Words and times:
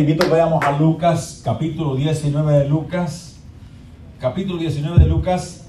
Te 0.00 0.04
invito 0.04 0.22
a 0.22 0.28
que 0.28 0.32
vayamos 0.32 0.64
a 0.64 0.78
Lucas, 0.78 1.42
capítulo 1.44 1.94
19 1.94 2.60
de 2.60 2.66
Lucas. 2.66 3.38
Capítulo 4.18 4.58
19 4.58 4.98
de 4.98 5.04
Lucas. 5.04 5.66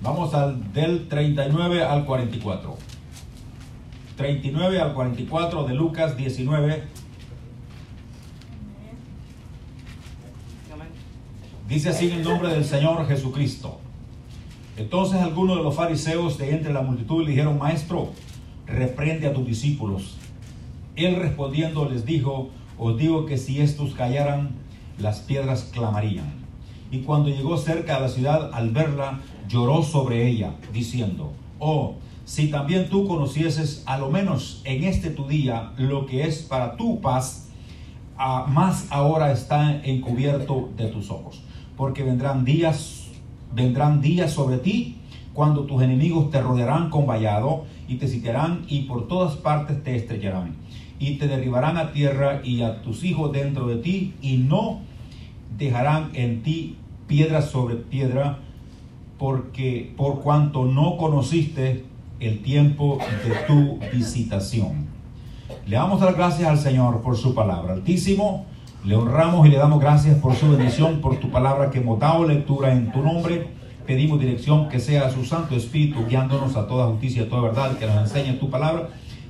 Vamos 0.00 0.32
al 0.32 0.72
del 0.72 1.06
39 1.08 1.84
al 1.84 2.06
44. 2.06 2.78
39 4.16 4.80
al 4.80 4.94
44 4.94 5.64
de 5.64 5.74
Lucas 5.74 6.16
19. 6.16 6.82
Dice 11.68 11.90
así 11.90 12.10
en 12.10 12.20
el 12.20 12.24
nombre 12.24 12.48
del 12.48 12.64
Señor 12.64 13.06
Jesucristo. 13.06 13.81
Entonces 14.76 15.20
algunos 15.20 15.58
de 15.58 15.62
los 15.62 15.74
fariseos 15.74 16.38
de 16.38 16.50
entre 16.50 16.72
la 16.72 16.82
multitud 16.82 17.24
le 17.24 17.30
dijeron, 17.30 17.58
Maestro, 17.58 18.10
reprende 18.66 19.26
a 19.26 19.34
tus 19.34 19.46
discípulos. 19.46 20.16
Él 20.96 21.16
respondiendo 21.16 21.88
les 21.88 22.04
dijo, 22.04 22.50
os 22.78 22.96
digo 22.96 23.26
que 23.26 23.38
si 23.38 23.60
estos 23.60 23.94
callaran, 23.94 24.50
las 24.98 25.20
piedras 25.20 25.70
clamarían. 25.72 26.42
Y 26.90 27.00
cuando 27.00 27.30
llegó 27.30 27.56
cerca 27.56 27.94
de 27.94 28.00
la 28.02 28.08
ciudad, 28.08 28.50
al 28.52 28.70
verla, 28.70 29.20
lloró 29.48 29.82
sobre 29.82 30.28
ella, 30.28 30.54
diciendo, 30.72 31.32
Oh, 31.58 31.94
si 32.24 32.48
también 32.48 32.88
tú 32.88 33.06
conocieses, 33.06 33.82
a 33.86 33.98
lo 33.98 34.10
menos 34.10 34.62
en 34.64 34.84
este 34.84 35.10
tu 35.10 35.26
día, 35.26 35.72
lo 35.76 36.06
que 36.06 36.24
es 36.26 36.42
para 36.42 36.76
tu 36.76 37.00
paz, 37.00 37.48
ah, 38.18 38.46
más 38.48 38.86
ahora 38.90 39.32
está 39.32 39.82
encubierto 39.84 40.70
de 40.76 40.88
tus 40.88 41.10
ojos. 41.10 41.42
Porque 41.76 42.02
vendrán 42.02 42.44
días, 42.44 43.01
vendrán 43.54 44.00
días 44.00 44.32
sobre 44.32 44.58
ti 44.58 44.96
cuando 45.32 45.64
tus 45.64 45.82
enemigos 45.82 46.30
te 46.30 46.40
rodearán 46.40 46.90
con 46.90 47.06
vallado 47.06 47.64
y 47.88 47.96
te 47.96 48.08
sitiarán 48.08 48.64
y 48.68 48.82
por 48.82 49.08
todas 49.08 49.36
partes 49.36 49.82
te 49.82 49.96
estrellarán 49.96 50.56
y 50.98 51.16
te 51.16 51.26
derribarán 51.26 51.78
a 51.78 51.92
tierra 51.92 52.42
y 52.44 52.62
a 52.62 52.82
tus 52.82 53.02
hijos 53.04 53.32
dentro 53.32 53.66
de 53.66 53.76
ti 53.76 54.14
y 54.20 54.36
no 54.36 54.80
dejarán 55.58 56.10
en 56.14 56.42
ti 56.42 56.76
piedra 57.06 57.42
sobre 57.42 57.76
piedra 57.76 58.38
porque 59.18 59.92
por 59.96 60.20
cuanto 60.20 60.64
no 60.64 60.96
conociste 60.96 61.84
el 62.20 62.42
tiempo 62.42 62.98
de 63.24 63.34
tu 63.46 63.78
visitación. 63.92 64.86
Le 65.66 65.76
damos 65.76 66.00
las 66.00 66.16
gracias 66.16 66.48
al 66.48 66.58
Señor 66.58 67.02
por 67.02 67.16
su 67.16 67.34
palabra. 67.34 67.74
Altísimo, 67.74 68.46
le 68.84 68.96
honramos 68.96 69.46
y 69.46 69.50
le 69.50 69.58
damos 69.58 69.80
gracias 69.80 70.18
por 70.18 70.34
su 70.34 70.50
bendición, 70.50 71.00
por 71.00 71.16
tu 71.18 71.30
palabra 71.30 71.70
que 71.70 71.78
hemos 71.78 72.00
dado 72.00 72.26
lectura 72.26 72.72
en 72.72 72.90
tu 72.90 73.00
nombre. 73.00 73.46
Pedimos 73.86 74.18
dirección 74.18 74.68
que 74.68 74.80
sea 74.80 75.08
su 75.10 75.24
Santo 75.24 75.54
Espíritu 75.54 76.04
guiándonos 76.08 76.56
a 76.56 76.66
toda 76.66 76.86
justicia, 76.88 77.22
a 77.22 77.28
toda 77.28 77.42
verdad, 77.42 77.76
que 77.78 77.86
nos 77.86 77.96
enseñe 77.96 78.38
tu 78.40 78.50
palabra. 78.50 78.88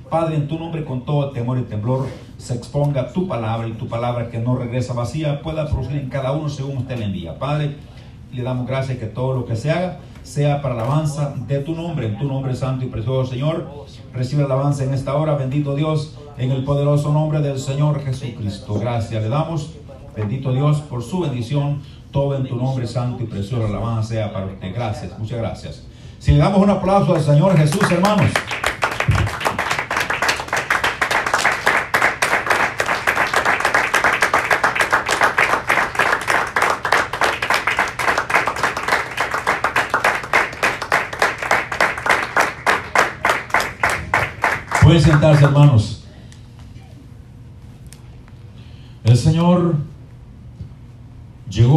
Padre, 0.09 0.37
en 0.37 0.47
tu 0.47 0.57
nombre, 0.57 0.83
con 0.83 1.05
todo 1.05 1.29
temor 1.31 1.59
y 1.59 1.63
temblor, 1.63 2.07
se 2.37 2.55
exponga 2.55 3.13
tu 3.13 3.27
palabra 3.27 3.67
y 3.67 3.73
tu 3.73 3.87
palabra 3.87 4.29
que 4.29 4.39
no 4.39 4.55
regresa 4.55 4.93
vacía 4.93 5.41
pueda 5.41 5.67
producir 5.67 5.97
en 5.97 6.09
cada 6.09 6.31
uno 6.31 6.49
según 6.49 6.77
usted 6.77 6.97
le 6.97 7.05
envía. 7.05 7.37
Padre, 7.37 7.75
le 8.31 8.41
damos 8.41 8.65
gracias 8.67 8.97
que 8.97 9.05
todo 9.05 9.33
lo 9.33 9.45
que 9.45 9.55
se 9.55 9.71
haga 9.71 9.99
sea 10.23 10.61
para 10.61 10.73
la 10.75 10.83
alabanza 10.83 11.35
de 11.47 11.59
tu 11.59 11.75
nombre, 11.75 12.07
en 12.07 12.17
tu 12.17 12.25
nombre 12.25 12.55
santo 12.55 12.85
y 12.85 12.87
precioso 12.87 13.31
Señor. 13.31 13.67
Recibe 14.13 14.41
la 14.41 14.53
alabanza 14.53 14.83
en 14.83 14.93
esta 14.93 15.15
hora, 15.15 15.35
bendito 15.35 15.75
Dios, 15.75 16.17
en 16.37 16.51
el 16.51 16.63
poderoso 16.63 17.11
nombre 17.11 17.39
del 17.39 17.59
Señor 17.59 18.03
Jesucristo. 18.03 18.75
Gracias 18.79 19.21
le 19.21 19.29
damos, 19.29 19.71
bendito 20.15 20.51
Dios, 20.51 20.81
por 20.81 21.03
su 21.03 21.21
bendición. 21.21 21.81
Todo 22.11 22.35
en 22.35 22.45
tu 22.45 22.55
nombre 22.55 22.85
santo 22.85 23.23
y 23.23 23.25
precioso, 23.25 23.63
la 23.63 23.69
alabanza 23.69 24.09
sea 24.09 24.31
para 24.31 24.45
usted. 24.45 24.73
Gracias, 24.73 25.17
muchas 25.17 25.39
gracias. 25.39 25.83
Si 26.19 26.31
le 26.31 26.37
damos 26.37 26.61
un 26.61 26.69
aplauso 26.69 27.15
al 27.15 27.21
Señor 27.21 27.57
Jesús, 27.57 27.89
hermanos. 27.91 28.31
Pueden 44.83 45.01
sentarse, 45.01 45.45
hermanos. 45.45 46.03
El 49.03 49.17
Señor 49.17 49.75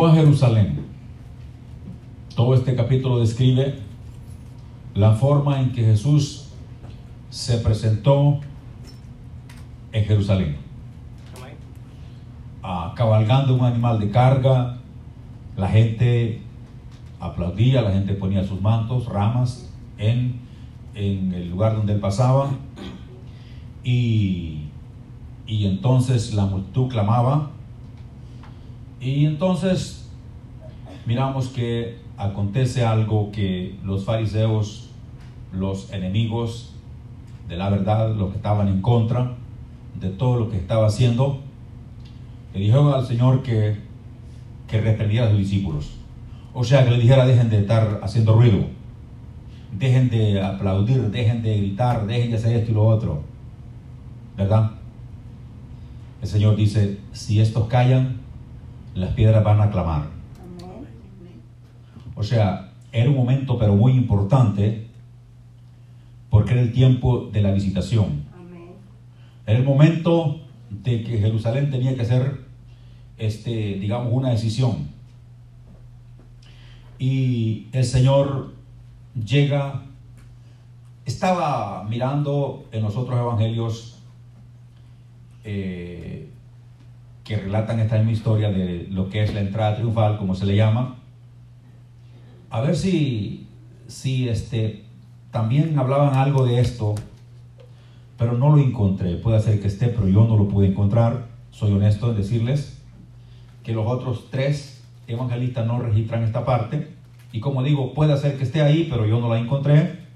llegó 0.07 0.13
a 0.13 0.15
Jerusalén. 0.15 0.87
Todo 2.35 2.55
este 2.55 2.75
capítulo 2.75 3.19
describe 3.19 3.79
la 4.95 5.13
forma 5.13 5.61
en 5.61 5.73
que 5.73 5.83
Jesús 5.83 6.49
se 7.31 7.59
presentó 7.59 8.41
en 9.93 10.05
Jerusalén. 10.05 10.57
Ah, 12.63 12.95
cabalgando 12.97 13.55
un 13.55 13.65
animal 13.65 14.01
de 14.01 14.11
carga, 14.11 14.79
la 15.57 15.69
gente 15.69 16.43
aplaudía, 17.21 17.81
la 17.81 17.93
gente 17.93 18.15
ponía 18.15 18.43
sus 18.45 18.61
mantos, 18.61 19.07
ramas 19.07 19.71
en, 19.99 20.41
en 20.95 21.33
el 21.33 21.51
lugar 21.51 21.77
donde 21.77 21.93
él 21.93 22.01
pasaba. 22.01 22.51
Y, 23.85 24.63
y 25.47 25.67
entonces 25.67 26.35
la 26.35 26.47
multitud 26.47 26.89
clamaba. 26.89 27.51
Y 29.01 29.27
entonces 29.27 29.96
miramos 31.07 31.49
que 31.49 31.99
acontece 32.17 32.85
algo 32.85 33.31
que 33.31 33.79
los 33.85 34.05
fariseos, 34.05 34.91
los 35.53 35.93
enemigos 35.93 36.75
de 37.49 37.57
la 37.57 37.71
verdad, 37.71 38.15
los 38.15 38.31
que 38.31 38.37
estaban 38.37 38.69
en 38.69 38.83
contra 38.83 39.35
de 40.01 40.11
todo 40.11 40.39
lo 40.39 40.51
que 40.51 40.57
estaba 40.57 40.89
haciendo, 40.89 41.41
le 42.53 42.61
dijeron 42.61 42.93
al 42.93 43.07
Señor 43.07 43.43
que, 43.43 43.77
que 44.67 44.81
reprendiera 44.81 45.27
a 45.27 45.31
sus 45.31 45.39
discípulos. 45.39 45.93
O 46.53 46.65
sea, 46.65 46.85
que 46.85 46.91
le 46.91 46.99
dijera, 46.99 47.25
dejen 47.25 47.51
de 47.51 47.61
estar 47.61 48.01
haciendo 48.03 48.35
ruido, 48.35 48.65
dejen 49.79 50.11
de 50.11 50.43
aplaudir, 50.43 51.11
dejen 51.11 51.43
de 51.43 51.57
gritar, 51.59 52.07
dejen 52.07 52.31
de 52.31 52.37
hacer 52.37 52.57
esto 52.57 52.73
y 52.73 52.75
lo 52.75 52.87
otro. 52.87 53.23
¿Verdad? 54.37 54.73
El 56.21 56.29
Señor 56.29 56.57
dice, 56.57 56.99
si 57.13 57.41
estos 57.41 57.69
callan, 57.69 58.21
las 58.95 59.11
piedras 59.11 59.45
van 59.45 59.61
a 59.61 59.71
clamar. 59.71 60.16
O 62.17 62.23
sea, 62.23 62.73
era 62.93 63.11
un 63.11 63.17
momento 63.17 63.59
pero 63.59 63.77
muy 63.77 63.93
importante 63.93 64.87
porque 66.31 66.55
era 66.55 66.63
el 66.63 66.73
tiempo 66.73 67.29
de 67.31 67.43
la 67.43 67.53
visitación. 67.53 68.25
Era 69.47 69.59
el 69.59 69.65
momento 69.65 70.41
de 70.71 71.05
que 71.05 71.19
Jerusalén 71.19 71.71
tenía 71.71 71.95
que 71.95 72.03
hacer, 72.03 72.41
este, 73.19 73.75
digamos, 73.79 74.13
una 74.13 74.31
decisión. 74.31 74.89
Y 76.99 77.69
el 77.73 77.85
Señor 77.85 78.55
llega, 79.15 79.83
estaba 81.05 81.85
mirando 81.85 82.67
en 82.73 82.83
los 82.83 82.97
otros 82.97 83.21
evangelios 83.21 83.99
eh, 85.45 86.31
que 87.25 87.37
relatan 87.37 87.79
esta 87.81 87.99
misma 87.99 88.13
historia 88.13 88.51
de 88.51 88.89
lo 88.91 89.11
que 89.11 89.23
es 89.23 89.35
la 89.35 89.41
entrada 89.41 89.77
triunfal, 89.77 90.17
como 90.19 90.35
se 90.35 90.47
le 90.47 90.57
llama, 90.57 90.96
a 92.51 92.61
ver 92.61 92.77
si, 92.77 93.47
si 93.87 94.29
este, 94.29 94.85
también 95.31 95.79
hablaban 95.79 96.15
algo 96.15 96.47
de 96.47 96.61
esto, 96.61 96.95
pero 98.19 98.33
no 98.33 98.55
lo 98.55 98.63
encontré. 98.63 99.17
Puede 99.17 99.41
ser 99.41 99.61
que 99.61 99.69
esté, 99.69 99.89
pero 99.89 100.09
yo 100.09 100.25
no 100.27 100.37
lo 100.37 100.49
pude 100.49 100.69
encontrar. 100.69 101.27
Soy 101.51 101.73
honesto 101.73 102.11
en 102.11 102.17
decirles 102.17 102.81
que 103.63 103.73
los 103.73 103.87
otros 103.87 104.27
tres 104.31 104.85
evangelistas 105.07 105.67
no 105.67 105.79
registran 105.79 106.23
esta 106.23 106.45
parte. 106.45 106.95
Y 107.33 107.41
como 107.41 107.63
digo, 107.63 107.95
puede 107.95 108.17
ser 108.17 108.39
que 108.39 108.45
esté 108.45 108.63
ahí, 108.63 108.87
pero 108.91 109.07
yo 109.07 109.21
no 109.21 109.29
la 109.29 109.39
encontré. 109.39 110.07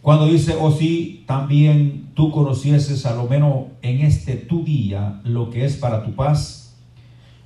Cuando 0.00 0.26
dice, 0.26 0.54
o 0.54 0.64
oh, 0.64 0.72
si 0.72 1.24
también 1.26 2.10
tú 2.14 2.30
conocieses 2.30 3.04
a 3.04 3.14
lo 3.14 3.26
menos 3.26 3.66
en 3.82 4.00
este 4.00 4.36
tu 4.36 4.64
día 4.64 5.20
lo 5.24 5.50
que 5.50 5.64
es 5.64 5.76
para 5.76 6.04
tu 6.04 6.12
paz, 6.12 6.67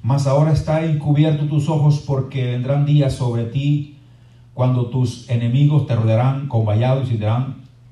mas 0.03 0.27
ahora 0.27 0.53
está 0.53 0.85
encubierto 0.85 1.47
tus 1.47 1.69
ojos 1.69 2.03
porque 2.05 2.45
vendrán 2.45 2.85
días 2.85 3.15
sobre 3.15 3.45
ti 3.45 3.99
cuando 4.53 4.87
tus 4.87 5.31
enemigos 5.31 5.87
te 5.87 5.95
rodearán 5.95 6.49
con 6.49 6.67
vallado 6.67 7.03
y 7.03 7.19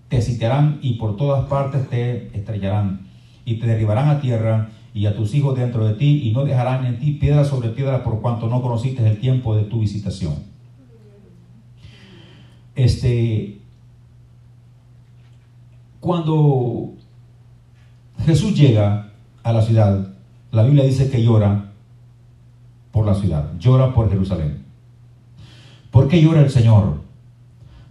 te 0.09 0.21
sitiarán 0.21 0.81
y 0.83 0.95
por 0.95 1.17
todas 1.17 1.47
partes 1.47 1.89
te 1.89 2.37
estrellarán 2.37 3.07
y 3.45 3.55
te 3.55 3.67
derribarán 3.69 4.09
a 4.09 4.21
tierra 4.21 4.71
y 4.93 5.07
a 5.07 5.15
tus 5.15 5.35
hijos 5.35 5.57
dentro 5.57 5.87
de 5.87 5.95
ti 5.95 6.23
y 6.25 6.33
no 6.33 6.45
dejarán 6.45 6.85
en 6.85 6.99
ti 6.99 7.13
piedra 7.13 7.45
sobre 7.45 7.69
piedra 7.69 8.03
por 8.03 8.21
cuanto 8.21 8.49
no 8.49 8.61
conociste 8.61 9.09
el 9.09 9.21
tiempo 9.21 9.55
de 9.55 9.63
tu 9.63 9.79
visitación. 9.79 10.35
Este, 12.75 13.61
cuando 16.01 16.95
Jesús 18.27 18.59
llega 18.59 19.13
a 19.45 19.53
la 19.53 19.63
ciudad, 19.63 20.09
la 20.51 20.65
Biblia 20.65 20.85
dice 20.85 21.09
que 21.09 21.23
llora 21.23 21.70
por 22.93 23.07
la 23.07 23.15
ciudad, 23.15 23.53
llora 23.59 23.95
por 23.95 24.11
Jerusalén. 24.11 24.65
¿Por 25.91 26.09
qué 26.09 26.21
llora 26.23 26.41
el 26.41 26.51
Señor? 26.51 27.01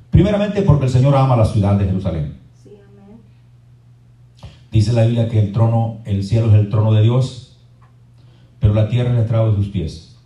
Primeramente 0.09 0.61
porque 0.61 0.85
el 0.85 0.91
Señor 0.91 1.15
ama 1.15 1.35
la 1.35 1.45
ciudad 1.45 1.77
de 1.77 1.85
Jerusalén. 1.85 2.37
Sí, 2.61 2.71
amén. 2.75 3.19
Dice 4.71 4.93
la 4.93 5.05
Biblia 5.05 5.29
que 5.29 5.39
el 5.39 5.51
trono, 5.51 5.99
el 6.05 6.23
cielo 6.23 6.47
es 6.47 6.53
el 6.53 6.69
trono 6.69 6.93
de 6.93 7.03
Dios, 7.03 7.57
pero 8.59 8.73
la 8.73 8.89
tierra 8.89 9.09
es 9.09 9.15
el 9.15 9.21
estrado 9.23 9.51
de 9.51 9.57
sus 9.57 9.67
pies. 9.67 10.17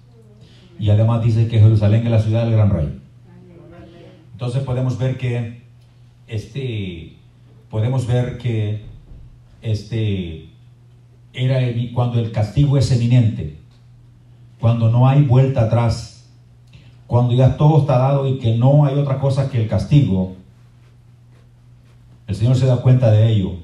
Y 0.79 0.89
además 0.89 1.23
dice 1.23 1.47
que 1.47 1.59
Jerusalén 1.59 2.05
es 2.05 2.11
la 2.11 2.19
ciudad 2.19 2.45
del 2.45 2.53
gran 2.53 2.69
rey. 2.69 2.99
Entonces 4.33 4.63
podemos 4.63 4.97
ver 4.97 5.17
que 5.17 5.63
este 6.27 7.13
podemos 7.69 8.07
ver 8.07 8.37
que 8.37 8.81
este 9.61 10.49
era 11.33 11.59
cuando 11.93 12.19
el 12.19 12.31
castigo 12.31 12.77
es 12.77 12.91
eminente, 12.91 13.57
cuando 14.63 14.89
no 14.89 15.09
hay 15.09 15.23
vuelta 15.23 15.65
atrás, 15.65 16.23
cuando 17.05 17.33
ya 17.33 17.57
todo 17.57 17.81
está 17.81 17.97
dado 17.97 18.25
y 18.25 18.37
que 18.39 18.55
no 18.55 18.85
hay 18.85 18.97
otra 18.97 19.19
cosa 19.19 19.49
que 19.49 19.61
el 19.61 19.67
castigo. 19.67 20.37
El 22.27 22.35
Señor 22.35 22.55
se 22.55 22.65
da 22.65 22.77
cuenta 22.77 23.11
de 23.11 23.29
ello, 23.29 23.55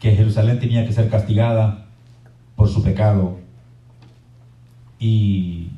que 0.00 0.16
Jerusalén 0.16 0.58
tenía 0.58 0.84
que 0.84 0.92
ser 0.92 1.08
castigada 1.08 1.86
por 2.56 2.68
su 2.68 2.82
pecado 2.82 3.36
y, 4.98 5.68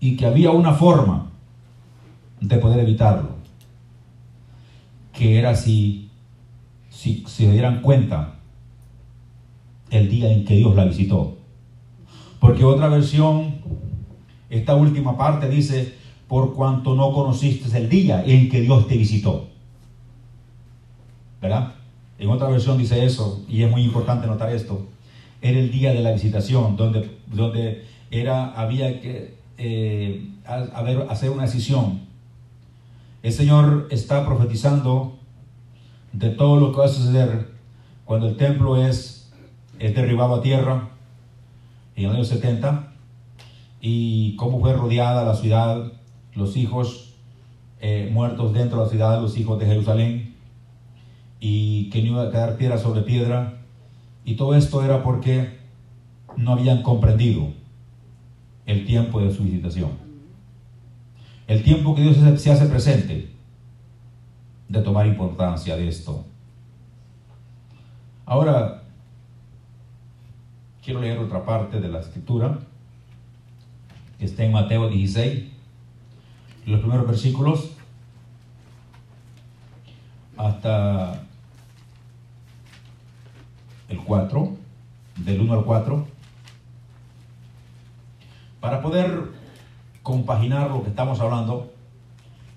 y 0.00 0.16
que 0.16 0.26
había 0.26 0.50
una 0.50 0.72
forma 0.72 1.30
de 2.40 2.56
poder 2.56 2.80
evitarlo, 2.80 3.36
que 5.12 5.38
era 5.38 5.54
si, 5.54 6.10
si 6.90 7.22
se 7.28 7.52
dieran 7.52 7.82
cuenta 7.82 8.34
el 9.90 10.10
día 10.10 10.32
en 10.32 10.44
que 10.44 10.56
Dios 10.56 10.74
la 10.74 10.86
visitó. 10.86 11.37
Porque 12.40 12.64
otra 12.64 12.88
versión, 12.88 13.56
esta 14.50 14.74
última 14.74 15.16
parte 15.16 15.48
dice, 15.48 15.94
por 16.28 16.54
cuanto 16.54 16.94
no 16.94 17.12
conociste 17.12 17.76
el 17.76 17.88
día 17.88 18.22
en 18.24 18.48
que 18.48 18.60
Dios 18.60 18.86
te 18.86 18.96
visitó. 18.96 19.48
¿Verdad? 21.40 21.74
En 22.18 22.28
otra 22.30 22.48
versión 22.48 22.78
dice 22.78 23.04
eso, 23.04 23.44
y 23.48 23.62
es 23.62 23.70
muy 23.70 23.82
importante 23.82 24.26
notar 24.26 24.52
esto. 24.52 24.86
Era 25.40 25.58
el 25.58 25.70
día 25.70 25.92
de 25.92 26.00
la 26.00 26.12
visitación, 26.12 26.76
donde, 26.76 27.18
donde 27.26 27.84
era, 28.10 28.52
había 28.52 29.00
que 29.00 29.34
eh, 29.56 30.28
hacer 30.44 31.30
una 31.30 31.44
decisión. 31.44 32.00
El 33.22 33.32
Señor 33.32 33.88
está 33.90 34.24
profetizando 34.26 35.16
de 36.12 36.30
todo 36.30 36.58
lo 36.58 36.72
que 36.72 36.78
va 36.78 36.86
a 36.86 36.88
suceder 36.88 37.48
cuando 38.04 38.28
el 38.28 38.36
templo 38.36 38.76
es, 38.76 39.30
es 39.78 39.94
derribado 39.94 40.36
a 40.36 40.42
tierra 40.42 40.88
en 42.04 42.10
el 42.10 42.16
año 42.16 42.24
70 42.24 42.92
y 43.80 44.36
cómo 44.36 44.60
fue 44.60 44.72
rodeada 44.72 45.24
la 45.24 45.34
ciudad, 45.34 45.92
los 46.34 46.56
hijos 46.56 47.14
eh, 47.80 48.10
muertos 48.12 48.52
dentro 48.52 48.78
de 48.78 48.84
la 48.84 48.90
ciudad, 48.90 49.20
los 49.20 49.36
hijos 49.38 49.58
de 49.58 49.66
Jerusalén, 49.66 50.34
y 51.40 51.90
que 51.90 52.02
no 52.02 52.08
iba 52.08 52.22
a 52.24 52.30
quedar 52.30 52.56
piedra 52.56 52.78
sobre 52.78 53.02
piedra. 53.02 53.54
Y 54.24 54.34
todo 54.34 54.54
esto 54.54 54.84
era 54.84 55.02
porque 55.02 55.58
no 56.36 56.52
habían 56.52 56.82
comprendido 56.82 57.48
el 58.66 58.84
tiempo 58.84 59.20
de 59.20 59.32
su 59.32 59.44
visitación. 59.44 59.90
El 61.46 61.62
tiempo 61.62 61.94
que 61.94 62.02
Dios 62.02 62.16
se- 62.42 62.50
hace 62.50 62.66
presente 62.66 63.30
de 64.68 64.82
tomar 64.82 65.06
importancia 65.06 65.76
de 65.76 65.88
esto. 65.88 66.26
Ahora, 68.26 68.77
quiero 70.88 71.02
leer 71.02 71.18
otra 71.18 71.44
parte 71.44 71.80
de 71.80 71.88
la 71.88 72.00
escritura 72.00 72.60
que 74.18 74.24
está 74.24 74.42
en 74.42 74.52
Mateo 74.52 74.88
16, 74.88 75.44
los 76.64 76.80
primeros 76.80 77.06
versículos 77.06 77.72
hasta 80.38 81.24
el 83.90 83.98
4, 83.98 84.56
del 85.16 85.42
1 85.42 85.52
al 85.52 85.64
4, 85.66 86.06
para 88.58 88.80
poder 88.80 89.24
compaginar 90.02 90.70
lo 90.70 90.84
que 90.84 90.88
estamos 90.88 91.20
hablando. 91.20 91.70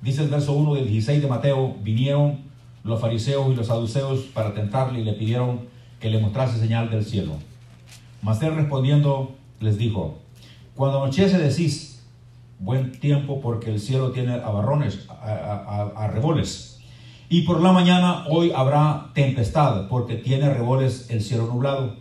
Dice 0.02 0.24
el 0.24 0.30
verso 0.30 0.54
1 0.54 0.76
del 0.76 0.88
16 0.88 1.22
de 1.22 1.28
Mateo, 1.28 1.76
vinieron 1.84 2.40
los 2.86 3.02
fariseos 3.02 3.52
y 3.52 3.56
los 3.56 3.68
saduceos 3.68 4.22
para 4.34 4.54
tentarle 4.54 5.02
y 5.02 5.04
le 5.04 5.12
pidieron 5.12 5.68
que 6.00 6.10
le 6.10 6.18
mostrase 6.22 6.58
señal 6.60 6.90
del 6.90 7.04
cielo. 7.04 7.51
Mas 8.22 8.42
él 8.42 8.56
respondiendo 8.56 9.36
les 9.60 9.78
dijo, 9.78 10.20
cuando 10.76 11.04
anochece 11.04 11.38
decís, 11.38 12.04
buen 12.60 12.92
tiempo 13.00 13.42
porque 13.42 13.72
el 13.72 13.80
cielo 13.80 14.12
tiene 14.12 14.34
abarrones, 14.34 15.08
arreboles. 15.96 16.80
Y 17.30 17.42
por 17.44 17.62
la 17.62 17.72
mañana 17.72 18.26
hoy 18.30 18.52
habrá 18.56 19.12
tempestad 19.14 19.88
porque 19.88 20.16
tiene 20.16 20.46
arreboles 20.46 21.10
el 21.10 21.22
cielo 21.22 21.48
nublado. 21.48 21.96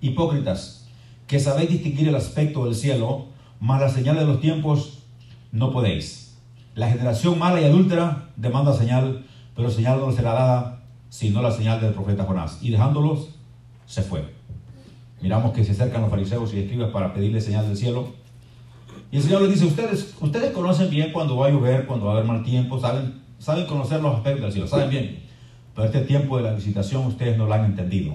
Hipócritas, 0.00 0.86
que 1.26 1.40
sabéis 1.40 1.70
distinguir 1.70 2.08
el 2.08 2.14
aspecto 2.14 2.64
del 2.64 2.74
cielo, 2.74 3.26
mas 3.58 3.80
la 3.80 3.88
señal 3.88 4.16
de 4.16 4.26
los 4.26 4.40
tiempos 4.40 5.02
no 5.50 5.72
podéis. 5.72 6.38
La 6.74 6.88
generación 6.90 7.38
mala 7.38 7.60
y 7.60 7.64
adúltera 7.64 8.28
demanda 8.36 8.74
señal, 8.74 9.24
pero 9.54 9.70
señal 9.70 9.98
no 9.98 10.12
será 10.12 10.32
dada, 10.32 10.82
sino 11.08 11.42
la 11.42 11.50
señal 11.50 11.80
del 11.80 11.94
profeta 11.94 12.24
Jonás. 12.24 12.58
Y 12.62 12.70
dejándolos, 12.70 13.30
se 13.86 14.02
fue. 14.02 14.35
Miramos 15.20 15.52
que 15.52 15.64
se 15.64 15.72
acercan 15.72 16.02
los 16.02 16.10
fariseos 16.10 16.52
y 16.54 16.60
escribas 16.60 16.90
para 16.90 17.12
pedirle 17.12 17.40
señal 17.40 17.66
del 17.66 17.76
cielo. 17.76 18.08
Y 19.10 19.16
el 19.16 19.22
Señor 19.22 19.42
les 19.42 19.52
dice, 19.52 19.64
ustedes, 19.66 20.14
ustedes 20.20 20.50
conocen 20.52 20.90
bien 20.90 21.12
cuando 21.12 21.36
va 21.36 21.46
a 21.46 21.50
llover, 21.50 21.86
cuando 21.86 22.06
va 22.06 22.12
a 22.12 22.14
haber 22.16 22.26
mal 22.26 22.42
tiempo, 22.42 22.78
saben, 22.78 23.22
saben 23.38 23.66
conocer 23.66 24.00
los 24.00 24.14
aspectos 24.16 24.42
del 24.42 24.52
cielo, 24.52 24.66
saben 24.66 24.90
bien. 24.90 25.20
Pero 25.74 25.86
este 25.86 26.00
tiempo 26.00 26.36
de 26.36 26.42
la 26.42 26.54
visitación 26.54 27.06
ustedes 27.06 27.36
no 27.36 27.46
lo 27.46 27.54
han 27.54 27.64
entendido. 27.64 28.14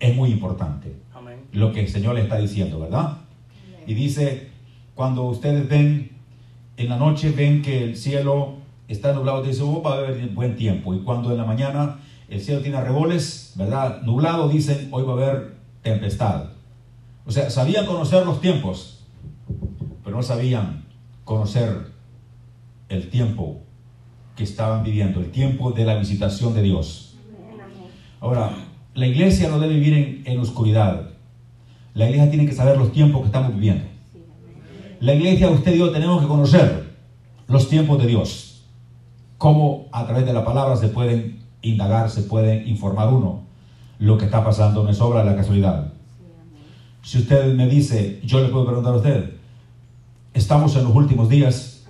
Es 0.00 0.14
muy 0.16 0.30
importante 0.30 0.94
Amén. 1.14 1.40
lo 1.52 1.72
que 1.72 1.80
el 1.80 1.88
Señor 1.88 2.14
le 2.14 2.22
está 2.22 2.38
diciendo, 2.38 2.80
¿verdad? 2.80 3.18
Y 3.86 3.94
dice, 3.94 4.48
cuando 4.94 5.24
ustedes 5.24 5.68
ven, 5.68 6.10
en 6.76 6.88
la 6.88 6.96
noche 6.96 7.30
ven 7.30 7.62
que 7.62 7.84
el 7.84 7.96
cielo 7.96 8.54
está 8.88 9.12
nublado, 9.12 9.42
dice, 9.42 9.62
oh, 9.62 9.82
va 9.82 9.94
a 9.94 9.98
haber 9.98 10.28
buen 10.28 10.56
tiempo. 10.56 10.94
Y 10.94 11.00
cuando 11.00 11.30
en 11.30 11.38
la 11.38 11.44
mañana 11.44 11.98
el 12.28 12.40
cielo 12.40 12.60
tiene 12.60 12.78
arreboles, 12.78 13.52
¿verdad? 13.56 14.02
Nublado, 14.02 14.48
dicen, 14.48 14.88
hoy 14.90 15.04
va 15.04 15.12
a 15.12 15.14
haber 15.14 15.53
tempestad. 15.84 16.46
O 17.26 17.30
sea, 17.30 17.48
sabían 17.50 17.86
conocer 17.86 18.26
los 18.26 18.40
tiempos, 18.40 19.04
pero 20.02 20.16
no 20.16 20.22
sabían 20.22 20.86
conocer 21.24 21.92
el 22.88 23.08
tiempo 23.10 23.60
que 24.34 24.42
estaban 24.42 24.82
viviendo, 24.82 25.20
el 25.20 25.30
tiempo 25.30 25.70
de 25.70 25.84
la 25.84 25.94
visitación 25.94 26.54
de 26.54 26.62
Dios. 26.62 27.16
Ahora, 28.20 28.50
la 28.94 29.06
iglesia 29.06 29.48
no 29.48 29.60
debe 29.60 29.74
vivir 29.74 29.94
en, 29.94 30.22
en 30.24 30.40
oscuridad. 30.40 31.10
La 31.92 32.06
iglesia 32.06 32.30
tiene 32.30 32.46
que 32.46 32.52
saber 32.52 32.76
los 32.76 32.90
tiempos 32.90 33.20
que 33.20 33.26
estamos 33.26 33.54
viviendo. 33.54 33.84
La 35.00 35.14
iglesia, 35.14 35.50
usted 35.50 35.74
y 35.74 35.78
yo, 35.78 35.92
tenemos 35.92 36.22
que 36.22 36.28
conocer 36.28 36.96
los 37.46 37.68
tiempos 37.68 37.98
de 38.00 38.06
Dios. 38.08 38.64
Cómo 39.36 39.86
a 39.92 40.06
través 40.06 40.24
de 40.24 40.32
la 40.32 40.44
palabra 40.44 40.76
se 40.76 40.88
pueden 40.88 41.40
indagar, 41.60 42.08
se 42.08 42.22
puede 42.22 42.66
informar 42.66 43.12
uno 43.12 43.43
lo 44.04 44.18
que 44.18 44.26
está 44.26 44.44
pasando, 44.44 44.82
no 44.82 44.90
es 44.90 45.00
obra 45.00 45.24
de 45.24 45.30
la 45.30 45.36
casualidad. 45.36 45.92
Si 47.02 47.18
usted 47.18 47.54
me 47.54 47.68
dice, 47.68 48.20
yo 48.24 48.40
le 48.40 48.48
puedo 48.48 48.66
preguntar 48.66 48.94
a 48.94 48.96
usted, 48.96 49.34
estamos 50.32 50.76
en 50.76 50.84
los 50.84 50.94
últimos 50.94 51.28
días, 51.28 51.86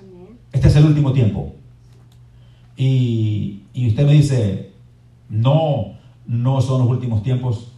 este 0.52 0.68
es 0.68 0.76
el 0.76 0.85
último 0.87 1.12
tiempo. 1.12 1.54
Y, 2.76 3.62
y 3.73 3.88
usted 3.88 4.06
me 4.06 4.12
dice, 4.12 4.73
no, 5.28 5.94
no 6.26 6.61
son 6.61 6.83
los 6.83 6.88
últimos 6.88 7.23
tiempos. 7.23 7.73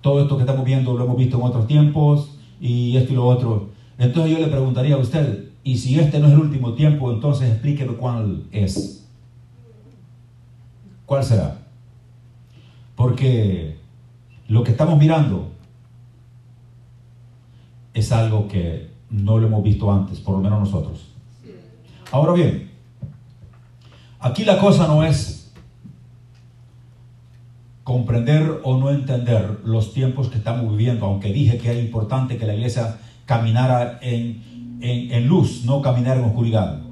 Todo 0.00 0.22
esto 0.22 0.36
que 0.36 0.42
estamos 0.42 0.64
viendo 0.64 0.96
lo 0.96 1.04
hemos 1.04 1.16
visto 1.16 1.36
en 1.38 1.42
otros 1.44 1.66
tiempos 1.66 2.38
y 2.60 2.96
esto 2.96 3.12
y 3.12 3.16
lo 3.16 3.26
otro. 3.26 3.70
Entonces 3.98 4.32
yo 4.32 4.38
le 4.38 4.46
preguntaría 4.50 4.94
a 4.94 4.98
usted, 4.98 5.50
y 5.62 5.76
si 5.76 5.98
este 5.98 6.18
no 6.18 6.26
es 6.26 6.32
el 6.32 6.40
último 6.40 6.72
tiempo, 6.72 7.12
entonces 7.12 7.50
explíqueme 7.50 7.92
cuál 7.94 8.44
es. 8.50 9.06
¿Cuál 11.04 11.24
será? 11.24 11.58
Porque 13.00 13.78
lo 14.48 14.62
que 14.62 14.72
estamos 14.72 14.98
mirando 14.98 15.52
es 17.94 18.12
algo 18.12 18.46
que 18.46 18.90
no 19.08 19.38
lo 19.38 19.46
hemos 19.46 19.62
visto 19.62 19.90
antes, 19.90 20.20
por 20.20 20.34
lo 20.34 20.42
menos 20.42 20.60
nosotros. 20.60 21.06
Ahora 22.12 22.34
bien, 22.34 22.70
aquí 24.18 24.44
la 24.44 24.58
cosa 24.58 24.86
no 24.86 25.02
es 25.02 25.50
comprender 27.84 28.60
o 28.64 28.76
no 28.76 28.90
entender 28.90 29.60
los 29.64 29.94
tiempos 29.94 30.28
que 30.28 30.36
estamos 30.36 30.70
viviendo, 30.70 31.06
aunque 31.06 31.32
dije 31.32 31.56
que 31.56 31.70
era 31.70 31.80
importante 31.80 32.36
que 32.36 32.44
la 32.44 32.52
iglesia 32.52 32.98
caminara 33.24 33.98
en, 34.02 34.78
en, 34.82 35.26
luz, 35.26 35.64
no 35.64 35.80
caminar 35.80 36.18
en 36.18 36.24
oscuridad. 36.24 36.82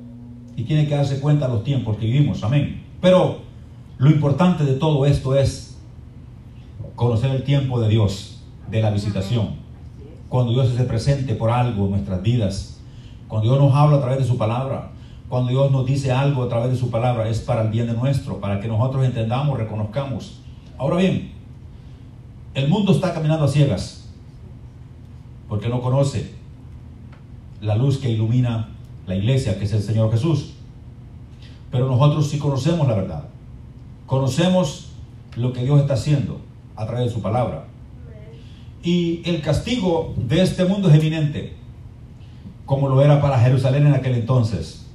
Y 0.57 0.63
tiene 0.63 0.89
que 0.89 0.95
darse 0.95 1.21
cuenta 1.21 1.49
de 1.49 1.53
los 1.53 1.65
tiempos 1.65 1.99
que 1.99 2.07
vivimos, 2.07 2.43
amén. 2.45 2.83
Pero 3.03 3.43
lo 3.99 4.09
importante 4.09 4.65
de 4.65 4.73
todo 4.73 5.05
esto 5.05 5.37
es 5.37 5.68
conocer 6.99 7.31
el 7.31 7.45
tiempo 7.45 7.81
de 7.81 7.89
Dios, 7.89 8.41
de 8.69 8.83
la 8.83 8.91
visitación 8.91 9.69
cuando 10.29 10.53
Dios 10.53 10.69
se 10.77 10.83
presente 10.83 11.37
por 11.37 11.49
algo 11.49 11.85
en 11.85 11.93
nuestras 11.93 12.21
vidas, 12.21 12.81
cuando 13.29 13.49
Dios 13.49 13.63
nos 13.63 13.73
habla 13.73 13.99
a 13.99 14.01
través 14.01 14.19
de 14.19 14.25
su 14.25 14.37
palabra, 14.37 14.91
cuando 15.29 15.51
Dios 15.51 15.71
nos 15.71 15.87
dice 15.87 16.11
algo 16.11 16.43
a 16.43 16.49
través 16.49 16.73
de 16.73 16.77
su 16.77 16.91
palabra, 16.91 17.29
es 17.29 17.39
para 17.39 17.63
el 17.63 17.69
bien 17.69 17.87
de 17.87 17.95
nuestro, 17.95 18.41
para 18.41 18.59
que 18.59 18.67
nosotros 18.67 19.05
entendamos, 19.05 19.57
reconozcamos. 19.57 20.41
Ahora 20.77 20.97
bien, 20.97 21.33
el 22.55 22.69
mundo 22.69 22.91
está 22.91 23.15
caminando 23.15 23.45
a 23.45 23.49
ciegas, 23.49 24.11
porque 25.49 25.69
no 25.69 25.81
conoce 25.81 26.35
la 27.61 27.77
luz 27.77 27.99
que 27.99 28.11
ilumina 28.11 28.71
la 29.07 29.15
iglesia, 29.15 29.57
que 29.57 29.67
es 29.67 29.73
el 29.73 29.83
Señor 29.83 30.11
Jesús. 30.11 30.55
Pero 31.71 31.87
nosotros 31.87 32.29
sí 32.29 32.41
conocemos 32.41 32.89
la 32.89 32.95
verdad. 32.97 33.25
Conocemos 34.07 34.91
lo 35.37 35.53
que 35.53 35.63
Dios 35.63 35.81
está 35.81 35.95
haciendo 35.95 36.48
a 36.79 36.87
través 36.87 37.07
de 37.07 37.13
su 37.13 37.21
palabra. 37.21 37.65
Y 38.83 39.21
el 39.29 39.43
castigo 39.43 40.15
de 40.17 40.41
este 40.43 40.65
mundo 40.65 40.89
es 40.89 40.95
eminente, 40.95 41.55
como 42.65 42.89
lo 42.89 43.03
era 43.03 43.21
para 43.21 43.41
Jerusalén 43.41 43.89
en 43.89 43.95
aquel 43.95 44.15
entonces. 44.15 44.87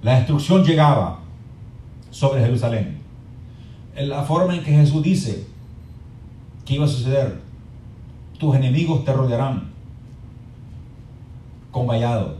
La 0.00 0.16
destrucción 0.16 0.64
llegaba 0.64 1.18
sobre 2.10 2.44
Jerusalén. 2.44 3.00
En 3.96 4.08
la 4.08 4.22
forma 4.22 4.54
en 4.54 4.62
que 4.62 4.70
Jesús 4.70 5.02
dice 5.02 5.46
que 6.64 6.74
iba 6.74 6.84
a 6.84 6.88
suceder, 6.88 7.40
tus 8.38 8.54
enemigos 8.54 9.04
te 9.04 9.12
rodearán 9.12 9.72
con 11.72 11.88
vallado. 11.88 12.36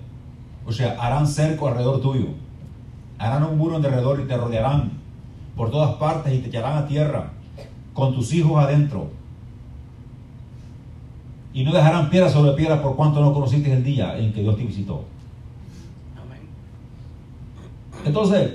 O 0.67 0.73
sea, 0.73 0.97
harán 1.01 1.27
cerco 1.27 1.67
alrededor 1.67 2.01
tuyo. 2.01 2.29
Harán 3.19 3.43
un 3.43 3.59
muro 3.59 3.77
alrededor 3.77 4.21
y 4.21 4.29
te 4.29 4.37
rodearán 4.37 4.93
por 5.57 5.73
todas 5.73 5.97
partes 5.97 6.33
y 6.33 6.39
te 6.39 6.49
echarán 6.49 6.79
a 6.79 6.87
tierra 6.87 7.33
con 7.95 8.15
tus 8.15 8.35
hijos 8.35 8.63
adentro. 8.63 9.09
Y 11.55 11.63
no 11.63 11.73
dejarán 11.73 12.11
piedra 12.11 12.29
sobre 12.29 12.53
piedra 12.53 12.83
por 12.83 12.97
cuanto 12.97 13.21
no 13.21 13.33
conociste 13.33 13.73
el 13.73 13.83
día 13.83 14.19
en 14.19 14.33
que 14.33 14.43
Dios 14.43 14.57
te 14.57 14.65
visitó. 14.65 15.05
Entonces, 18.05 18.55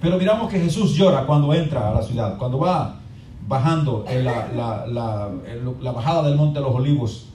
pero 0.00 0.18
miramos 0.18 0.50
que 0.50 0.60
Jesús 0.60 0.94
llora 0.94 1.26
cuando 1.26 1.52
entra 1.52 1.88
a 1.88 1.94
la 1.94 2.02
ciudad, 2.02 2.38
cuando 2.38 2.58
va 2.58 3.00
bajando 3.48 4.04
en 4.08 4.24
la, 4.24 4.48
la, 4.54 4.86
la, 4.86 5.28
en 5.46 5.82
la 5.82 5.92
bajada 5.92 6.22
del 6.28 6.36
Monte 6.36 6.60
de 6.60 6.64
los 6.64 6.74
Olivos, 6.74 7.26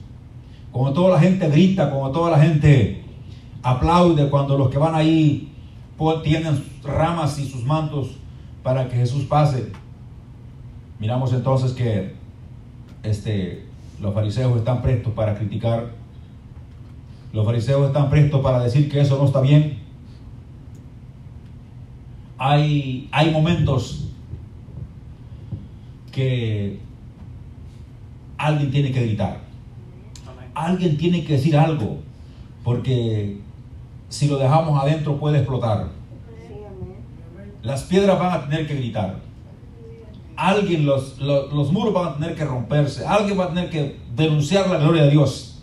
como 0.72 0.92
toda 0.92 1.10
la 1.10 1.20
gente 1.20 1.48
grita, 1.48 1.90
como 1.90 2.10
toda 2.10 2.30
la 2.30 2.38
gente 2.38 3.04
aplaude 3.62 4.30
cuando 4.30 4.56
los 4.56 4.70
que 4.70 4.78
van 4.78 4.94
ahí 4.94 5.52
pues, 5.96 6.22
tienen 6.22 6.64
ramas 6.84 7.38
y 7.38 7.48
sus 7.48 7.64
mantos 7.64 8.16
para 8.62 8.88
que 8.88 8.96
Jesús 8.96 9.24
pase. 9.24 9.72
Miramos 10.98 11.32
entonces 11.32 11.72
que 11.72 12.14
este, 13.02 13.64
los 14.00 14.14
fariseos 14.14 14.56
están 14.56 14.80
prestos 14.80 15.12
para 15.12 15.34
criticar, 15.34 15.90
los 17.32 17.44
fariseos 17.44 17.88
están 17.88 18.08
prestos 18.08 18.40
para 18.40 18.62
decir 18.62 18.90
que 18.90 19.00
eso 19.00 19.18
no 19.18 19.26
está 19.26 19.40
bien. 19.40 19.78
Hay, 22.38 23.08
hay 23.12 23.30
momentos 23.30 24.08
que 26.12 26.80
alguien 28.38 28.70
tiene 28.70 28.90
que 28.90 29.02
gritar, 29.02 29.40
alguien 30.54 30.96
tiene 30.96 31.24
que 31.24 31.34
decir 31.34 31.56
algo, 31.56 31.98
porque 32.64 33.38
si 34.08 34.28
lo 34.28 34.38
dejamos 34.38 34.82
adentro 34.82 35.18
puede 35.18 35.38
explotar. 35.38 35.88
Las 37.62 37.82
piedras 37.82 38.18
van 38.18 38.32
a 38.32 38.48
tener 38.48 38.66
que 38.66 38.76
gritar. 38.76 39.25
Alguien, 40.36 40.84
los, 40.84 41.18
los, 41.18 41.52
los, 41.52 41.72
muros 41.72 41.94
van 41.94 42.08
a 42.08 42.14
tener 42.14 42.34
que 42.34 42.44
romperse. 42.44 43.06
Alguien 43.06 43.40
va 43.40 43.44
a 43.44 43.48
tener 43.48 43.70
que 43.70 43.96
denunciar 44.14 44.68
la 44.68 44.78
gloria 44.78 45.04
de 45.04 45.10
Dios. 45.10 45.62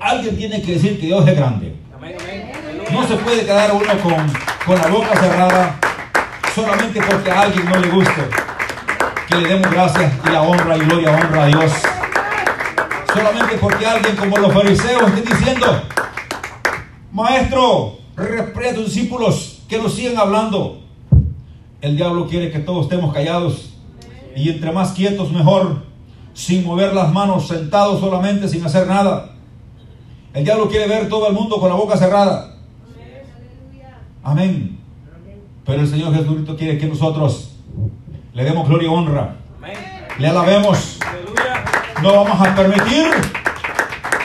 Alguien 0.00 0.36
tiene 0.36 0.62
que 0.62 0.74
decir 0.74 1.00
que 1.00 1.06
Dios 1.06 1.26
es 1.26 1.36
grande. 1.36 1.74
No 2.92 3.06
se 3.06 3.16
puede 3.16 3.44
quedar 3.44 3.72
uno 3.72 4.02
con, 4.02 4.32
con 4.64 4.78
la 4.78 4.88
boca 4.88 5.20
cerrada 5.20 5.78
solamente 6.54 7.00
porque 7.02 7.30
a 7.30 7.42
alguien 7.42 7.64
no 7.66 7.78
le 7.78 7.88
guste. 7.88 8.22
Que 9.28 9.36
le 9.36 9.48
demos 9.48 9.70
gracias 9.70 10.12
y 10.24 10.30
la 10.30 10.42
honra 10.42 10.76
y 10.76 10.80
gloria, 10.80 11.10
honra 11.10 11.44
a 11.44 11.46
Dios. 11.46 11.72
Solamente 13.12 13.58
porque 13.60 13.86
alguien 13.86 14.16
como 14.16 14.36
los 14.38 14.52
fariseos 14.52 15.12
esté 15.12 15.34
diciendo, 15.34 15.82
Maestro, 17.12 17.98
reprende 18.16 18.70
a 18.70 18.74
tus 18.74 18.94
discípulos 18.94 19.62
que 19.68 19.78
nos 19.78 19.94
sigan 19.94 20.16
hablando. 20.16 20.80
El 21.80 21.96
diablo 21.96 22.26
quiere 22.28 22.50
que 22.50 22.60
todos 22.60 22.84
estemos 22.84 23.12
callados 23.12 23.69
y 24.36 24.50
entre 24.50 24.72
más 24.72 24.92
quietos 24.92 25.32
mejor, 25.32 25.82
sin 26.34 26.64
mover 26.64 26.94
las 26.94 27.12
manos, 27.12 27.48
sentados 27.48 28.00
solamente, 28.00 28.48
sin 28.48 28.64
hacer 28.64 28.86
nada. 28.86 29.32
El 30.32 30.44
diablo 30.44 30.68
quiere 30.68 30.86
ver 30.86 31.08
todo 31.08 31.28
el 31.28 31.34
mundo 31.34 31.58
con 31.58 31.68
la 31.68 31.74
boca 31.74 31.96
cerrada. 31.96 32.54
Amén. 34.22 34.78
Pero 35.64 35.82
el 35.82 35.88
Señor 35.88 36.14
Jesucristo 36.14 36.56
quiere 36.56 36.78
que 36.78 36.86
nosotros 36.86 37.56
le 38.32 38.44
demos 38.44 38.68
gloria 38.68 38.88
y 38.88 38.92
honra. 38.92 39.36
Le 40.18 40.28
alabemos. 40.28 40.98
No 42.02 42.24
vamos 42.24 42.48
a 42.48 42.54
permitir 42.54 43.08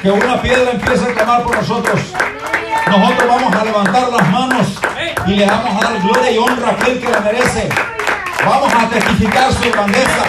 que 0.02 0.12
una 0.12 0.42
piedra 0.42 0.72
empiece 0.72 1.04
a 1.04 1.14
clamar 1.14 1.44
por 1.44 1.56
nosotros. 1.56 2.00
Nosotros 2.88 3.28
vamos 3.28 3.56
a 3.56 3.66
levantar 3.66 4.12
las 4.12 4.32
manos 4.32 4.68
y 5.26 5.32
le 5.32 5.46
vamos 5.46 5.76
a 5.76 5.90
dar 5.90 6.02
gloria 6.02 6.32
y 6.32 6.38
honra 6.38 6.70
a 6.70 6.72
aquel 6.72 7.00
que 7.00 7.10
la 7.10 7.20
merece. 7.22 7.70
Vamos 8.46 8.72
a 8.76 8.88
testificar 8.90 9.52
su 9.52 9.72
grandeza. 9.72 10.24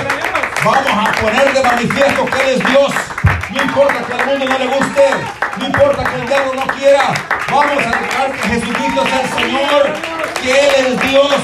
Vamos 0.64 1.08
a 1.08 1.12
poner 1.20 1.52
de 1.52 1.62
manifiesto 1.62 2.24
que 2.24 2.40
Él 2.40 2.60
es 2.60 2.66
Dios. 2.66 2.92
No 3.50 3.62
importa 3.62 3.94
que 4.06 4.12
al 4.14 4.26
mundo 4.26 4.46
no 4.46 4.58
le 4.58 4.66
guste. 4.66 5.06
No 5.58 5.66
importa 5.66 6.04
que 6.04 6.14
el 6.16 6.26
diablo 6.26 6.54
no 6.54 6.66
quiera. 6.74 7.14
Vamos 7.50 7.84
a 7.84 8.00
declarar 8.00 8.32
que 8.32 8.48
Jesucristo 8.48 9.04
es 9.04 9.12
el 9.12 9.38
Señor. 9.38 9.92
Que 10.42 10.50
Él 10.50 10.86
es 10.86 11.10
Dios. 11.10 11.34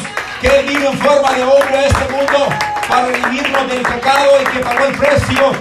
Que 0.41 0.61
Él 0.61 0.67
vino 0.67 0.91
en 0.91 0.99
forma 0.99 1.33
de 1.33 1.45
hombre 1.45 1.77
a 1.77 1.87
este 1.87 2.09
mundo 2.09 2.49
para 2.89 3.07
redimirnos 3.07 3.69
del 3.69 3.83
pecado 3.83 4.31
y 4.41 4.45
que 4.47 4.59
pagó 4.61 4.85
el 4.87 4.95
precio 4.97 5.53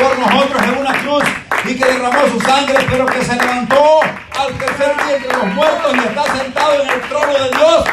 por 0.00 0.18
nosotros 0.18 0.62
en 0.62 0.78
una 0.78 0.92
cruz 1.00 1.24
y 1.64 1.74
que 1.76 1.84
derramó 1.84 2.26
su 2.28 2.40
sangre, 2.40 2.86
pero 2.88 3.06
que 3.06 3.24
se 3.24 3.36
levantó 3.36 4.00
al 4.38 4.52
tercer 4.54 4.96
día 5.04 5.16
entre 5.16 5.36
los 5.36 5.46
muertos 5.46 5.94
y 5.94 5.98
está 5.98 6.24
sentado 6.36 6.82
en 6.82 6.88
el 6.88 7.00
trono 7.02 7.32
de 7.32 7.50
Dios. 7.50 7.84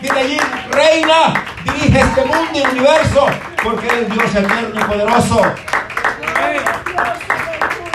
De 0.00 0.10
allí 0.10 0.38
reina, 0.70 1.34
dirige 1.72 2.00
este 2.00 2.24
mundo 2.24 2.50
y 2.54 2.60
universo, 2.60 3.26
porque 3.62 3.86
es 3.86 4.10
Dios 4.10 4.34
eterno 4.34 4.80
y 4.80 4.84
poderoso. 4.84 5.42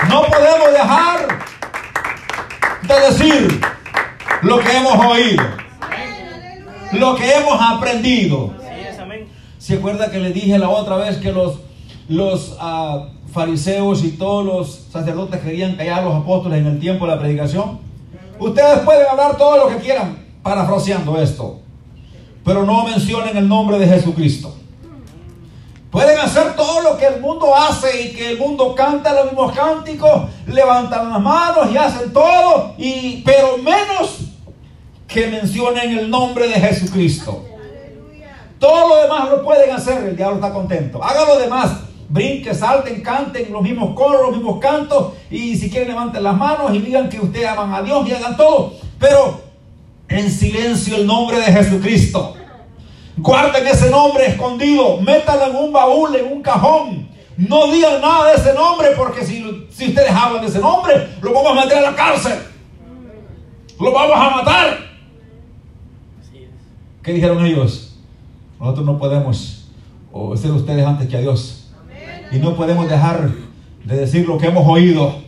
No 0.08 0.22
podemos 0.22 0.72
dejar 0.72 1.38
de 2.82 3.00
decir 3.00 3.60
lo 4.42 4.58
que 4.58 4.76
hemos 4.76 5.04
oído, 5.04 5.44
lo 6.92 7.14
que 7.16 7.32
hemos 7.32 7.60
aprendido. 7.60 8.54
¿Se 9.58 9.74
acuerda 9.76 10.10
que 10.10 10.18
le 10.18 10.30
dije 10.30 10.58
la 10.58 10.68
otra 10.68 10.96
vez 10.96 11.16
que 11.16 11.32
los, 11.32 11.60
los 12.08 12.58
uh, 12.60 13.06
fariseos 13.32 14.04
y 14.04 14.10
todos 14.10 14.44
los 14.44 14.88
sacerdotes 14.92 15.40
querían 15.40 15.76
callar 15.76 16.00
a 16.00 16.02
los 16.02 16.16
apóstoles 16.16 16.60
en 16.60 16.66
el 16.66 16.78
tiempo 16.78 17.06
de 17.06 17.14
la 17.14 17.18
predicación? 17.18 17.80
Ustedes 18.38 18.80
pueden 18.80 19.06
hablar 19.10 19.36
todo 19.38 19.56
lo 19.56 19.68
que 19.68 19.82
quieran, 19.82 20.18
parafraseando 20.42 21.18
esto, 21.20 21.62
pero 22.44 22.64
no 22.64 22.84
mencionen 22.84 23.36
el 23.36 23.48
nombre 23.48 23.78
de 23.78 23.86
Jesucristo. 23.86 24.54
Pueden 25.90 26.18
hacer 26.18 26.56
todo 26.56 26.82
lo 26.82 26.96
que 26.98 27.06
el 27.06 27.20
mundo 27.20 27.54
hace 27.54 28.02
y 28.02 28.12
que 28.14 28.32
el 28.32 28.38
mundo 28.38 28.74
canta 28.74 29.12
los 29.12 29.26
mismos 29.26 29.52
cánticos, 29.52 30.24
levantan 30.46 31.08
las 31.08 31.20
manos 31.20 31.70
y 31.72 31.76
hacen 31.76 32.12
todo, 32.12 32.74
y, 32.76 33.22
pero 33.24 33.58
menos 33.58 34.18
que 35.06 35.28
mencionen 35.28 35.96
el 35.96 36.10
nombre 36.10 36.48
de 36.48 36.54
Jesucristo. 36.54 37.44
Todo 38.58 38.88
lo 38.88 39.02
demás 39.02 39.30
lo 39.30 39.44
pueden 39.44 39.70
hacer, 39.70 40.02
el 40.02 40.16
diablo 40.16 40.36
está 40.36 40.52
contento. 40.52 41.02
Hagan 41.02 41.28
lo 41.28 41.38
demás, 41.38 41.70
brinquen, 42.08 42.56
salten, 42.56 43.00
canten 43.00 43.52
los 43.52 43.62
mismos 43.62 43.94
coros, 43.94 44.22
los 44.22 44.36
mismos 44.36 44.58
cantos, 44.58 45.12
y 45.30 45.56
si 45.56 45.70
quieren 45.70 45.90
levanten 45.90 46.24
las 46.24 46.36
manos 46.36 46.74
y 46.74 46.80
digan 46.80 47.08
que 47.08 47.20
ustedes 47.20 47.46
aman 47.46 47.72
a 47.72 47.82
Dios 47.82 48.08
y 48.08 48.12
hagan 48.12 48.36
todo, 48.36 48.72
pero 48.98 49.43
en 50.08 50.30
silencio 50.30 50.96
el 50.96 51.06
nombre 51.06 51.38
de 51.38 51.44
Jesucristo. 51.44 52.34
Guarden 53.16 53.66
ese 53.66 53.90
nombre 53.90 54.26
escondido, 54.26 55.00
métanlo 55.00 55.46
en 55.46 55.56
un 55.56 55.72
baúl, 55.72 56.16
en 56.16 56.32
un 56.32 56.42
cajón. 56.42 57.08
No 57.36 57.72
digan 57.72 58.00
nada 58.00 58.30
de 58.30 58.36
ese 58.36 58.54
nombre, 58.54 58.88
porque 58.96 59.24
si, 59.24 59.66
si 59.70 59.88
ustedes 59.88 60.10
hablan 60.10 60.42
de 60.42 60.48
ese 60.48 60.60
nombre, 60.60 61.08
lo 61.20 61.32
vamos 61.32 61.58
a 61.58 61.64
meter 61.64 61.78
a 61.78 61.90
la 61.90 61.96
cárcel. 61.96 62.38
Lo 63.80 63.92
vamos 63.92 64.16
a 64.16 64.30
matar. 64.36 64.78
¿Qué 67.02 67.12
dijeron 67.12 67.44
ellos? 67.44 67.96
Nosotros 68.58 68.86
no 68.86 68.98
podemos 68.98 69.64
a 70.14 70.18
ustedes 70.18 70.86
antes 70.86 71.08
que 71.08 71.16
a 71.16 71.20
Dios. 71.20 71.70
Y 72.30 72.38
no 72.38 72.54
podemos 72.54 72.88
dejar 72.88 73.30
de 73.84 73.96
decir 73.96 74.26
lo 74.26 74.38
que 74.38 74.46
hemos 74.46 74.66
oído. 74.66 75.22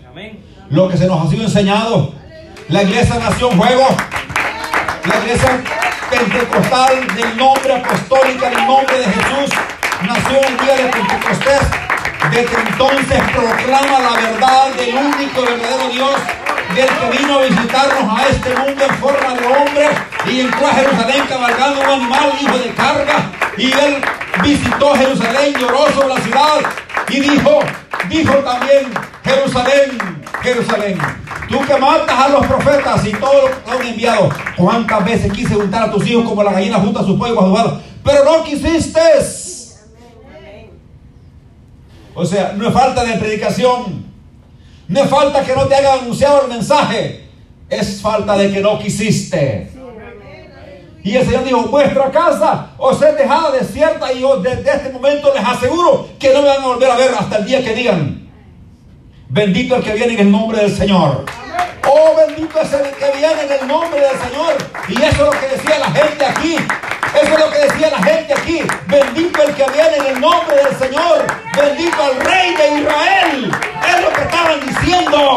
Lo 0.70 0.88
que 0.88 0.96
se 0.96 1.06
nos 1.06 1.26
ha 1.26 1.30
sido 1.30 1.42
enseñado. 1.42 2.12
La 2.68 2.82
iglesia 2.82 3.18
nació 3.18 3.50
en 3.50 3.58
juego. 3.58 3.84
La 5.06 5.18
iglesia 5.18 5.62
pentecostal 6.10 7.06
del 7.14 7.36
nombre 7.36 7.74
apostólica 7.74 8.50
del 8.50 8.66
nombre 8.66 8.98
de 8.98 9.04
Jesús 9.04 9.54
nació 10.02 10.40
el 10.42 10.56
día 10.58 10.74
de 10.74 10.88
Pentecostés. 10.88 11.60
Desde 12.30 12.60
entonces 12.68 13.22
proclama 13.32 14.00
la 14.00 14.20
verdad 14.20 14.68
del 14.76 14.96
único 14.96 15.42
verdadero 15.42 15.88
Dios, 15.90 16.16
del 16.74 16.88
que 16.88 17.18
vino 17.18 17.38
a 17.38 17.42
visitarnos 17.42 18.18
a 18.18 18.26
este 18.28 18.54
mundo 18.56 18.84
en 18.84 18.94
forma 18.96 19.34
de 19.34 19.46
hombre 19.46 19.88
y 20.26 20.40
entró 20.40 20.66
a 20.66 20.74
Jerusalén 20.74 21.24
cabalgando 21.28 21.80
un 21.82 21.90
animal 21.90 22.32
hijo 22.40 22.58
de 22.58 22.74
carga 22.74 23.30
y 23.56 23.72
él 23.72 24.02
visitó 24.42 24.94
Jerusalén, 24.96 25.54
lloró 25.54 25.86
sobre 25.92 26.14
la 26.14 26.20
ciudad 26.20 26.85
y 27.08 27.20
dijo, 27.20 27.60
dijo 28.08 28.34
también 28.38 28.92
Jerusalén, 29.24 29.98
Jerusalén, 30.42 30.98
tú 31.48 31.60
que 31.66 31.76
matas 31.76 32.18
a 32.18 32.28
los 32.28 32.46
profetas 32.46 33.06
y 33.06 33.12
todos 33.12 33.50
los 33.50 33.58
que 33.58 33.70
han 33.70 33.86
enviado, 33.86 34.28
cuántas 34.56 35.04
veces 35.04 35.32
quise 35.32 35.54
juntar 35.54 35.88
a 35.88 35.92
tus 35.92 36.06
hijos 36.06 36.28
como 36.28 36.42
la 36.42 36.52
gallina 36.52 36.78
junta 36.78 37.00
a 37.00 37.04
sus 37.04 37.18
pollos 37.18 37.36
cuando 37.36 37.82
pero 38.04 38.24
no 38.24 38.44
quisiste. 38.44 39.00
O 42.14 42.24
sea, 42.24 42.54
no 42.56 42.68
es 42.68 42.72
falta 42.72 43.04
de 43.04 43.18
predicación. 43.18 44.06
No 44.88 45.02
es 45.02 45.10
falta 45.10 45.44
que 45.44 45.54
no 45.54 45.66
te 45.66 45.74
hayan 45.74 46.00
anunciado 46.00 46.42
el 46.42 46.48
mensaje. 46.48 47.28
Es 47.68 48.00
falta 48.00 48.36
de 48.36 48.52
que 48.52 48.60
no 48.60 48.78
quisiste. 48.78 49.75
Y 51.06 51.16
el 51.16 51.24
Señor 51.24 51.44
dijo, 51.44 51.60
vuestra 51.68 52.10
casa 52.10 52.70
os 52.78 53.00
es 53.00 53.16
dejada 53.16 53.52
desierta 53.52 54.12
y 54.12 54.22
yo 54.22 54.38
desde 54.38 54.68
este 54.68 54.88
momento 54.88 55.32
les 55.32 55.44
aseguro 55.44 56.08
que 56.18 56.34
no 56.34 56.42
me 56.42 56.48
van 56.48 56.62
a 56.62 56.66
volver 56.66 56.90
a 56.90 56.96
ver 56.96 57.14
hasta 57.16 57.36
el 57.36 57.46
día 57.46 57.62
que 57.62 57.74
digan, 57.74 58.28
bendito 59.28 59.76
el 59.76 59.84
que 59.84 59.92
viene 59.92 60.14
en 60.14 60.18
el 60.18 60.32
nombre 60.32 60.58
del 60.58 60.76
Señor. 60.76 61.24
Oh, 61.88 62.16
bendito 62.16 62.60
es 62.60 62.72
el 62.72 62.90
que 62.90 63.18
viene 63.18 63.40
en 63.40 63.52
el 63.52 63.68
nombre 63.68 64.00
del 64.00 64.18
Señor. 64.18 64.56
Y 64.88 64.94
eso 65.00 65.06
es 65.06 65.18
lo 65.18 65.30
que 65.30 65.46
decía 65.46 65.78
la 65.78 65.90
gente 65.92 66.26
aquí. 66.26 66.56
Eso 66.56 67.32
es 67.32 67.38
lo 67.38 67.50
que 67.52 67.58
decía 67.58 67.90
la 67.92 68.02
gente 68.02 68.32
aquí. 68.32 68.60
Bendito 68.88 69.42
el 69.44 69.54
que 69.54 69.64
viene 69.70 69.96
en 69.98 70.06
el 70.06 70.20
nombre 70.20 70.56
del 70.56 70.76
Señor. 70.76 71.24
Bendito 71.56 72.02
al 72.02 72.16
Rey 72.16 72.56
de 72.56 72.80
Israel. 72.80 73.52
Es 73.94 74.02
lo 74.02 74.12
que 74.12 74.22
estaban 74.22 74.60
diciendo. 74.66 75.36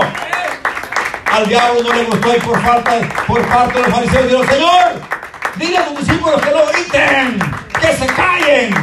Al 1.32 1.48
diablo 1.48 1.84
no 1.84 1.94
le 1.94 2.06
gustó 2.06 2.36
y 2.36 2.40
por, 2.40 2.60
falta, 2.60 3.00
por 3.28 3.48
parte 3.48 3.78
de 3.78 3.84
los 3.84 3.94
fariseos 3.94 4.28
dijo, 4.28 4.44
Señor, 4.52 4.99
dile 5.60 5.78
a 5.78 5.86
tus 5.90 6.00
discípulos 6.08 6.42
que 6.42 6.50
no 6.52 6.60
griten, 6.72 7.40
que 7.82 7.88
se 7.94 8.08
callen. 8.08 8.74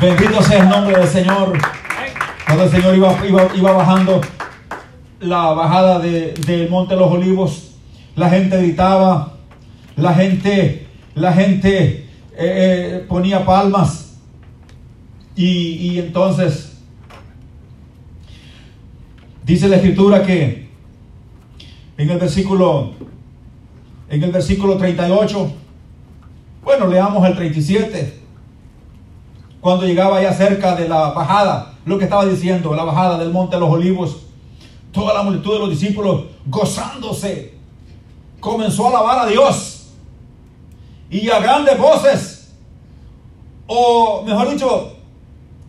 Bendito 0.00 0.42
sea 0.42 0.62
el 0.62 0.68
nombre 0.68 0.96
del 0.98 1.08
Señor. 1.08 1.58
Cuando 2.46 2.64
el 2.64 2.70
Señor 2.70 2.96
iba, 2.96 3.26
iba, 3.26 3.48
iba 3.54 3.72
bajando 3.72 4.20
la 5.20 5.50
bajada 5.52 5.98
de- 5.98 6.32
del 6.46 6.70
Monte 6.70 6.94
de 6.94 7.00
los 7.00 7.10
Olivos, 7.12 7.74
la 8.16 8.28
gente 8.30 8.56
gritaba, 8.56 9.34
la 9.96 10.14
gente, 10.14 10.88
la 11.14 11.32
gente 11.32 11.82
eh, 11.82 12.06
eh, 12.36 13.04
ponía 13.08 13.44
palmas 13.44 14.16
y, 15.36 15.46
y 15.92 15.98
entonces 15.98 16.78
dice 19.44 19.68
la 19.68 19.76
escritura 19.76 20.22
que 20.22 20.68
en 21.98 22.10
el 22.10 22.18
versículo 22.18 22.94
en 24.10 24.22
el 24.22 24.30
versículo 24.30 24.76
38 24.76 25.52
bueno 26.62 26.86
leamos 26.86 27.26
el 27.26 27.34
37 27.34 28.20
cuando 29.60 29.86
llegaba 29.86 30.20
ya 30.20 30.34
cerca 30.34 30.74
de 30.74 30.88
la 30.88 31.12
bajada 31.12 31.74
lo 31.86 31.96
que 31.96 32.04
estaba 32.04 32.26
diciendo 32.26 32.74
la 32.74 32.84
bajada 32.84 33.16
del 33.16 33.30
monte 33.30 33.56
de 33.56 33.60
los 33.60 33.70
olivos 33.70 34.26
toda 34.92 35.14
la 35.14 35.22
multitud 35.22 35.54
de 35.54 35.58
los 35.60 35.70
discípulos 35.70 36.24
gozándose 36.46 37.60
comenzó 38.40 38.86
a 38.86 38.90
alabar 38.90 39.18
a 39.20 39.26
Dios. 39.26 39.92
Y 41.10 41.28
a 41.28 41.40
grandes 41.40 41.78
voces 41.78 42.54
o 43.66 44.22
mejor 44.24 44.50
dicho 44.50 44.96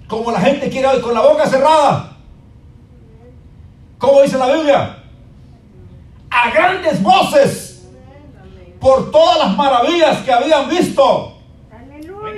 como 0.08 0.32
la 0.32 0.42
gente 0.42 0.70
quiere 0.70 1.02
con 1.02 1.14
la 1.14 1.22
boca 1.22 1.48
cerrada. 1.48 2.18
Como 3.98 4.22
dice 4.22 4.38
la 4.38 4.52
Biblia 4.52 4.98
a 6.30 6.50
grandes 6.52 7.02
voces 7.04 7.71
por 8.82 9.12
todas 9.12 9.38
las 9.38 9.56
maravillas 9.56 10.24
que 10.24 10.32
habían 10.34 10.68
visto. 10.68 11.38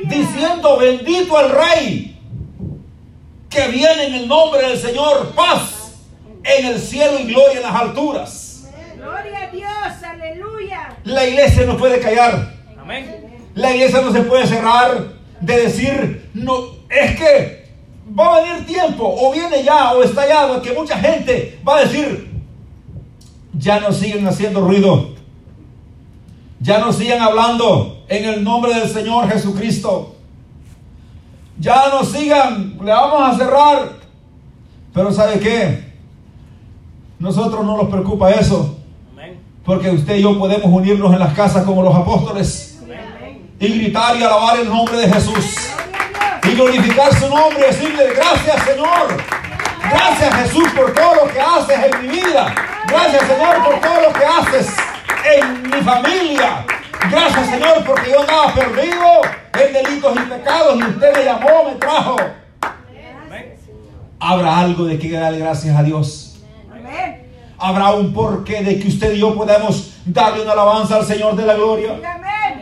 Diciendo 0.03 0.77
bendito 0.77 1.39
el 1.39 1.49
rey 1.49 2.19
que 3.49 3.67
viene 3.69 4.07
en 4.07 4.13
el 4.15 4.27
nombre 4.27 4.67
del 4.67 4.77
Señor 4.77 5.31
paz 5.33 5.93
en 6.43 6.65
el 6.65 6.79
cielo 6.79 7.19
y 7.19 7.23
gloria 7.23 7.57
en 7.57 7.63
las 7.63 7.75
alturas. 7.75 8.67
Gloria 8.97 9.43
a 9.43 9.47
Dios, 9.47 10.03
aleluya. 10.03 10.97
la 11.05 11.25
iglesia 11.25 11.65
no 11.65 11.77
puede 11.77 11.99
callar. 11.99 12.53
Amén. 12.79 13.41
la 13.55 13.73
iglesia 13.73 14.01
no 14.01 14.11
se 14.11 14.21
puede 14.21 14.45
cerrar 14.45 15.13
de 15.39 15.57
decir 15.61 16.29
no 16.33 16.65
es 16.89 17.15
que 17.17 17.65
va 18.19 18.35
a 18.35 18.41
venir 18.41 18.65
tiempo 18.65 19.03
o 19.05 19.31
viene 19.31 19.63
ya 19.63 19.93
o 19.93 20.03
está 20.03 20.27
ya 20.27 20.61
que 20.61 20.73
mucha 20.73 20.97
gente 20.97 21.59
va 21.65 21.77
a 21.77 21.81
decir 21.81 22.29
ya 23.53 23.79
no 23.79 23.93
siguen 23.93 24.27
haciendo 24.27 24.61
ruido 24.61 25.12
ya 26.63 26.79
no 26.79 26.93
sigan 26.93 27.21
hablando 27.21 28.05
en 28.07 28.23
el 28.23 28.43
nombre 28.43 28.73
del 28.73 28.89
Señor 28.89 29.29
Jesucristo. 29.29 30.15
Ya 31.59 31.89
no 31.89 32.05
sigan 32.05 32.79
le 32.81 32.91
vamos 32.91 33.21
a 33.21 33.37
cerrar. 33.37 33.91
Pero 34.93 35.11
sabe 35.11 35.39
qué 35.39 35.93
nosotros 37.19 37.65
no 37.65 37.77
nos 37.77 37.89
preocupa 37.89 38.31
eso. 38.31 38.77
Porque 39.65 39.89
usted 39.89 40.15
y 40.15 40.21
yo 40.21 40.39
podemos 40.39 40.65
unirnos 40.65 41.13
en 41.13 41.19
las 41.19 41.33
casas 41.33 41.63
como 41.63 41.83
los 41.83 41.95
apóstoles 41.95 42.81
y 43.59 43.67
gritar 43.79 44.15
y 44.17 44.23
alabar 44.23 44.59
el 44.59 44.69
nombre 44.69 44.97
de 44.97 45.09
Jesús. 45.09 45.69
Y 46.43 46.55
glorificar 46.55 47.13
su 47.13 47.29
nombre 47.29 47.59
y 47.59 47.73
decirle 47.73 48.13
gracias 48.15 48.63
Señor. 48.63 49.17
Gracias 49.89 50.35
Jesús 50.35 50.69
por 50.73 50.93
todo 50.93 51.25
lo 51.25 51.33
que 51.33 51.41
haces 51.41 51.77
en 51.91 52.01
mi 52.01 52.07
vida. 52.07 52.55
Gracias 52.87 53.21
Señor 53.27 53.63
por 53.65 53.79
todo 53.81 54.01
lo 54.01 54.13
que 54.13 54.25
haces 54.25 54.92
en 55.25 55.63
mi 55.63 55.81
familia. 55.81 56.65
Gracias 57.09 57.49
Señor 57.49 57.83
porque 57.85 58.11
yo 58.11 58.21
andaba 58.21 58.53
perdido 58.53 59.21
en 59.59 59.73
delitos 59.73 60.15
y 60.15 60.29
pecados 60.29 60.79
y 60.79 60.83
usted 60.83 61.15
me 61.15 61.25
llamó, 61.25 61.63
me 61.69 61.75
trajo. 61.75 62.15
Habrá 64.19 64.59
algo 64.59 64.85
de 64.85 64.97
que 64.97 65.11
darle 65.11 65.39
gracias 65.39 65.77
a 65.77 65.83
Dios. 65.83 66.29
Habrá 67.57 67.91
un 67.91 68.13
porqué 68.13 68.63
de 68.63 68.79
que 68.79 68.87
usted 68.87 69.13
y 69.13 69.19
yo 69.19 69.35
podamos 69.35 69.93
darle 70.05 70.43
una 70.43 70.53
alabanza 70.53 70.97
al 70.97 71.05
Señor 71.05 71.35
de 71.35 71.45
la 71.45 71.55
gloria. 71.55 71.91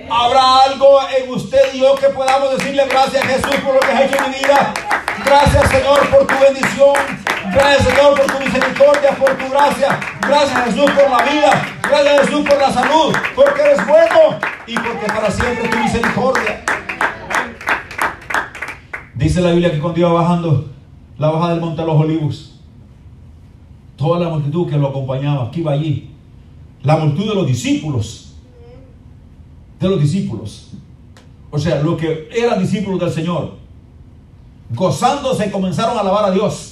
Habrá 0.09 0.63
algo 0.63 0.99
en 1.17 1.33
usted 1.33 1.73
y 1.73 1.79
yo 1.79 1.95
que 1.95 2.07
podamos 2.09 2.57
decirle 2.57 2.85
gracias 2.89 3.23
Jesús 3.23 3.55
por 3.63 3.75
lo 3.75 3.79
que 3.79 3.91
has 3.91 4.01
hecho 4.01 4.25
en 4.25 4.31
mi 4.31 4.37
vida. 4.37 4.73
Gracias 5.25 5.69
Señor 5.69 6.09
por 6.09 6.27
tu 6.27 6.33
bendición. 6.39 7.20
Gracias 7.53 7.83
Señor 7.85 8.15
por 8.15 8.25
tu 8.27 8.45
misericordia, 8.45 9.11
por 9.17 9.37
tu 9.37 9.49
gracia. 9.49 9.99
Gracias 10.21 10.65
Jesús 10.65 10.91
por 10.91 11.09
la 11.09 11.29
vida. 11.29 11.79
Gracias 11.83 12.21
Jesús 12.21 12.47
por 12.47 12.57
la 12.57 12.71
salud. 12.71 13.13
Porque 13.35 13.61
eres 13.61 13.85
bueno 13.85 14.39
y 14.67 14.75
porque 14.75 15.07
para 15.07 15.29
siempre 15.29 15.67
tu 15.67 15.77
misericordia. 15.77 16.63
Dice 19.15 19.41
la 19.41 19.51
Biblia 19.51 19.71
que 19.71 19.79
cuando 19.79 19.99
iba 19.99 20.13
bajando 20.13 20.69
la 21.17 21.29
bajada 21.29 21.51
del 21.51 21.61
monte 21.61 21.81
de 21.81 21.87
los 21.87 21.97
olivos, 21.97 22.59
toda 23.97 24.19
la 24.19 24.29
multitud 24.29 24.69
que 24.69 24.77
lo 24.77 24.87
acompañaba, 24.87 25.51
que 25.51 25.59
iba 25.59 25.73
allí, 25.73 26.09
la 26.83 26.95
multitud 26.95 27.29
de 27.29 27.35
los 27.35 27.47
discípulos, 27.47 28.33
de 29.77 29.89
los 29.89 29.99
discípulos. 29.99 30.71
O 31.51 31.59
sea, 31.59 31.81
los 31.81 31.99
que 31.99 32.29
eran 32.33 32.59
discípulos 32.59 32.99
del 32.99 33.11
Señor, 33.11 33.55
gozándose 34.73 35.51
comenzaron 35.51 35.97
a 35.97 35.99
alabar 35.99 36.25
a 36.25 36.31
Dios 36.31 36.70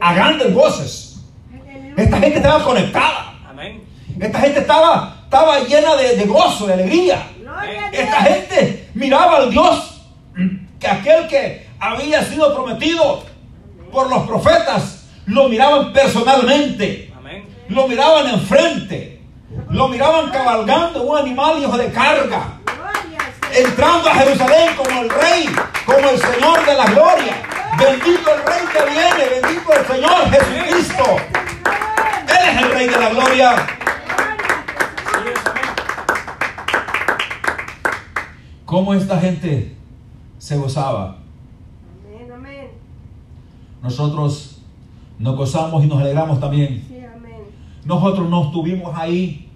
a 0.00 0.14
grandes 0.14 0.52
voces. 0.52 1.20
Esta 1.96 2.18
gente 2.18 2.36
estaba 2.36 2.62
conectada. 2.62 3.32
Esta 4.20 4.40
gente 4.40 4.60
estaba, 4.60 5.16
estaba 5.24 5.60
llena 5.60 5.94
de, 5.96 6.16
de 6.16 6.24
gozo, 6.26 6.66
de 6.66 6.74
alegría. 6.74 7.26
Esta 7.92 8.22
gente 8.22 8.88
miraba 8.94 9.38
al 9.38 9.50
Dios 9.50 10.02
que 10.78 10.88
aquel 10.88 11.26
que 11.26 11.66
había 11.78 12.22
sido 12.24 12.54
prometido 12.54 13.22
por 13.90 14.10
los 14.10 14.26
profetas, 14.26 15.04
lo 15.26 15.48
miraban 15.48 15.92
personalmente. 15.92 17.12
Lo 17.68 17.88
miraban 17.88 18.28
enfrente. 18.28 19.22
Lo 19.70 19.88
miraban 19.88 20.30
cabalgando 20.30 21.02
un 21.02 21.18
animal 21.18 21.62
hijo 21.62 21.76
de 21.76 21.90
carga. 21.90 22.58
Entrando 23.54 24.08
a 24.08 24.14
Jerusalén 24.14 24.76
como 24.76 25.02
el 25.02 25.10
rey, 25.10 25.48
como 25.84 26.08
el 26.10 26.18
Señor 26.18 26.66
de 26.66 26.74
la 26.74 26.84
gloria. 26.86 27.42
Bendito 27.78 28.30
el 28.34 28.42
rey 28.46 28.64
que 28.72 28.90
viene, 28.90 29.40
bendito 29.40 29.72
el 29.72 29.86
Señor 29.86 30.30
Jesucristo. 30.30 31.04
Él 32.28 32.48
es 32.48 32.62
el 32.62 32.70
rey 32.70 32.88
de 32.88 32.98
la 32.98 33.10
gloria. 33.10 33.66
¿Cómo 38.64 38.94
esta 38.94 39.20
gente 39.20 39.76
se 40.38 40.56
gozaba? 40.56 41.18
Amén, 42.06 42.32
amén. 42.32 42.70
Nosotros 43.82 44.62
nos 45.18 45.36
gozamos 45.36 45.84
y 45.84 45.86
nos 45.86 46.00
alegramos 46.00 46.40
también. 46.40 46.82
Sí, 46.88 46.98
amén. 47.04 47.42
Nosotros 47.84 48.28
no 48.28 48.44
estuvimos 48.44 48.92
ahí 48.96 49.50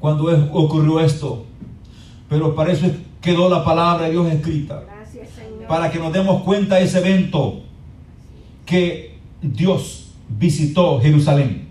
cuando 0.00 0.24
ocurrió 0.52 1.00
esto, 1.00 1.44
pero 2.30 2.54
para 2.54 2.72
eso 2.72 2.86
quedó 3.20 3.50
la 3.50 3.62
palabra 3.62 4.06
de 4.06 4.12
Dios 4.12 4.26
escrita. 4.32 4.95
Para 5.68 5.90
que 5.90 5.98
nos 5.98 6.12
demos 6.12 6.42
cuenta 6.42 6.76
de 6.76 6.84
ese 6.84 6.98
evento 6.98 7.62
que 8.64 9.18
Dios 9.42 10.12
visitó 10.28 11.00
Jerusalén 11.00 11.68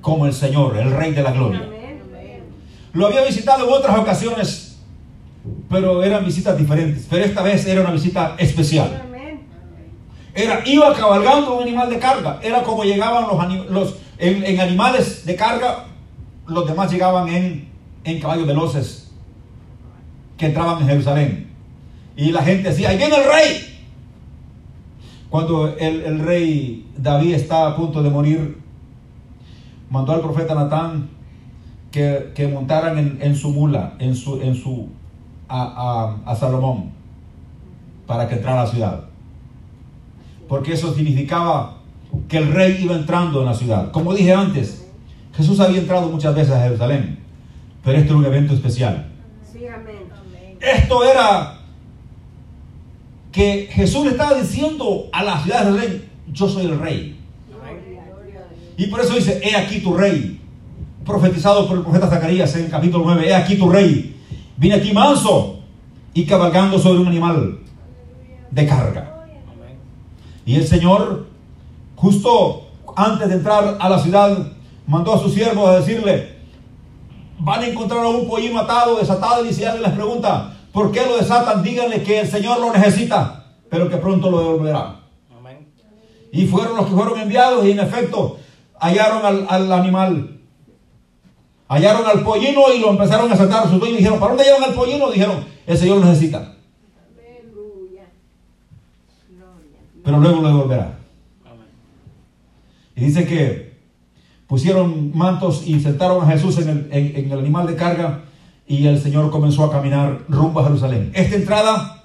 como 0.00 0.26
el 0.26 0.32
Señor, 0.32 0.76
el 0.76 0.90
Rey 0.90 1.12
de 1.12 1.22
la 1.22 1.32
Gloria. 1.32 1.68
Lo 2.92 3.06
había 3.06 3.24
visitado 3.24 3.66
en 3.66 3.72
otras 3.72 3.98
ocasiones, 3.98 4.78
pero 5.68 6.02
eran 6.02 6.24
visitas 6.24 6.56
diferentes. 6.56 7.06
Pero 7.08 7.24
esta 7.24 7.42
vez 7.42 7.66
era 7.66 7.82
una 7.82 7.90
visita 7.90 8.34
especial. 8.38 9.02
Era, 10.34 10.62
iba 10.66 10.94
cabalgando 10.94 11.56
un 11.56 11.62
animal 11.62 11.90
de 11.90 11.98
carga. 11.98 12.38
Era 12.42 12.62
como 12.62 12.84
llegaban 12.84 13.26
los, 13.26 13.70
los 13.70 13.96
en, 14.18 14.44
en 14.44 14.60
animales 14.60 15.26
de 15.26 15.36
carga, 15.36 15.86
los 16.46 16.66
demás 16.66 16.90
llegaban 16.90 17.28
en, 17.28 17.68
en 18.04 18.20
caballos 18.20 18.46
veloces 18.46 19.10
que 20.36 20.46
entraban 20.46 20.80
en 20.82 20.88
Jerusalén. 20.88 21.50
Y 22.18 22.32
la 22.32 22.42
gente 22.42 22.68
decía, 22.68 22.90
ahí 22.90 22.98
viene 22.98 23.14
el 23.16 23.24
rey. 23.24 23.78
Cuando 25.30 25.68
el, 25.78 26.02
el 26.02 26.18
rey 26.18 26.86
David 26.98 27.34
estaba 27.34 27.70
a 27.70 27.76
punto 27.76 28.02
de 28.02 28.10
morir, 28.10 28.58
mandó 29.88 30.12
al 30.12 30.20
profeta 30.20 30.54
Natán 30.54 31.08
que, 31.90 32.32
que 32.34 32.48
montaran 32.48 32.98
en, 32.98 33.18
en 33.22 33.34
su 33.36 33.50
mula, 33.52 33.94
en 33.98 34.14
su, 34.14 34.40
en 34.42 34.54
su, 34.54 34.88
a, 35.48 36.16
a- 36.26 36.30
a 36.30 36.34
Salomón, 36.36 36.90
para 38.06 38.28
que 38.28 38.34
entrara 38.34 38.62
a 38.62 38.64
la 38.64 38.70
ciudad 38.70 39.04
porque 40.48 40.72
eso 40.72 40.94
significaba 40.94 41.76
que 42.26 42.38
el 42.38 42.50
rey 42.50 42.78
iba 42.82 42.94
entrando 42.96 43.40
en 43.40 43.44
la 43.44 43.52
ciudad. 43.52 43.90
Como 43.90 44.14
dije 44.14 44.32
antes, 44.32 44.88
Jesús 45.36 45.60
había 45.60 45.78
entrado 45.80 46.08
muchas 46.08 46.34
veces 46.34 46.54
a 46.54 46.62
Jerusalén, 46.62 47.18
pero 47.84 47.98
este 47.98 48.08
era 48.08 48.16
un 48.16 48.24
evento 48.24 48.54
especial. 48.54 49.10
Sí, 49.52 49.66
amén. 49.66 50.04
Esto 50.58 51.04
era 51.04 51.58
que 53.38 53.68
Jesús 53.70 54.04
le 54.04 54.10
estaba 54.10 54.34
diciendo 54.34 55.06
a 55.12 55.22
la 55.22 55.40
ciudad 55.40 55.60
de 55.60 55.66
Jerusalén, 55.66 56.10
yo 56.32 56.48
soy 56.48 56.64
el 56.64 56.76
rey. 56.76 57.16
Y 58.76 58.88
por 58.88 58.98
eso 58.98 59.14
dice, 59.14 59.40
he 59.44 59.54
aquí 59.54 59.78
tu 59.78 59.94
rey, 59.94 60.40
profetizado 61.06 61.68
por 61.68 61.76
el 61.76 61.84
profeta 61.84 62.08
Zacarías 62.08 62.52
en 62.56 62.64
el 62.64 62.70
capítulo 62.72 63.04
9, 63.04 63.28
he 63.28 63.34
aquí 63.36 63.54
tu 63.54 63.70
rey, 63.70 64.16
viene 64.56 64.78
aquí 64.78 64.92
manso 64.92 65.60
y 66.14 66.26
cabalgando 66.26 66.80
sobre 66.80 66.98
un 66.98 67.06
animal 67.06 67.60
de 68.50 68.66
carga. 68.66 69.28
Y 70.44 70.56
el 70.56 70.66
Señor, 70.66 71.28
justo 71.94 72.66
antes 72.96 73.28
de 73.28 73.36
entrar 73.36 73.78
a 73.78 73.88
la 73.88 74.00
ciudad, 74.00 74.48
mandó 74.88 75.14
a 75.14 75.20
sus 75.20 75.32
siervos 75.32 75.68
a 75.68 75.78
decirle, 75.78 76.38
van 77.38 77.62
a 77.62 77.68
encontrar 77.68 78.04
a 78.04 78.08
un 78.08 78.26
pollín 78.26 78.56
atado, 78.56 78.98
desatado, 78.98 79.46
y 79.46 79.54
si 79.54 79.62
alguien 79.62 79.84
les 79.84 79.92
pregunta, 79.92 80.57
¿por 80.78 80.92
qué 80.92 81.04
lo 81.06 81.16
desatan? 81.16 81.62
Díganle 81.62 82.02
que 82.04 82.20
el 82.20 82.28
Señor 82.28 82.60
lo 82.60 82.72
necesita, 82.72 83.46
pero 83.68 83.88
que 83.88 83.96
pronto 83.96 84.30
lo 84.30 84.38
devolverá. 84.38 85.00
Amén. 85.36 85.66
Y 86.30 86.46
fueron 86.46 86.76
los 86.76 86.86
que 86.86 86.92
fueron 86.92 87.18
enviados 87.18 87.64
y 87.66 87.72
en 87.72 87.80
efecto 87.80 88.38
hallaron 88.80 89.24
al, 89.26 89.46
al 89.48 89.72
animal. 89.72 90.38
Hallaron 91.68 92.06
al 92.06 92.22
pollino 92.22 92.72
y 92.72 92.78
lo 92.78 92.90
empezaron 92.90 93.30
a 93.32 93.36
saltar. 93.36 93.68
Sus 93.68 93.80
dueños 93.80 93.98
dijeron, 93.98 94.20
¿para 94.20 94.34
dónde 94.34 94.44
llevan 94.44 94.62
al 94.64 94.74
pollino? 94.74 95.10
Dijeron, 95.10 95.44
el 95.66 95.76
Señor 95.76 95.98
lo 95.98 96.04
necesita, 96.06 96.38
Aleluya. 96.38 98.04
Gloria. 99.28 99.78
pero 100.04 100.18
luego 100.18 100.40
lo 100.42 100.48
devolverá. 100.48 100.98
Amén. 101.44 101.66
Y 102.96 103.00
dice 103.06 103.26
que 103.26 103.76
pusieron 104.46 105.10
mantos 105.16 105.66
y 105.66 105.80
sentaron 105.80 106.22
a 106.24 106.28
Jesús 106.32 106.56
en 106.58 106.68
el, 106.68 106.88
en- 106.92 107.16
en 107.24 107.32
el 107.32 107.38
animal 107.40 107.66
de 107.66 107.74
carga 107.76 108.22
y 108.68 108.86
el 108.86 109.00
Señor 109.00 109.30
comenzó 109.30 109.64
a 109.64 109.72
caminar 109.72 110.20
rumbo 110.28 110.60
a 110.60 110.64
Jerusalén. 110.64 111.10
Esta 111.14 111.36
entrada 111.36 112.04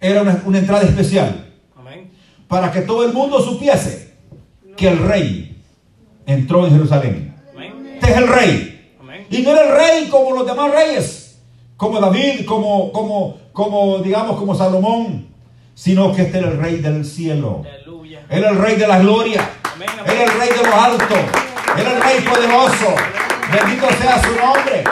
era 0.00 0.22
una, 0.22 0.42
una 0.46 0.58
entrada 0.58 0.82
especial 0.82 1.52
Amén. 1.76 2.10
para 2.48 2.72
que 2.72 2.80
todo 2.80 3.04
el 3.04 3.12
mundo 3.12 3.40
supiese 3.42 4.14
que 4.74 4.88
el 4.88 4.98
rey 4.98 5.62
entró 6.24 6.66
en 6.66 6.72
Jerusalén. 6.72 7.34
Amén. 7.54 7.92
Este 7.94 8.10
es 8.10 8.16
el 8.16 8.28
rey. 8.28 8.94
Amén. 9.00 9.26
Y 9.30 9.42
no 9.42 9.50
era 9.50 9.64
el 9.64 9.76
rey 9.76 10.08
como 10.08 10.34
los 10.34 10.46
demás 10.46 10.72
reyes, 10.72 11.38
como 11.76 12.00
David, 12.00 12.46
como, 12.46 12.90
como, 12.90 13.38
como 13.52 13.98
digamos, 13.98 14.38
como 14.38 14.54
Salomón, 14.54 15.28
sino 15.74 16.14
que 16.14 16.22
este 16.22 16.38
era 16.38 16.48
el 16.48 16.58
rey 16.58 16.76
del 16.76 17.04
cielo. 17.04 17.64
Aleluya. 17.66 18.22
Es 18.30 18.42
el 18.42 18.56
rey 18.56 18.76
de 18.76 18.88
la 18.88 18.98
gloria. 18.98 19.50
Es 20.06 20.20
el 20.20 20.40
rey 20.40 20.48
de 20.48 20.68
lo 20.68 20.74
alto. 20.74 21.14
Es 21.76 21.84
el 21.84 22.02
rey 22.02 22.20
poderoso. 22.20 22.94
Bendito 23.52 23.88
sea 24.00 24.22
su 24.22 24.30
nombre. 24.36 24.84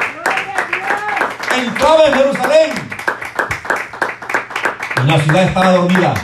Entraba 1.59 2.07
en 2.07 2.15
Jerusalén. 2.15 2.71
Y 5.03 5.07
la 5.09 5.21
ciudad 5.21 5.43
estaba 5.43 5.73
dormida. 5.73 6.15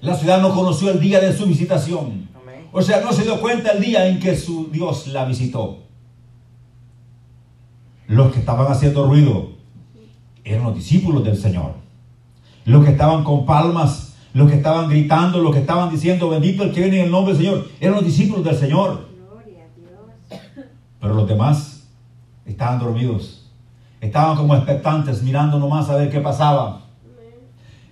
La 0.00 0.14
ciudad 0.14 0.40
no 0.40 0.54
conoció 0.54 0.90
el 0.90 1.00
día 1.00 1.20
de 1.20 1.36
su 1.36 1.44
visitación. 1.44 2.28
O 2.72 2.80
sea, 2.80 3.00
no 3.02 3.12
se 3.12 3.22
dio 3.22 3.40
cuenta 3.40 3.72
el 3.72 3.82
día 3.82 4.06
en 4.06 4.18
que 4.18 4.34
su 4.34 4.70
Dios 4.70 5.08
la 5.08 5.26
visitó. 5.26 5.80
Los 8.06 8.32
que 8.32 8.40
estaban 8.40 8.70
haciendo 8.70 9.06
ruido 9.06 9.50
eran 10.42 10.64
los 10.64 10.74
discípulos 10.74 11.22
del 11.22 11.36
Señor. 11.36 11.74
Los 12.64 12.84
que 12.84 12.92
estaban 12.92 13.24
con 13.24 13.44
palmas, 13.44 14.14
los 14.32 14.48
que 14.48 14.56
estaban 14.56 14.88
gritando, 14.88 15.40
los 15.40 15.52
que 15.52 15.60
estaban 15.60 15.90
diciendo, 15.90 16.30
bendito 16.30 16.62
el 16.62 16.72
que 16.72 16.80
viene 16.80 17.00
en 17.00 17.04
el 17.06 17.10
nombre 17.10 17.34
del 17.34 17.44
Señor, 17.44 17.68
eran 17.78 17.96
los 17.96 18.04
discípulos 18.04 18.44
del 18.44 18.56
Señor. 18.56 19.08
Gloria 19.16 19.64
a 19.64 19.76
Dios. 19.76 20.40
Pero 21.00 21.14
los 21.14 21.28
demás 21.28 21.88
estaban 22.46 22.78
dormidos. 22.78 23.39
Estaban 24.00 24.36
como 24.36 24.54
expectantes, 24.54 25.22
mirando 25.22 25.58
nomás 25.58 25.88
a 25.90 25.96
ver 25.96 26.10
qué 26.10 26.20
pasaba. 26.20 26.82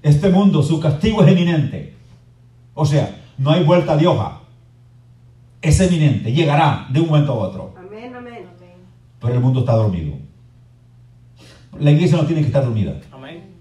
Este 0.02 0.30
mundo, 0.30 0.62
su 0.62 0.80
castigo 0.80 1.22
es 1.22 1.28
eminente. 1.30 1.94
O 2.74 2.86
sea, 2.86 3.14
no 3.36 3.50
hay 3.50 3.64
vuelta 3.64 3.96
de 3.96 4.06
hoja. 4.06 4.40
Es 5.60 5.80
eminente, 5.80 6.32
llegará 6.32 6.86
de 6.90 7.00
un 7.00 7.08
momento 7.08 7.32
a 7.32 7.36
otro. 7.36 7.74
Amén, 7.76 8.14
amén. 8.14 8.46
Pero 9.20 9.34
el 9.34 9.40
mundo 9.40 9.60
está 9.60 9.72
dormido. 9.72 10.14
La 11.78 11.90
iglesia 11.90 12.16
no 12.16 12.24
tiene 12.24 12.42
que 12.42 12.46
estar 12.48 12.64
dormida. 12.64 12.94
Amén. 13.12 13.54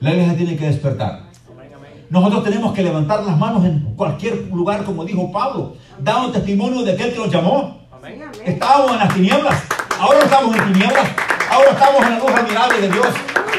La 0.00 0.10
iglesia 0.10 0.36
tiene 0.36 0.56
que 0.56 0.66
despertar. 0.66 1.30
Amén. 1.50 1.70
Amén. 1.76 2.06
Nosotros 2.10 2.44
tenemos 2.44 2.72
que 2.72 2.82
levantar 2.82 3.22
las 3.24 3.38
manos 3.38 3.64
en 3.64 3.94
cualquier 3.94 4.48
lugar, 4.48 4.84
como 4.84 5.04
dijo 5.04 5.30
Pablo, 5.30 5.76
dando 6.00 6.32
testimonio 6.32 6.82
de 6.82 6.92
aquel 6.92 7.12
que 7.12 7.18
nos 7.18 7.30
llamó. 7.30 7.78
Sí, 7.90 7.96
Amén. 7.96 8.22
amén. 8.22 8.40
Estábamos 8.44 8.92
en 8.92 8.98
las 8.98 9.14
tinieblas, 9.14 9.62
ahora 9.98 10.18
estamos 10.20 10.56
en 10.56 10.72
tinieblas, 10.72 11.08
ahora 11.54 11.70
estamos 11.70 12.02
en 12.02 12.10
la 12.10 12.18
luz 12.18 12.30
admirable 12.32 12.80
de 12.80 12.88
Dios. 12.88 13.06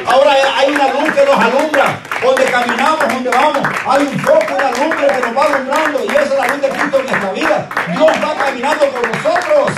Ahora 0.05 0.31
hay 0.57 0.69
una 0.69 0.87
luz 0.89 1.13
que 1.13 1.25
nos 1.25 1.39
alumbra, 1.39 1.99
donde 2.21 2.43
caminamos, 2.45 2.99
donde 2.99 3.29
vamos, 3.29 3.69
hay 3.87 4.03
un 4.03 4.19
foco, 4.19 4.53
una 4.53 4.71
lumbre 4.71 5.07
que 5.07 5.21
nos 5.21 5.37
va 5.37 5.45
alumbrando 5.45 6.03
y 6.03 6.09
esa 6.09 6.21
es 6.23 6.37
la 6.37 6.47
luz 6.47 6.61
de 6.61 6.69
Cristo 6.69 6.99
en 6.99 7.05
nuestra 7.05 7.31
vida. 7.31 7.69
Dios 7.87 8.11
va 8.23 8.45
caminando 8.45 8.85
con 8.91 9.11
nosotros. 9.11 9.71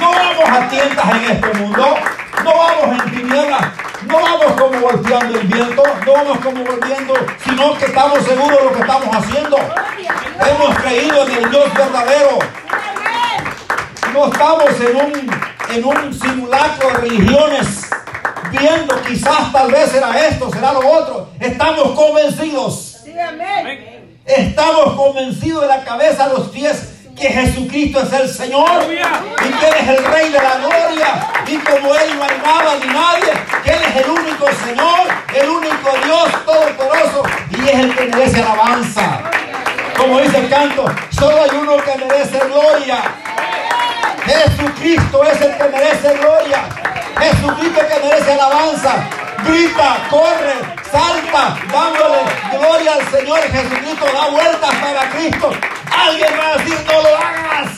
No 0.00 0.10
vamos 0.10 0.48
a 0.50 0.68
tientas 0.68 1.10
en 1.10 1.30
este 1.30 1.58
mundo, 1.58 1.96
no 2.44 2.52
vamos 2.56 3.00
en 3.00 3.10
tinieblas, 3.10 3.66
no 4.06 4.20
vamos 4.20 4.60
como 4.60 4.80
golpeando 4.80 5.38
el 5.38 5.46
viento, 5.46 5.82
no 6.04 6.12
vamos 6.12 6.38
como 6.38 6.64
volviendo, 6.64 7.14
sino 7.44 7.78
que 7.78 7.84
estamos 7.84 8.24
seguros 8.24 8.58
de 8.58 8.64
lo 8.64 8.72
que 8.72 8.80
estamos 8.80 9.16
haciendo. 9.16 9.56
Hemos 9.56 10.78
creído 10.78 11.26
en 11.26 11.44
el 11.44 11.50
Dios 11.50 11.74
verdadero. 11.74 12.38
No 14.12 14.32
estamos 14.32 14.80
en 14.80 14.96
un, 14.96 15.55
en 15.70 15.84
un 15.84 16.14
simulacro 16.14 16.88
de 16.88 16.94
religiones, 16.94 17.88
viendo 18.50 19.00
quizás 19.02 19.52
tal 19.52 19.70
vez 19.70 19.90
será 19.90 20.26
esto, 20.26 20.50
será 20.50 20.72
lo 20.72 20.88
otro. 20.88 21.28
Estamos 21.40 21.92
convencidos. 21.92 22.98
Sí, 23.04 23.18
amén. 23.18 24.18
Estamos 24.24 24.94
convencidos 24.94 25.62
de 25.62 25.68
la 25.68 25.84
cabeza 25.84 26.24
a 26.24 26.28
los 26.28 26.48
pies 26.48 26.92
que 27.16 27.28
Jesucristo 27.28 28.00
es 28.02 28.12
el 28.12 28.28
Señor 28.28 28.82
y 28.84 29.48
que 29.58 29.68
Él 29.68 29.74
es 29.80 29.88
el 29.88 30.04
Rey 30.04 30.30
de 30.30 30.38
la 30.38 30.56
Gloria. 30.56 31.28
Y 31.46 31.56
como 31.58 31.94
Él 31.94 32.16
no 32.16 32.24
hay 32.24 32.38
nada 32.42 32.74
ni 32.80 32.86
nadie, 32.92 33.32
que 33.64 33.70
Él 33.70 33.82
es 33.88 34.04
el 34.04 34.10
único 34.10 34.46
Señor, 34.66 35.08
el 35.34 35.48
único 35.48 35.90
Dios 36.04 36.44
todopoderoso 36.44 37.22
y 37.50 37.68
es 37.68 37.74
el 37.74 37.96
que 37.96 38.06
merece 38.06 38.42
alabanza. 38.42 39.22
Como 39.96 40.20
dice 40.20 40.38
el 40.38 40.50
canto, 40.50 40.84
solo 41.10 41.42
hay 41.42 41.56
uno 41.56 41.76
que 41.78 42.04
merece 42.04 42.38
gloria. 42.38 43.02
Jesucristo 44.26 45.24
es 45.24 45.40
el 45.40 45.56
que 45.56 45.64
merece 45.68 46.18
gloria. 46.18 46.68
Jesucristo 47.18 47.80
es 47.80 47.90
el 47.90 48.00
que 48.00 48.06
merece 48.06 48.32
alabanza. 48.32 49.08
Grita, 49.44 50.08
corre, 50.10 50.54
salta, 50.90 51.56
dándole 51.72 52.18
gloria 52.50 52.94
al 52.94 53.06
Señor. 53.08 53.40
Jesucristo 53.40 54.06
da 54.12 54.30
vueltas 54.30 54.74
para 54.74 55.10
Cristo. 55.10 55.50
Alguien 55.96 56.32
va 56.38 56.48
a 56.48 56.56
decir, 56.56 56.76
no 56.86 57.02
lo 57.02 57.16
hagas. 57.16 57.70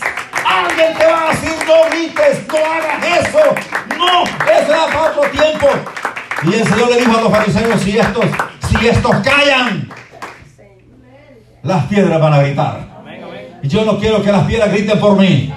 Alguien 0.47 0.97
te 0.97 1.07
va 1.07 1.23
a 1.23 1.31
decir, 1.31 1.55
no 1.67 1.91
grites, 1.91 2.49
no 2.49 2.57
hagas 2.57 3.27
eso. 3.27 3.55
No, 3.99 4.25
eso 4.25 4.73
era 4.73 4.87
para 4.87 5.03
otro 5.03 5.23
tiempo. 5.31 5.69
Y 6.45 6.55
el 6.55 6.67
Señor 6.67 6.91
le 6.91 6.97
dijo 6.99 7.19
a 7.19 7.21
los 7.23 7.33
fariseos, 7.33 7.81
si 7.83 7.99
estos, 7.99 8.25
si 8.71 8.89
estos 8.89 9.17
callan, 9.17 9.89
las 11.63 11.85
piedras 11.85 12.21
van 12.21 12.33
a 12.33 12.39
gritar. 12.39 12.89
Y 13.63 13.69
Yo 13.69 13.85
no 13.85 13.99
quiero 13.99 14.23
que 14.23 14.33
las 14.33 14.45
piedras 14.45 14.71
griten 14.71 14.99
por 14.99 15.17
mí. 15.17 15.53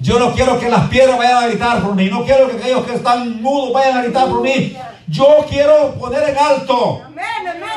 Yo 0.00 0.18
no 0.18 0.32
quiero 0.32 0.58
que 0.58 0.68
las 0.68 0.88
piedras 0.88 1.18
vayan 1.18 1.44
a 1.44 1.46
gritar 1.48 1.82
por 1.82 1.94
mí. 1.94 2.08
No 2.10 2.24
quiero 2.24 2.48
que 2.48 2.56
aquellos 2.56 2.86
que 2.86 2.94
están 2.94 3.42
mudos 3.42 3.72
vayan 3.72 3.98
a 3.98 4.02
gritar 4.02 4.28
por 4.28 4.40
mí. 4.42 4.76
Yo 5.08 5.44
quiero 5.48 5.94
poner 5.94 6.28
en 6.28 6.38
alto. 6.38 7.02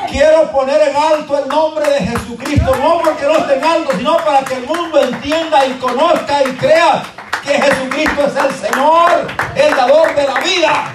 Quiero 0.08 0.52
poner 0.52 0.88
en 0.88 0.96
alto 0.96 1.38
el 1.38 1.48
nombre 1.48 1.88
de 1.88 2.00
Jesucristo, 2.00 2.76
no 2.76 3.00
porque 3.02 3.24
no 3.24 3.38
esté 3.38 3.56
en 3.56 3.64
alto, 3.64 3.92
sino 3.96 4.16
para 4.18 4.40
que 4.42 4.54
el 4.54 4.66
mundo 4.66 5.00
entienda 5.00 5.64
y 5.64 5.72
conozca 5.74 6.42
y 6.42 6.52
crea 6.56 7.02
que 7.42 7.54
Jesucristo 7.54 8.26
es 8.26 8.36
el 8.36 8.70
Señor, 8.70 9.26
el 9.54 9.74
dador 9.74 10.14
de 10.14 10.26
la 10.26 10.40
vida. 10.40 10.94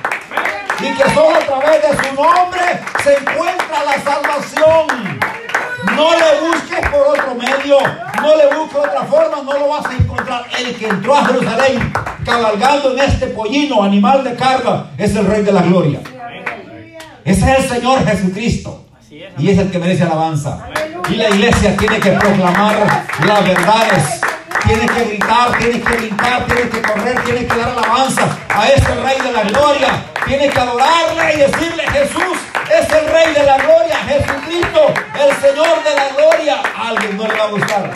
Y 0.80 0.94
que 0.94 1.10
solo 1.16 1.36
a 1.36 1.40
través 1.40 1.82
de 1.82 2.08
su 2.08 2.14
nombre 2.14 2.62
se 3.04 3.18
encuentra 3.18 3.84
la 3.84 4.04
salvación. 4.04 5.37
No 5.96 6.12
le 6.12 6.48
busques 6.48 6.90
por 6.90 7.02
otro 7.08 7.36
medio, 7.36 7.78
no 8.22 8.36
le 8.36 8.56
busques 8.56 8.78
otra 8.78 9.04
forma, 9.04 9.44
no 9.44 9.54
lo 9.54 9.68
vas 9.70 9.86
a 9.86 9.94
encontrar. 9.94 10.46
El 10.58 10.76
que 10.76 10.88
entró 10.88 11.16
a 11.16 11.26
Jerusalén 11.26 11.94
cabalgando 12.26 12.92
en 12.94 13.00
este 13.00 13.28
pollino, 13.28 13.84
animal 13.84 14.24
de 14.24 14.36
carga, 14.36 14.88
es 14.98 15.16
el 15.16 15.26
Rey 15.26 15.44
de 15.44 15.52
la 15.52 15.62
Gloria. 15.62 16.00
Ese 17.24 17.52
es 17.52 17.60
el 17.60 17.70
Señor 17.70 18.06
Jesucristo. 18.06 18.84
Y 19.38 19.50
es 19.50 19.58
el 19.58 19.72
que 19.72 19.80
merece 19.80 20.04
alabanza. 20.04 20.68
Y 21.10 21.16
la 21.16 21.30
iglesia 21.30 21.76
tiene 21.78 22.00
que 22.00 22.12
proclamar 22.12 23.06
las 23.26 23.44
verdades. 23.44 24.22
Tiene 24.66 24.86
que 24.86 25.04
gritar, 25.06 25.58
tiene 25.58 25.82
que 25.82 25.96
brincar, 25.96 26.46
tiene 26.46 26.70
que 26.70 26.82
correr, 26.82 27.24
tiene 27.24 27.46
que 27.46 27.56
dar 27.56 27.70
alabanza 27.70 28.38
a 28.50 28.68
ese 28.68 28.96
Rey 28.96 29.18
de 29.22 29.32
la 29.32 29.44
Gloria. 29.44 30.04
Tiene 30.26 30.50
que 30.50 30.60
adorarle 30.60 31.34
y 31.34 31.38
decirle, 31.38 31.84
Jesús 31.92 32.38
es 32.70 32.90
el 32.92 33.08
Rey 33.08 33.34
de 33.34 33.44
la 33.44 33.58
Gloria, 33.58 33.96
Jesucristo, 34.08 34.94
el 35.14 35.36
Señor 35.36 35.84
de 35.84 35.96
la 35.96 36.10
Gloria. 36.16 36.62
A 36.76 36.90
alguien 36.90 37.18
no 37.18 37.28
le 37.28 37.34
va 37.34 37.44
a 37.44 37.50
gustar. 37.50 37.94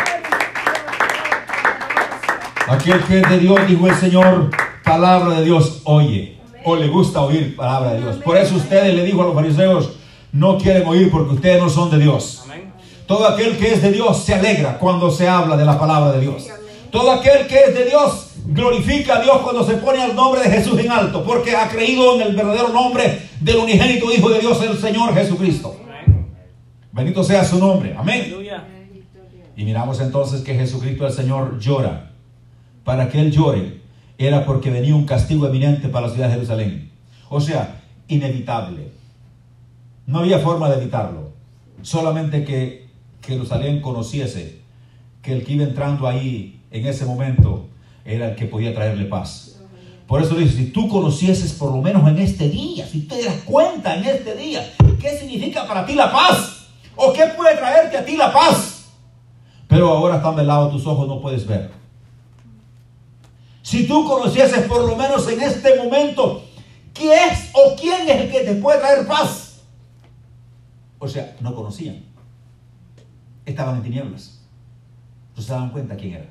Aquel 2.68 3.04
que 3.04 3.20
es 3.20 3.30
de 3.30 3.40
Dios, 3.40 3.68
dijo 3.68 3.88
el 3.88 3.96
Señor, 3.96 4.50
palabra 4.84 5.40
de 5.40 5.46
Dios 5.46 5.82
oye. 5.84 6.38
O 6.64 6.76
le 6.76 6.88
gusta 6.88 7.22
oír 7.22 7.56
palabra 7.56 7.94
de 7.94 8.02
Dios. 8.02 8.18
Por 8.18 8.38
eso 8.38 8.56
ustedes 8.56 8.94
le 8.94 9.04
dijo 9.04 9.22
a 9.22 9.26
los 9.26 9.36
fariseos, 9.36 9.94
no 10.32 10.58
quieren 10.58 10.88
oír 10.88 11.12
porque 11.12 11.34
ustedes 11.34 11.62
no 11.62 11.70
son 11.70 11.90
de 11.90 11.98
Dios. 11.98 12.44
Todo 13.08 13.28
aquel 13.28 13.58
que 13.58 13.74
es 13.74 13.82
de 13.82 13.92
Dios 13.92 14.24
se 14.24 14.36
alegra 14.36 14.78
cuando 14.78 15.12
se 15.12 15.28
habla 15.28 15.58
de 15.58 15.66
la 15.66 15.78
palabra 15.78 16.14
de 16.14 16.22
Dios. 16.22 16.48
Todo 16.92 17.12
aquel 17.12 17.48
que 17.48 17.60
es 17.60 17.74
de 17.74 17.86
Dios 17.86 18.31
glorifica 18.46 19.18
a 19.18 19.22
Dios 19.22 19.38
cuando 19.42 19.64
se 19.64 19.76
pone 19.76 20.04
el 20.04 20.16
nombre 20.16 20.42
de 20.42 20.50
Jesús 20.50 20.80
en 20.80 20.92
alto, 20.92 21.24
porque 21.24 21.56
ha 21.56 21.70
creído 21.70 22.16
en 22.16 22.28
el 22.28 22.36
verdadero 22.36 22.70
nombre 22.70 23.30
del 23.40 23.58
unigénito 23.58 24.12
Hijo 24.12 24.30
de 24.30 24.40
Dios, 24.40 24.62
el 24.64 24.78
Señor 24.78 25.14
Jesucristo. 25.14 25.78
Bendito 26.92 27.24
sea 27.24 27.46
su 27.46 27.58
nombre. 27.58 27.96
Amén. 27.98 28.34
Y 29.56 29.64
miramos 29.64 30.00
entonces 30.02 30.42
que 30.42 30.56
Jesucristo 30.56 31.06
el 31.08 31.14
Señor 31.14 31.60
llora. 31.60 32.12
Para 32.84 33.10
que 33.10 33.22
Él 33.22 33.32
llore 33.32 33.82
era 34.18 34.46
porque 34.46 34.70
venía 34.70 34.96
un 34.96 35.06
castigo 35.06 35.48
eminente 35.48 35.88
para 35.88 36.08
la 36.08 36.14
ciudad 36.14 36.28
de 36.28 36.34
Jerusalén. 36.34 36.92
O 37.30 37.40
sea, 37.40 37.82
inevitable. 38.08 38.92
No 40.06 40.20
había 40.20 40.40
forma 40.40 40.70
de 40.70 40.82
evitarlo. 40.82 41.32
Solamente 41.82 42.44
que 42.44 42.88
Jerusalén 43.26 43.82
conociese 43.82 44.60
que 45.22 45.34
el 45.34 45.44
que 45.44 45.54
iba 45.54 45.64
entrando 45.64 46.08
ahí 46.08 46.60
en 46.72 46.86
ese 46.88 47.06
momento 47.06 47.68
era 48.06 48.30
el 48.30 48.36
que 48.36 48.46
podía 48.46 48.74
traerle 48.74 49.06
paz. 49.06 49.60
Por 50.08 50.22
eso 50.22 50.36
dice, 50.36 50.58
si 50.58 50.66
tú 50.72 50.90
conocieses 50.90 51.54
por 51.54 51.72
lo 51.72 51.82
menos 51.82 52.08
en 52.10 52.20
este 52.20 52.50
día, 52.50 52.86
si 52.86 53.02
te 53.02 53.24
das 53.24 53.44
cuenta 53.46 53.96
en 53.96 54.04
este 54.04 54.36
día, 54.36 54.74
¿qué 55.00 55.18
significa 55.18 55.66
para 55.66 55.86
ti 55.86 55.96
la 55.96 56.12
paz? 56.12 56.68
¿O 56.96 57.14
qué 57.14 57.28
puede 57.38 57.56
traerte 57.56 57.98
a 57.98 58.04
ti 58.04 58.18
la 58.18 58.34
paz? 58.34 58.90
Pero 59.68 59.90
ahora 59.90 60.18
están 60.18 60.36
velados 60.36 60.74
tus 60.74 60.86
ojos, 60.86 61.08
no 61.08 61.22
puedes 61.22 61.48
ver. 61.48 61.72
Si 63.62 63.88
tú 63.88 64.06
conocieses 64.06 64.68
por 64.68 64.86
lo 64.86 64.98
menos 64.98 65.26
en 65.30 65.42
este 65.42 65.78
momento 65.78 66.44
qué 66.94 67.14
es 67.28 67.50
o 67.54 67.76
quién 67.80 68.10
es 68.10 68.22
el 68.22 68.32
que 68.32 68.42
te 68.42 68.56
puede 68.56 68.80
traer 68.80 69.08
paz. 69.08 69.62
O 71.00 71.08
sea, 71.08 71.36
no 71.40 71.56
conocían. 71.56 72.04
Estaban 73.46 73.78
en 73.78 73.84
tinieblas. 73.84 74.42
No 75.36 75.42
se 75.42 75.52
daban 75.52 75.70
cuenta 75.70 75.96
quién 75.96 76.16
era. 76.16 76.30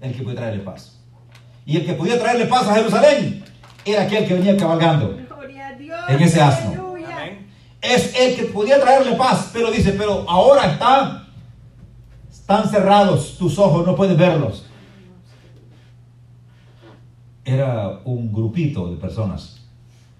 El 0.00 0.14
que 0.14 0.22
puede 0.22 0.36
traerle 0.36 0.64
paz. 0.64 0.97
Y 1.68 1.76
el 1.76 1.84
que 1.84 1.92
podía 1.92 2.18
traerle 2.18 2.46
paz 2.46 2.66
a 2.66 2.76
Jerusalén 2.76 3.44
era 3.84 4.04
aquel 4.04 4.26
que 4.26 4.32
venía 4.32 4.56
cabalgando. 4.56 5.14
Gloria 5.28 5.68
a 5.68 5.72
Dios. 5.74 6.00
En 6.08 6.22
ese 6.22 6.40
asno. 6.40 6.94
Amén. 6.94 7.46
Es 7.82 8.18
el 8.18 8.36
que 8.36 8.44
podía 8.44 8.80
traerle 8.80 9.14
paz. 9.16 9.50
Pero 9.52 9.70
dice, 9.70 9.92
pero 9.92 10.24
ahora 10.26 10.72
están, 10.72 11.26
están 12.32 12.70
cerrados 12.70 13.36
tus 13.36 13.58
ojos, 13.58 13.86
no 13.86 13.94
puedes 13.94 14.16
verlos. 14.16 14.64
Era 17.44 18.00
un 18.02 18.32
grupito 18.32 18.90
de 18.90 18.96
personas 18.96 19.60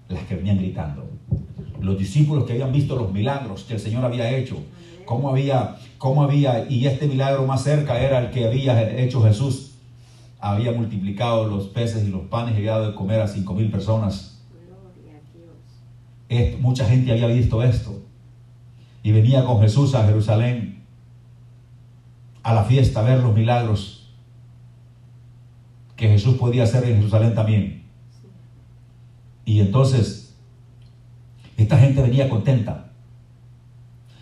las 0.07 0.21
que 0.25 0.35
venían 0.35 0.59
gritando. 0.59 1.09
Los 1.81 1.97
discípulos 1.97 2.43
que 2.43 2.53
habían 2.53 2.71
visto 2.71 2.95
los 2.95 3.11
milagros 3.11 3.63
que 3.63 3.73
el 3.73 3.79
Señor 3.79 4.05
había 4.05 4.29
hecho. 4.37 4.57
Cómo 5.03 5.31
había, 5.31 5.77
cómo 5.97 6.21
había, 6.21 6.69
y 6.69 6.85
este 6.85 7.07
milagro 7.07 7.47
más 7.47 7.63
cerca 7.63 7.99
era 7.99 8.19
el 8.19 8.29
que 8.29 8.45
había 8.45 8.99
hecho 8.99 9.23
Jesús. 9.23 9.68
Había 10.39 10.71
multiplicado 10.71 11.47
los 11.47 11.67
peces 11.67 12.07
y 12.07 12.09
los 12.09 12.23
panes 12.23 12.55
y 12.55 12.57
había 12.57 12.71
dado 12.71 12.87
de 12.87 12.95
comer 12.95 13.21
a 13.21 13.27
cinco 13.27 13.53
mil 13.53 13.69
personas. 13.69 14.41
A 16.29 16.37
Dios. 16.47 16.59
Mucha 16.61 16.85
gente 16.85 17.11
había 17.11 17.27
visto 17.27 17.61
esto 17.61 18.01
y 19.03 19.11
venía 19.11 19.45
con 19.45 19.61
Jesús 19.61 19.95
a 19.95 20.05
Jerusalén 20.05 20.83
a 22.43 22.53
la 22.53 22.63
fiesta 22.63 23.01
a 23.01 23.03
ver 23.03 23.19
los 23.19 23.35
milagros 23.35 24.13
que 25.95 26.07
Jesús 26.07 26.35
podía 26.35 26.63
hacer 26.63 26.85
en 26.85 26.97
Jerusalén 26.97 27.35
también. 27.35 27.83
Y 29.45 29.59
entonces 29.59 30.37
esta 31.57 31.77
gente 31.77 32.01
venía 32.01 32.29
contenta. 32.29 32.91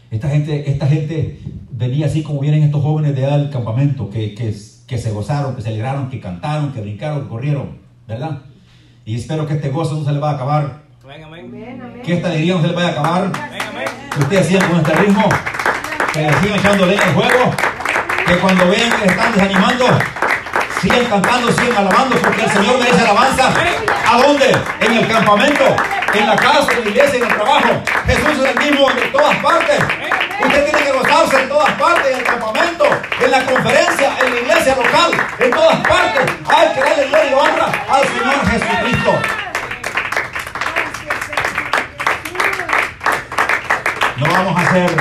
Esta 0.10 0.30
gente, 0.30 0.72
esta 0.72 0.88
gente 0.88 1.40
venía 1.72 2.08
así 2.08 2.24
como 2.24 2.40
vienen 2.40 2.64
estos 2.64 2.82
jóvenes 2.82 3.16
de 3.16 3.26
al 3.26 3.50
campamento, 3.50 4.10
que, 4.10 4.34
que, 4.34 4.56
que 4.88 4.98
se 4.98 5.12
gozaron, 5.12 5.56
que 5.56 5.62
se 5.62 5.70
alegraron, 5.70 6.10
que 6.10 6.20
cantaron, 6.20 6.72
que 6.74 6.82
brincaron, 6.82 7.24
que 7.24 7.28
corrieron, 7.30 7.78
¿verdad? 8.08 8.40
Y 9.06 9.16
espero 9.16 9.46
que 9.46 9.54
este 9.56 9.70
gozo 9.70 9.96
no 9.96 10.06
se 10.06 10.12
le 10.14 10.20
va 10.20 10.32
a 10.32 10.34
acabar, 10.36 10.88
Amén, 11.04 11.24
amén. 11.24 12.02
Que 12.04 12.14
esta 12.16 12.28
alegría 12.28 12.56
no 12.56 12.62
se 12.62 12.68
le 12.68 12.74
vaya 12.74 12.88
a 12.90 12.92
acabar, 12.92 13.24
Amén, 13.24 13.62
amén. 13.70 13.86
que 14.14 14.20
ustedes 14.20 14.48
sigan 14.48 14.70
con 14.70 14.80
este 14.80 14.94
ritmo, 14.96 15.30
que 16.14 16.22
le 16.22 16.34
sigan 16.42 16.60
echando 16.60 16.86
leña 16.86 17.04
al 17.04 17.14
juego, 17.14 17.52
que 18.26 18.38
cuando 18.40 18.68
vean 18.70 18.92
que 18.92 19.06
están 19.06 19.34
desanimando, 19.34 19.86
sigan 20.82 21.06
cantando, 21.06 21.52
sigan 21.52 21.78
alabando, 21.78 22.16
porque 22.18 22.44
el 22.44 22.50
Señor 22.52 22.80
merece 22.80 23.02
alabanza. 23.02 23.54
¿A 24.10 24.18
dónde? 24.22 24.52
En 24.82 24.94
el 24.94 25.08
campamento, 25.08 25.64
en 26.14 26.28
la 26.28 26.36
casa, 26.36 26.68
en 26.78 26.84
la 26.84 26.90
iglesia, 26.90 27.18
en 27.20 27.24
el 27.24 27.36
trabajo. 27.36 27.70
Jesús 28.06 28.46
es 28.46 28.56
el 28.56 28.72
mismo 28.72 28.90
en 28.92 29.12
todas 29.12 29.36
partes. 29.38 29.80
Usted 30.44 30.66
tiene 30.66 30.84
que 30.84 30.92
gozarse 30.92 31.42
en 31.42 31.50
todas 31.50 31.72
partes, 31.74 32.12
en 32.12 32.20
el 32.20 32.24
campamento, 32.24 32.86
en 33.24 33.32
la 33.32 33.46
conferencia, 33.46 34.18
en 34.24 34.34
la 34.34 34.40
iglesia 34.42 34.76
local, 34.76 35.12
en 35.40 35.52
todas 35.52 35.78
partes. 35.88 36.36
Hay 36.48 36.74
que 36.74 36.80
darle 36.80 37.08
gloria 37.08 37.32
y 37.32 37.34
honra 37.34 37.72
al 37.90 38.08
Señor 38.08 38.50
Jesucristo. 38.52 39.12
No 44.18 44.26
vamos 44.32 44.60
a 44.60 44.72
ser 44.72 44.92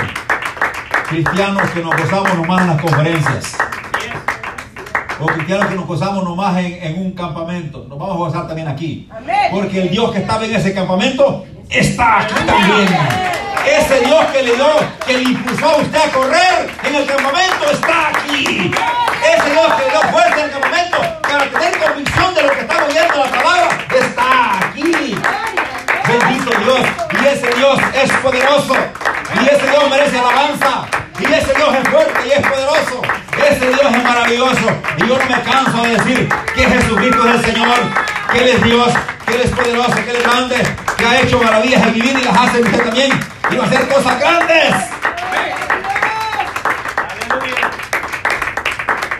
cristianos 1.09 1.71
que 1.71 1.81
nos 1.81 1.97
gozamos 1.97 2.35
nomás 2.35 2.61
en 2.63 2.67
las 2.69 2.81
conferencias. 2.81 3.57
O 5.19 5.27
cristianos 5.27 5.67
que 5.67 5.75
nos 5.75 5.87
gozamos 5.87 6.25
nomás 6.25 6.59
en, 6.59 6.83
en 6.83 6.99
un 6.99 7.13
campamento. 7.13 7.87
Nos 7.89 7.99
vamos 7.99 8.17
a 8.17 8.19
gozar 8.19 8.47
también 8.47 8.69
aquí. 8.69 9.09
Porque 9.51 9.83
el 9.83 9.91
Dios 9.91 10.13
que 10.13 10.19
estaba 10.19 10.45
en 10.45 10.55
ese 10.55 10.75
campamento 10.75 11.45
está 11.71 12.21
aquí 12.21 12.35
también. 12.47 13.36
Ese 13.67 14.01
Dios 14.01 14.25
que 14.27 14.43
le 14.43 14.55
dio, 14.55 14.71
que 15.05 15.13
le 15.19 15.23
impulsó 15.25 15.71
a 15.71 15.77
usted 15.79 15.99
a 15.99 16.13
correr 16.13 16.71
en 16.85 16.95
el 16.95 17.07
campamento 17.07 17.71
está 17.73 18.09
aquí. 18.11 18.71
Ese 18.71 19.51
Dios 19.51 19.67
que 19.75 19.85
le 19.85 19.91
dio 19.91 20.01
fuerza 20.13 20.39
en 20.39 20.45
el 20.45 20.51
campamento 20.53 20.99
para 21.23 21.45
tener 21.47 21.79
convicción 21.79 22.35
de 22.35 22.43
lo 22.45 22.51
que 22.53 22.61
está 22.61 22.85
oyendo 22.85 23.17
la 23.17 23.31
palabra 23.31 23.69
está 23.91 24.59
aquí. 24.59 25.17
Bendito 26.07 26.51
Dios. 26.61 26.81
Y 27.21 27.27
ese 27.27 27.49
Dios 27.57 27.79
es 27.93 28.13
poderoso. 28.13 28.77
Y 29.35 29.49
ese 29.49 29.67
Dios 29.69 29.91
merece 29.91 30.19
alabanza. 30.19 30.87
Y 31.19 31.25
ese 31.25 31.55
Dios 31.55 31.75
es 31.75 31.89
fuerte 31.89 32.27
y 32.27 32.31
es 32.31 32.47
poderoso. 32.47 33.03
Ese 33.37 33.69
Dios 33.69 33.97
es 33.97 34.05
maravilloso. 34.05 34.69
Y 34.97 35.09
yo 35.09 35.19
no 35.19 35.25
me 35.25 35.43
canso 35.43 35.83
de 35.83 35.91
decir 35.91 36.29
que 36.55 36.63
Jesucristo 36.63 37.29
es 37.29 37.35
el 37.35 37.45
Señor. 37.53 37.77
Que 38.31 38.39
Él 38.39 38.49
es 38.49 38.63
Dios. 38.63 38.93
Que 39.27 39.35
Él 39.35 39.41
es 39.43 39.51
poderoso. 39.51 39.95
Que 39.97 40.11
Él 40.11 40.17
es 40.17 40.23
grande. 40.23 40.86
Que 40.97 41.05
ha 41.05 41.23
hecho 41.23 41.39
maravillas 41.43 41.87
en 41.87 41.95
mi 41.95 42.01
vida 42.01 42.21
y 42.21 42.25
las 42.25 42.37
hace 42.37 42.59
en 42.59 42.65
usted 42.65 42.85
también. 42.85 43.11
Y 43.51 43.57
va 43.57 43.65
a 43.65 43.67
hacer 43.67 43.89
cosas 43.89 44.21
grandes. 44.21 44.75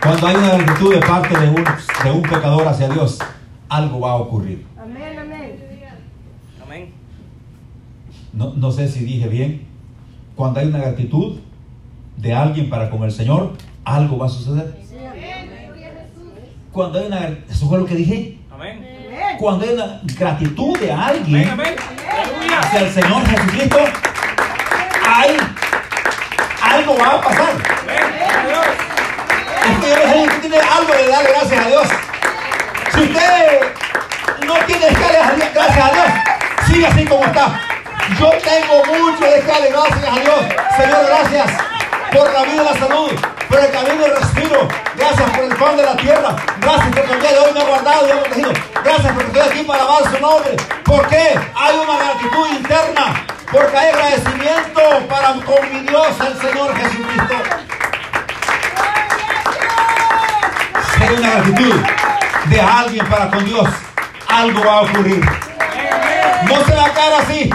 Cuando 0.01 0.27
hay 0.27 0.35
una 0.35 0.57
gratitud 0.57 0.93
de 0.93 0.99
parte 1.01 1.37
de 1.37 1.49
un, 1.49 1.65
de 2.03 2.11
un 2.11 2.21
pecador 2.21 2.67
hacia 2.67 2.87
Dios, 2.89 3.19
algo 3.69 3.99
va 3.99 4.11
a 4.11 4.15
ocurrir. 4.15 4.65
Amén, 4.81 5.19
amén. 5.19 5.59
Amén. 6.63 6.93
No, 8.33 8.53
no 8.55 8.71
sé 8.71 8.87
si 8.87 9.03
dije 9.03 9.27
bien. 9.27 9.67
Cuando 10.35 10.59
hay 10.59 10.67
una 10.67 10.79
gratitud 10.79 11.39
de 12.15 12.33
alguien 12.33 12.69
para 12.69 12.89
con 12.89 13.03
el 13.03 13.11
Señor, 13.11 13.53
algo 13.83 14.17
va 14.17 14.27
a 14.27 14.29
suceder. 14.29 14.77
Cuando 16.71 16.99
hay 16.99 17.07
una 17.07 17.27
eso 17.49 17.67
fue 17.67 17.79
lo 17.79 17.85
que 17.85 17.95
dije. 17.95 18.37
Amén. 18.51 18.96
Cuando 19.39 19.65
hay 19.65 19.73
una 19.73 19.99
gratitud 20.17 20.77
de 20.79 20.91
alguien 20.91 21.49
Amén, 21.49 21.49
amén. 21.51 21.75
Aleluya. 22.11 22.59
hacia 22.59 22.79
el 22.79 22.93
Señor 22.93 23.27
Jesucristo, 23.27 23.77
hay 25.07 25.37
algo 26.61 26.97
va 26.97 27.07
a 27.07 27.21
pasar. 27.21 27.49
Es 29.69 29.79
que 29.79 29.89
yo 29.89 29.95
les 29.95 30.13
digo 30.13 30.27
que 30.27 30.39
tiene 30.39 30.57
algo 30.57 30.93
de 30.93 31.07
darle 31.07 31.29
gracias 31.29 31.65
a 31.65 31.67
Dios. 31.69 31.87
Si 32.93 33.01
usted 33.01 33.59
no 34.45 34.53
tiene 34.65 34.85
darle 34.91 35.51
gracias 35.53 35.85
a 35.85 35.93
Dios, 35.93 36.07
siga 36.67 36.87
así 36.89 37.05
como 37.05 37.25
está. 37.25 37.61
Yo 38.19 38.31
tengo 38.43 38.85
mucho 38.85 39.23
de 39.23 39.41
darle 39.41 39.69
gracias 39.69 40.03
a 40.03 40.19
Dios. 40.19 40.45
Señor, 40.77 41.05
gracias 41.05 41.66
por 42.11 42.33
la 42.33 42.43
vida 42.43 42.61
y 42.61 42.65
la 42.65 42.73
salud, 42.73 43.11
por 43.49 43.59
el 43.59 43.71
camino 43.71 44.07
y 44.07 44.09
respiro. 44.19 44.67
Gracias 44.95 45.29
por 45.31 45.43
el 45.43 45.55
pan 45.55 45.77
de 45.77 45.83
la 45.83 45.95
tierra. 45.97 46.35
Gracias 46.59 46.87
porque 46.87 47.13
el 47.13 47.21
día 47.21 47.31
de 47.31 47.39
hoy 47.39 47.53
me 47.53 47.61
ha 47.61 47.65
guardado 47.65 48.03
y 48.03 48.05
me 48.05 48.11
ha 48.13 48.23
protegido. 48.23 48.53
Gracias 48.83 49.13
porque 49.13 49.27
estoy 49.27 49.41
aquí 49.41 49.63
para 49.63 49.83
alabar 49.83 50.03
su 50.03 50.21
nombre. 50.21 50.57
¿Por 50.83 51.07
qué? 51.07 51.39
Hay 51.55 51.75
una 51.77 51.97
gratitud 51.97 52.49
interna. 52.49 53.25
Porque 53.51 53.77
hay 53.77 53.89
agradecimiento 53.93 54.81
para 55.07 55.33
con 55.33 55.73
mi 55.73 55.79
Dios, 55.87 56.07
el 56.19 56.37
Señor 56.41 56.75
Jesucristo. 56.75 57.35
Hay 60.99 61.15
una 61.15 61.29
gratitud 61.29 61.81
de 62.45 62.61
alguien 62.61 63.05
para 63.07 63.29
con 63.29 63.45
Dios, 63.45 63.69
algo 64.27 64.65
va 64.65 64.73
a 64.73 64.81
ocurrir. 64.81 65.23
No 66.43 66.65
se 66.65 66.75
va 66.75 66.85
a 66.85 66.93
caer 66.93 67.13
así. 67.21 67.49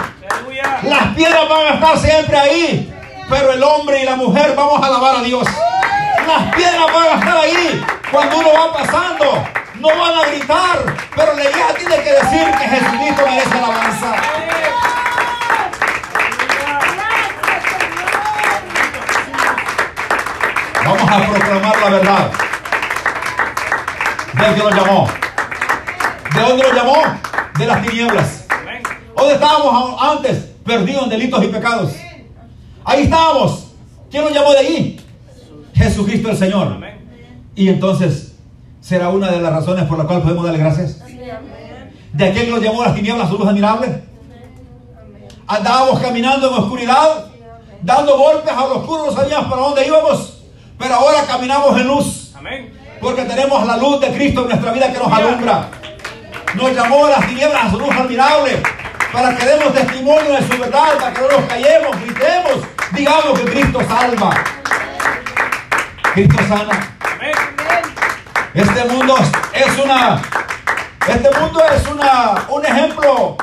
Las 0.83 1.07
piedras 1.15 1.49
van 1.49 1.67
a 1.67 1.73
estar 1.75 1.97
siempre 1.99 2.37
ahí, 2.37 2.92
pero 3.29 3.51
el 3.51 3.63
hombre 3.63 4.01
y 4.01 4.05
la 4.05 4.15
mujer 4.15 4.53
vamos 4.55 4.81
a 4.81 4.87
alabar 4.87 5.15
a 5.17 5.21
Dios. 5.21 5.47
Las 6.27 6.55
piedras 6.55 6.85
van 6.93 7.03
a 7.03 7.19
estar 7.19 7.37
ahí 7.37 7.85
cuando 8.11 8.37
uno 8.37 8.49
va 8.53 8.73
pasando. 8.73 9.47
No 9.79 9.87
van 9.89 10.17
a 10.17 10.27
gritar, 10.27 10.95
pero 11.15 11.33
la 11.33 11.43
iglesia 11.43 11.75
tiene 11.77 12.03
que 12.03 12.11
decir 12.13 12.51
que 12.51 12.67
Jesucristo 12.69 13.25
merece 13.27 13.57
alabanza. 13.57 14.15
Vamos 20.85 21.11
a 21.11 21.31
proclamar 21.31 21.79
la 21.79 21.89
verdad. 21.89 22.31
Del 24.33 24.55
que 24.55 24.63
nos 24.63 24.75
llamó. 24.75 25.09
¿De 26.33 26.41
dónde 26.41 26.63
nos 26.63 26.73
llamó? 26.73 27.03
De 27.57 27.65
las 27.65 27.81
tinieblas. 27.81 28.45
¿Dónde 29.15 29.33
estábamos 29.33 30.01
antes? 30.01 30.45
Perdidos 30.65 31.03
en 31.03 31.09
delitos 31.09 31.43
y 31.43 31.47
pecados. 31.47 32.02
Ahí 32.85 33.03
estábamos. 33.03 33.67
¿Quién 34.09 34.23
nos 34.23 34.33
llamó 34.33 34.51
de 34.51 34.59
ahí? 34.59 34.99
Jesucristo 35.73 36.29
el 36.29 36.37
Señor. 36.37 36.77
Y 37.55 37.69
entonces, 37.69 38.35
¿será 38.81 39.09
una 39.09 39.31
de 39.31 39.41
las 39.41 39.53
razones 39.53 39.85
por 39.85 39.97
la 39.97 40.05
cual 40.05 40.21
podemos 40.21 40.43
darle 40.43 40.59
gracias? 40.59 40.99
De 42.13 42.25
aquel 42.25 42.45
que 42.45 42.51
nos 42.51 42.61
llamó 42.61 42.83
a 42.83 42.87
las 42.87 42.95
tinieblas, 42.95 43.29
su 43.29 43.37
luz 43.37 43.47
admirable. 43.47 44.03
Andábamos 45.47 45.99
caminando 45.99 46.47
en 46.47 46.63
oscuridad, 46.63 47.25
dando 47.81 48.17
golpes 48.17 48.51
a 48.51 48.67
lo 48.67 48.79
oscuro, 48.79 49.05
no 49.07 49.11
sabíamos 49.11 49.47
para 49.49 49.61
dónde 49.61 49.87
íbamos. 49.87 50.43
Pero 50.77 50.95
ahora 50.95 51.25
caminamos 51.25 51.79
en 51.79 51.87
luz. 51.87 52.33
Porque 52.99 53.23
tenemos 53.23 53.65
la 53.65 53.77
luz 53.77 53.99
de 53.99 54.07
Cristo 54.13 54.41
en 54.43 54.49
nuestra 54.49 54.71
vida 54.71 54.91
que 54.91 54.99
nos 54.99 55.11
alumbra. 55.11 55.69
Nos 56.55 56.75
llamó 56.75 57.05
a 57.05 57.09
las 57.09 57.27
tinieblas 57.27 57.65
a 57.65 57.71
su 57.71 57.79
luz 57.79 57.89
admirable. 57.89 58.61
Para 59.11 59.35
que 59.35 59.45
demos 59.45 59.73
testimonio 59.73 60.33
de 60.33 60.41
su 60.41 60.59
verdad, 60.59 60.97
para 60.99 61.13
que 61.13 61.21
no 61.21 61.27
nos 61.27 61.41
callemos, 61.45 62.01
gritemos, 62.01 62.67
digamos 62.95 63.39
que 63.39 63.45
Cristo 63.45 63.79
salva. 63.87 64.43
Cristo 66.13 66.43
sana. 66.47 66.95
Este 68.53 68.93
mundo 68.93 69.15
es 69.53 69.85
una. 69.85 70.21
Este 71.07 71.39
mundo 71.39 71.61
es 71.75 71.87
una, 71.91 72.47
un 72.49 72.65
ejemplo 72.65 73.37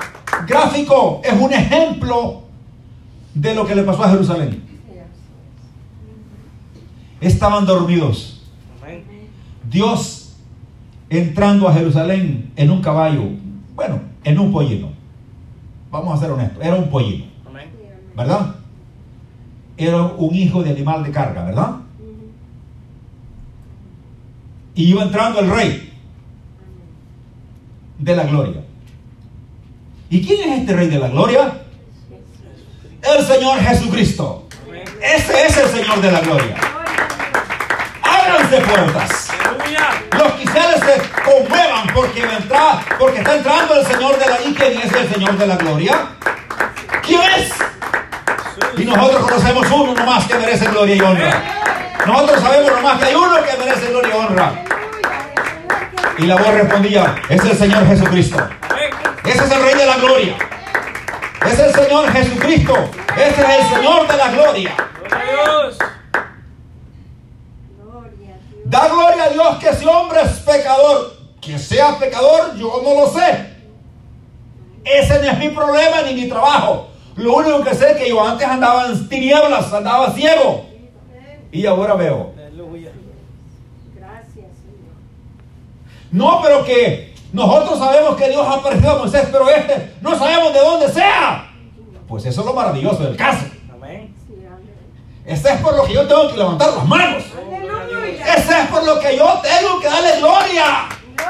gráfico, 0.46 1.20
es 1.22 1.32
un 1.32 1.52
ejemplo 1.52 2.44
de 3.34 3.54
lo 3.54 3.66
que 3.66 3.74
le 3.74 3.82
pasó 3.82 4.04
a 4.04 4.10
Jerusalén. 4.10 4.62
Estaban 7.20 7.66
dormidos. 7.66 8.48
Dios 9.68 10.36
entrando 11.10 11.68
a 11.68 11.74
Jerusalén 11.74 12.52
en 12.56 12.70
un 12.70 12.80
caballo, 12.80 13.24
bueno, 13.74 14.00
en 14.24 14.38
un 14.38 14.52
pollino. 14.52 14.90
Vamos 15.90 16.16
a 16.16 16.22
ser 16.22 16.30
honestos, 16.30 16.64
era 16.64 16.76
un 16.76 16.88
pollino. 16.88 17.30
¿verdad? 18.16 18.54
Era 19.80 20.02
un 20.02 20.34
hijo 20.34 20.62
de 20.62 20.72
animal 20.72 21.02
de 21.02 21.10
carga, 21.10 21.42
¿verdad? 21.42 21.76
Y 24.74 24.90
iba 24.90 25.02
entrando 25.02 25.40
el 25.40 25.50
rey 25.50 25.98
de 27.98 28.14
la 28.14 28.24
gloria. 28.24 28.60
¿Y 30.10 30.20
quién 30.20 30.52
es 30.52 30.60
este 30.60 30.74
rey 30.74 30.88
de 30.88 30.98
la 30.98 31.08
gloria? 31.08 31.62
El 33.00 33.24
Señor 33.24 33.58
Jesucristo. 33.60 34.46
Ese 35.00 35.46
es 35.46 35.56
el 35.56 35.68
Señor 35.70 36.02
de 36.02 36.12
la 36.12 36.20
gloria. 36.20 36.56
Ábranse 38.02 38.60
puertas. 38.60 39.28
Los 40.12 40.32
quisieres 40.32 40.80
se 40.80 41.22
conmuevan 41.22 41.86
porque, 41.94 42.22
porque 42.98 43.18
está 43.20 43.34
entrando 43.34 43.80
el 43.80 43.86
Señor 43.86 44.18
de 44.18 44.26
la 44.26 44.42
¿Y 44.42 44.52
quién 44.52 44.78
es 44.78 44.92
el 44.92 45.08
Señor 45.08 45.38
de 45.38 45.46
la 45.46 45.56
gloria? 45.56 46.08
¿Quién 47.02 47.22
es? 47.38 47.50
Y 48.76 48.84
nosotros 48.84 49.22
conocemos 49.22 49.70
uno 49.70 49.94
nomás 49.94 50.26
que 50.26 50.34
merece 50.34 50.66
gloria 50.66 50.94
y 50.94 51.00
honra. 51.00 51.42
Nosotros 52.06 52.40
sabemos 52.40 52.72
nomás 52.72 52.98
que 52.98 53.04
hay 53.06 53.14
uno 53.14 53.36
que 53.42 53.56
merece 53.64 53.86
gloria 53.88 54.14
y 54.14 54.18
honra. 54.18 54.52
Y 56.18 56.22
la 56.26 56.36
voz 56.36 56.54
respondía, 56.54 57.14
es 57.28 57.44
el 57.44 57.56
Señor 57.56 57.86
Jesucristo. 57.86 58.36
Ese 59.24 59.44
es 59.44 59.50
el 59.50 59.62
Rey 59.62 59.74
de 59.74 59.86
la 59.86 59.96
gloria. 59.96 60.36
Es 61.46 61.58
el 61.58 61.74
Señor 61.74 62.12
Jesucristo. 62.12 62.90
Ese 63.16 63.40
es 63.42 63.60
el 63.60 63.76
Señor 63.76 64.06
de 64.06 64.16
la 64.16 64.28
gloria. 64.28 64.76
Da 68.64 68.88
gloria 68.88 69.24
a 69.24 69.28
Dios 69.30 69.56
que 69.58 69.68
ese 69.68 69.86
hombre 69.86 70.20
es 70.22 70.30
pecador. 70.40 71.16
Que 71.40 71.58
sea 71.58 71.98
pecador, 71.98 72.54
yo 72.56 72.82
no 72.84 73.00
lo 73.00 73.10
sé. 73.10 73.56
Ese 74.84 75.18
no 75.18 75.30
es 75.30 75.38
mi 75.38 75.48
problema 75.48 76.02
ni 76.02 76.14
mi 76.14 76.28
trabajo. 76.28 76.89
Lo 77.20 77.35
único 77.35 77.62
que 77.62 77.74
sé 77.74 77.92
es 77.92 77.96
que 77.98 78.09
yo 78.09 78.24
antes 78.24 78.46
andaba 78.46 78.87
en 78.87 79.09
tinieblas, 79.09 79.72
andaba 79.72 80.11
ciego. 80.12 80.66
Y 81.52 81.66
ahora 81.66 81.94
veo. 81.94 82.33
Aleluya. 82.37 82.90
Gracias, 83.94 84.35
Señor. 84.35 84.94
No, 86.11 86.40
pero 86.42 86.64
que 86.64 87.14
nosotros 87.33 87.78
sabemos 87.78 88.16
que 88.16 88.28
Dios 88.28 88.46
ha 88.46 88.54
aparecido 88.54 88.92
a 88.92 88.98
Moisés, 88.98 89.28
pero 89.30 89.50
este 89.50 89.94
no 90.00 90.18
sabemos 90.18 90.52
de 90.52 90.61
dónde 90.61 90.88
sea. 90.88 91.52
Pues 92.09 92.24
eso 92.24 92.40
es 92.40 92.46
lo 92.46 92.54
maravilloso 92.54 93.04
del 93.04 93.16
caso. 93.16 93.44
Ese 95.26 95.52
es 95.52 95.61
por 95.61 95.76
lo 95.76 95.85
que 95.85 95.92
yo 95.92 96.09
tengo 96.09 96.28
que 96.28 96.38
levantar 96.38 96.70
las 96.74 96.87
manos. 96.87 97.22
Ese 98.37 98.61
es 98.62 98.66
por 98.68 98.83
lo 98.85 98.98
que 98.98 99.16
yo 99.16 99.40
tengo 99.40 99.78
que 99.78 99.87
darle 99.87 100.18
gloria. 100.18 100.88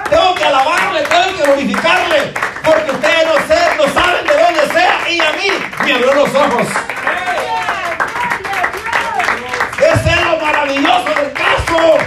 Tengo 0.08 0.34
que 0.34 0.44
alabarle, 0.44 1.02
tengo 1.02 1.36
que 1.36 1.42
glorificarle. 1.42 2.32
Porque 2.64 2.90
ustedes 2.92 3.26
no, 3.26 3.34
sé, 3.46 3.60
no 3.76 3.92
saben 3.92 4.26
de 4.26 4.42
dónde 4.42 4.72
sea. 4.72 5.10
Y 5.10 5.20
a 5.20 5.32
mí 5.32 5.48
me 5.84 5.92
abrió 5.92 6.14
los 6.14 6.34
ojos. 6.34 6.66
Ese 9.78 10.10
es 10.10 10.24
lo 10.24 10.36
maravilloso 10.38 11.08
del 11.20 11.32
caso. 11.32 11.98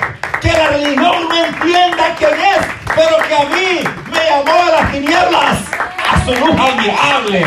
Que 0.41 0.51
la 0.51 0.67
religión 0.69 1.29
no 1.29 1.45
entienda 1.45 2.15
quién 2.17 2.33
es. 2.33 2.65
Pero 2.95 3.17
que 3.27 3.35
a 3.35 3.45
mí 3.45 3.83
me 4.11 4.29
llamó 4.29 4.63
a 4.63 4.81
las 4.81 4.91
tinieblas. 4.91 5.57
A 6.11 6.22
su 6.35 6.45
luz 6.45 6.55
admirable. 6.59 7.43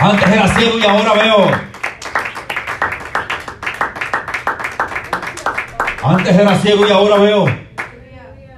Antes 0.00 0.28
era 0.28 0.48
ciego 0.48 0.78
y 0.78 0.84
ahora 0.84 1.12
veo. 1.14 1.50
Antes 6.04 6.36
era 6.36 6.58
ciego 6.58 6.86
y 6.86 6.90
ahora 6.90 7.16
veo. 7.16 7.46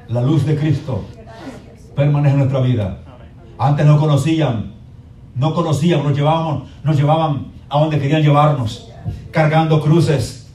La 0.08 0.22
luz 0.22 0.46
de 0.46 0.56
Cristo 0.56 1.04
permanece 1.94 2.32
en 2.32 2.38
nuestra 2.38 2.60
vida. 2.60 2.98
Antes 3.58 3.86
no 3.86 3.98
conocían, 3.98 4.74
no 5.34 5.54
conocían, 5.54 6.02
nos 6.02 6.16
llevaban, 6.16 6.64
nos 6.82 6.96
llevaban 6.96 7.52
a 7.68 7.78
donde 7.78 7.98
querían 7.98 8.22
llevarnos, 8.22 8.90
cargando 9.30 9.80
cruces, 9.80 10.50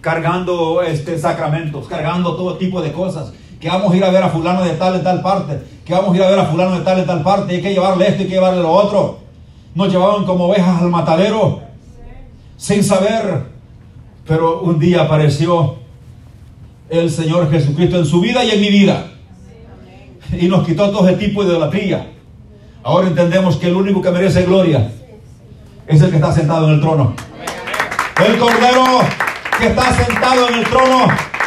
cargando 0.00 0.82
este, 0.82 1.18
sacramentos, 1.18 1.88
cargando 1.88 2.36
todo 2.36 2.56
tipo 2.56 2.82
de 2.82 2.92
cosas. 2.92 3.32
Que 3.60 3.68
vamos 3.68 3.92
a 3.92 3.96
ir 3.96 4.04
a 4.04 4.10
ver 4.10 4.22
a 4.22 4.28
fulano 4.28 4.62
de 4.62 4.72
tal 4.72 4.96
en 4.96 5.02
tal 5.02 5.22
parte, 5.22 5.60
que 5.84 5.92
vamos 5.92 6.12
a 6.12 6.16
ir 6.16 6.22
a 6.22 6.30
ver 6.30 6.38
a 6.38 6.46
fulano 6.46 6.78
de 6.78 6.84
tal 6.84 6.98
en 6.98 7.06
tal 7.06 7.22
parte, 7.22 7.54
hay 7.54 7.62
que 7.62 7.72
llevarle 7.72 8.08
esto 8.08 8.20
y 8.20 8.24
hay 8.24 8.28
que 8.28 8.34
llevarle 8.34 8.62
lo 8.62 8.72
otro. 8.72 9.18
Nos 9.74 9.90
llevaban 9.90 10.24
como 10.24 10.46
ovejas 10.46 10.82
al 10.82 10.90
matadero, 10.90 11.60
sin 12.56 12.84
saber. 12.84 13.54
Pero 14.26 14.60
un 14.60 14.78
día 14.78 15.02
apareció 15.02 15.76
el 16.88 17.10
Señor 17.10 17.50
Jesucristo 17.50 17.98
en 17.98 18.06
su 18.06 18.20
vida 18.20 18.44
y 18.44 18.50
en 18.50 18.60
mi 18.60 18.70
vida. 18.70 19.06
Y 20.32 20.46
nos 20.46 20.66
quitó 20.66 20.90
todo 20.90 21.06
ese 21.06 21.18
tipo 21.18 21.44
de 21.44 21.50
idolatría. 21.50 22.10
Ahora 22.82 23.08
entendemos 23.08 23.56
que 23.56 23.68
el 23.68 23.76
único 23.76 24.00
que 24.00 24.10
merece 24.10 24.44
gloria 24.44 24.90
es 25.86 26.00
el 26.00 26.10
que 26.10 26.16
está 26.16 26.32
sentado 26.32 26.68
en 26.68 26.74
el 26.74 26.80
trono. 26.80 27.14
El 28.26 28.38
Cordero 28.38 28.84
que 29.58 29.66
está 29.66 29.92
sentado 29.92 30.48
en 30.48 30.54
el 30.54 30.64
trono 30.64 31.06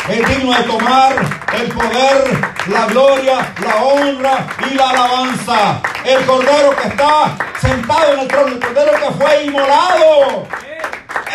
es 0.10 0.28
digno 0.30 0.54
de 0.54 0.64
tomar 0.64 1.14
el 1.54 1.68
poder, 1.70 2.42
la 2.68 2.86
gloria, 2.88 3.54
la 3.64 3.76
honra 3.84 4.48
y 4.70 4.76
la 4.76 4.90
alabanza. 4.90 5.82
El 6.06 6.26
Cordero 6.26 6.76
que 6.82 6.88
está 6.88 7.36
sentado 7.60 8.14
en 8.14 8.20
el 8.20 8.28
trono, 8.28 8.48
el 8.48 8.60
Cordero 8.60 8.92
que 8.94 9.14
fue 9.24 9.44
inmolado. 9.44 10.48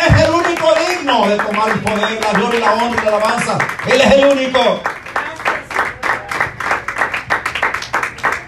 es 0.07 0.23
el 0.23 0.31
único 0.31 0.67
digno 0.89 1.27
de 1.27 1.37
tomar 1.37 1.69
el 1.69 1.79
poder, 1.79 2.19
la 2.21 2.31
gloria, 2.39 2.59
la 2.59 2.73
honra 2.73 3.01
y 3.01 3.05
la 3.05 3.11
alabanza. 3.17 3.57
Él 3.87 4.01
es 4.01 4.11
el 4.13 4.25
único. 4.25 4.81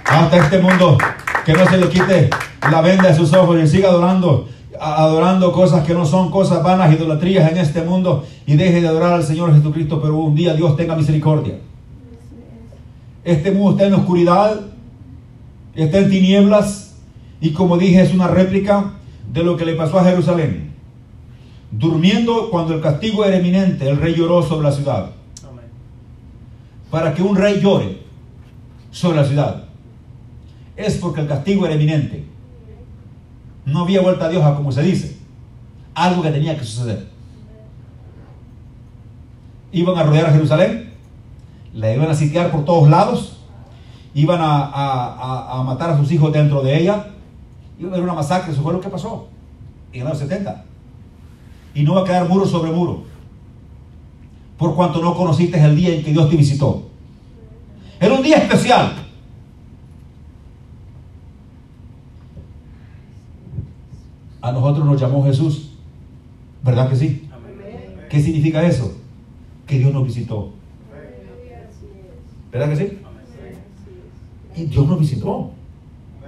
Hasta 0.05 0.38
este 0.38 0.57
mundo 0.59 0.97
que 1.45 1.53
no 1.53 1.65
se 1.67 1.78
le 1.78 1.89
quite 1.89 2.30
la 2.71 2.82
venda 2.82 3.09
de 3.09 3.15
sus 3.15 3.34
ojos 3.34 3.57
y 3.61 3.67
siga 3.67 3.89
adorando, 3.89 4.47
a- 4.49 4.54
adorando 4.80 5.51
cosas 5.51 5.86
que 5.86 5.93
no 5.93 6.05
son 6.05 6.32
cosas 6.32 6.63
vanas, 6.63 6.93
idolatrías 6.93 7.51
en 7.51 7.57
este 7.57 7.82
mundo 7.82 8.26
y 8.45 8.55
deje 8.55 8.82
de 8.82 8.88
adorar 8.88 9.13
al 9.13 9.23
Señor 9.23 9.53
Jesucristo, 9.53 10.01
pero 10.01 10.17
un 10.17 10.36
día 10.36 10.53
Dios 10.53 10.76
tenga 10.76 10.95
misericordia. 10.95 11.55
Este 13.23 13.51
mundo 13.51 13.71
está 13.71 13.88
en 13.88 13.93
oscuridad, 13.93 14.61
está 15.76 15.99
en 15.99 16.09
tinieblas 16.09 16.95
y 17.41 17.51
como 17.51 17.78
dije 17.78 18.01
es 18.01 18.13
una 18.13 18.28
réplica 18.28 18.93
de 19.32 19.43
lo 19.43 19.57
que 19.57 19.65
le 19.65 19.73
pasó 19.76 19.99
a 19.99 20.03
Jerusalén. 20.03 20.73
Durmiendo 21.71 22.49
cuando 22.51 22.73
el 22.73 22.82
castigo 22.82 23.26
era 23.26 23.38
eminente, 23.38 23.89
el 23.89 23.97
rey 23.97 24.15
lloró 24.15 24.43
sobre 24.43 24.67
la 24.67 24.71
ciudad. 24.71 25.11
Amén. 25.43 25.65
Para 26.89 27.13
que 27.13 27.21
un 27.21 27.36
rey 27.36 27.59
llore 27.59 27.97
sobre 28.91 29.17
la 29.17 29.26
ciudad 29.26 29.63
es 30.78 30.95
porque 30.95 31.21
el 31.21 31.28
castigo 31.28 31.65
era 31.65 31.76
eminente. 31.76 32.34
No 33.66 33.82
había 33.82 34.01
vuelta 34.01 34.26
a 34.26 34.30
Dios 34.30 34.43
como 34.55 34.72
se 34.72 34.82
dice. 34.84 35.18
Algo 35.93 36.22
que 36.22 36.32
tenía 36.32 36.57
que 36.57 36.63
suceder. 36.66 37.07
Iban 39.72 39.97
a 39.97 40.03
rodear 40.03 40.28
a 40.28 40.32
Jerusalén, 40.32 40.93
la 41.74 41.93
iban 41.93 42.09
a 42.09 42.13
sitiar 42.16 42.51
por 42.51 42.63
todos 42.63 42.89
lados, 42.89 43.38
iban 44.13 44.39
a, 44.41 44.66
a- 44.66 45.13
a- 45.16 45.59
a 45.59 45.63
matar 45.63 45.89
a 45.89 45.97
sus 45.97 46.11
hijos 46.11 46.32
dentro 46.32 46.61
de 46.61 46.80
ella, 46.80 47.07
iba 47.78 47.89
a 47.89 47.93
haber 47.93 48.03
una 48.03 48.13
masacre, 48.13 48.53
eso 48.53 48.61
fue 48.61 48.72
lo 48.72 48.80
que 48.80 48.88
pasó 48.89 49.28
en 49.91 50.01
el 50.01 50.07
año 50.07 50.16
70. 50.16 50.63
Y 51.74 51.84
no 51.84 51.95
va 51.95 52.01
a 52.01 52.05
quedar 52.05 52.30
muro 52.30 52.45
sobre 52.45 52.72
muro, 52.72 53.03
por 54.57 54.76
cuanto 54.76 55.01
no 55.01 55.13
conociste 55.16 55.61
el 55.61 55.76
día 55.76 55.93
en 55.93 56.03
que 56.03 56.11
Dios 56.11 56.30
te 56.30 56.38
visitó. 56.38 56.88
Era 57.99 58.13
un 58.13 58.24
día 58.24 58.38
especial. 58.38 58.93
A 64.45 64.51
nosotros 64.51 64.85
nos 64.85 65.01
llamó 65.01 65.25
Jesús, 65.25 65.71
¿verdad 66.63 66.87
que 66.87 66.95
sí? 66.95 67.27
Amén. 67.33 68.05
¿Qué 68.07 68.21
significa 68.21 68.63
eso? 68.63 68.95
Que 69.65 69.79
Dios 69.79 69.91
nos 69.91 70.05
visitó, 70.05 70.51
¿verdad 72.51 72.69
que 72.69 72.75
sí? 72.75 72.99
Y 74.55 74.65
Dios 74.65 74.85
nos 74.85 74.99
visitó, 74.99 75.49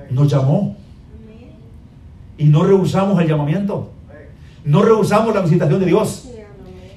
nos 0.09 0.31
llamó 0.31 0.75
y 2.39 2.45
no 2.45 2.63
rehusamos 2.63 3.21
el 3.21 3.27
llamamiento, 3.27 3.91
no 4.65 4.81
rehusamos 4.81 5.35
la 5.35 5.41
visitación 5.41 5.79
de 5.79 5.85
Dios 5.85 6.27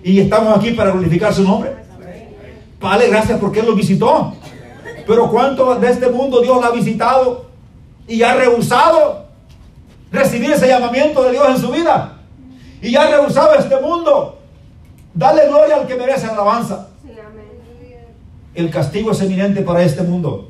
y 0.02 0.20
estamos 0.20 0.56
aquí 0.56 0.70
para 0.70 0.92
glorificar 0.92 1.34
su 1.34 1.42
nombre. 1.42 1.70
Vale, 2.80 3.08
gracias 3.08 3.38
porque 3.38 3.60
Él 3.60 3.66
nos 3.66 3.76
visitó. 3.76 4.32
Pero 5.06 5.30
¿cuánto 5.30 5.78
de 5.78 5.90
este 5.90 6.08
mundo 6.08 6.40
Dios 6.40 6.58
la 6.62 6.68
ha 6.68 6.72
visitado 6.72 7.50
y 8.08 8.22
ha 8.22 8.34
rehusado 8.36 9.28
recibir 10.12 10.50
ese 10.50 10.68
llamamiento 10.68 11.22
de 11.24 11.32
Dios 11.32 11.46
en 11.48 11.58
su 11.58 11.70
vida? 11.70 12.18
Y 12.82 12.94
ha 12.96 13.06
rehusado 13.08 13.54
este 13.54 13.78
mundo. 13.80 14.38
Dale 15.14 15.48
gloria 15.48 15.76
al 15.76 15.86
que 15.86 15.96
merece 15.96 16.26
alabanza. 16.26 16.88
El 18.54 18.70
castigo 18.70 19.12
es 19.12 19.20
eminente 19.22 19.62
para 19.62 19.82
este 19.82 20.02
mundo. 20.02 20.48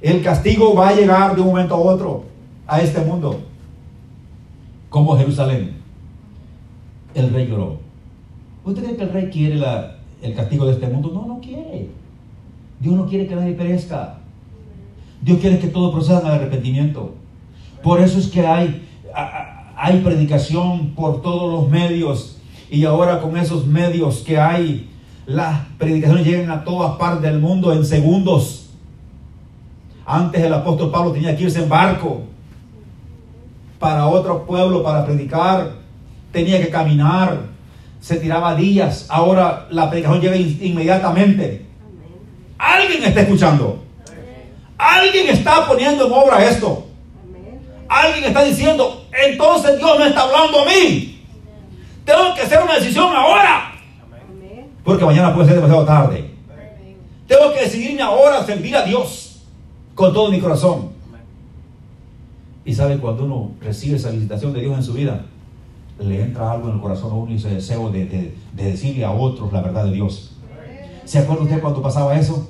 El 0.00 0.22
castigo 0.22 0.74
va 0.74 0.88
a 0.90 0.94
llegar 0.94 1.34
de 1.34 1.40
un 1.40 1.48
momento 1.48 1.74
a 1.74 1.78
otro 1.78 2.24
a 2.66 2.80
este 2.80 3.00
mundo. 3.00 3.40
Como 4.88 5.16
Jerusalén. 5.18 5.76
El 7.14 7.32
rey 7.32 7.46
lloró. 7.46 7.78
¿Usted 8.64 8.82
cree 8.84 8.96
que 8.96 9.02
el 9.02 9.12
rey 9.12 9.30
quiere 9.30 9.54
la- 9.56 9.96
el 10.22 10.34
castigo 10.34 10.66
de 10.66 10.72
este 10.72 10.86
mundo? 10.86 11.10
No, 11.12 11.26
no 11.26 11.40
quiere. 11.40 11.88
Dios 12.80 12.94
no 12.94 13.06
quiere 13.06 13.26
que 13.26 13.34
nadie 13.34 13.54
perezca. 13.54 14.18
Dios 15.20 15.38
quiere 15.40 15.58
que 15.58 15.68
todos 15.68 15.92
procedan 15.92 16.26
al 16.26 16.32
arrepentimiento. 16.34 17.14
Por 17.82 18.00
eso 18.00 18.18
es 18.18 18.26
que 18.28 18.46
hay, 18.46 18.86
hay 19.76 20.00
predicación 20.00 20.90
por 20.94 21.22
todos 21.22 21.52
los 21.52 21.70
medios. 21.70 22.38
Y 22.70 22.84
ahora 22.84 23.20
con 23.20 23.36
esos 23.36 23.66
medios 23.66 24.18
que 24.18 24.38
hay, 24.38 24.90
las 25.26 25.60
predicaciones 25.78 26.26
llegan 26.26 26.50
a 26.50 26.64
todas 26.64 26.96
partes 26.96 27.22
del 27.22 27.38
mundo 27.40 27.72
en 27.72 27.84
segundos. 27.84 28.70
Antes 30.04 30.42
el 30.42 30.52
apóstol 30.52 30.90
Pablo 30.90 31.12
tenía 31.12 31.36
que 31.36 31.44
irse 31.44 31.62
en 31.62 31.68
barco 31.68 32.22
para 33.78 34.06
otro 34.06 34.44
pueblo 34.46 34.82
para 34.82 35.04
predicar. 35.04 35.72
Tenía 36.32 36.60
que 36.60 36.68
caminar. 36.70 37.42
Se 38.00 38.16
tiraba 38.16 38.54
días. 38.54 39.06
Ahora 39.08 39.66
la 39.70 39.88
predicación 39.88 40.20
llega 40.20 40.36
in- 40.36 40.58
inmediatamente. 40.62 41.66
Alguien 42.58 43.04
está 43.04 43.20
escuchando. 43.22 43.82
Alguien 44.76 45.28
está 45.28 45.66
poniendo 45.66 46.06
en 46.06 46.12
obra 46.12 46.44
esto. 46.44 46.86
Alguien 47.88 48.24
está 48.24 48.44
diciendo, 48.44 49.06
entonces 49.12 49.78
Dios 49.78 49.98
me 49.98 50.08
está 50.08 50.22
hablando 50.22 50.60
a 50.60 50.64
mí. 50.66 51.24
Tengo 52.04 52.34
que 52.34 52.42
hacer 52.42 52.62
una 52.62 52.74
decisión 52.74 53.14
ahora. 53.14 53.72
Porque 54.84 55.04
mañana 55.04 55.34
puede 55.34 55.46
ser 55.46 55.56
demasiado 55.56 55.84
tarde. 55.84 56.30
Tengo 57.26 57.52
que 57.52 57.60
decidirme 57.60 58.02
ahora 58.02 58.38
a 58.38 58.44
servir 58.46 58.74
a 58.76 58.82
Dios 58.84 59.42
con 59.94 60.12
todo 60.12 60.30
mi 60.30 60.40
corazón. 60.40 60.90
Y 62.64 62.74
sabe, 62.74 62.98
cuando 62.98 63.24
uno 63.24 63.52
recibe 63.60 63.96
esa 63.96 64.10
visitación 64.10 64.52
de 64.52 64.60
Dios 64.60 64.76
en 64.76 64.82
su 64.82 64.92
vida, 64.92 65.24
le 65.98 66.22
entra 66.22 66.52
algo 66.52 66.68
en 66.68 66.74
el 66.76 66.80
corazón 66.80 67.10
a 67.10 67.14
uno 67.14 67.32
y 67.32 67.36
ese 67.36 67.48
deseo 67.50 67.90
de, 67.90 68.04
de- 68.06 68.34
de 68.52 68.64
decirle 68.70 69.04
a 69.04 69.10
otros 69.10 69.52
la 69.52 69.60
verdad 69.62 69.84
de 69.84 69.92
Dios. 69.92 70.32
¿Se 71.04 71.18
acuerda 71.18 71.42
usted 71.44 71.60
cuando 71.60 71.82
pasaba 71.82 72.18
eso? 72.18 72.48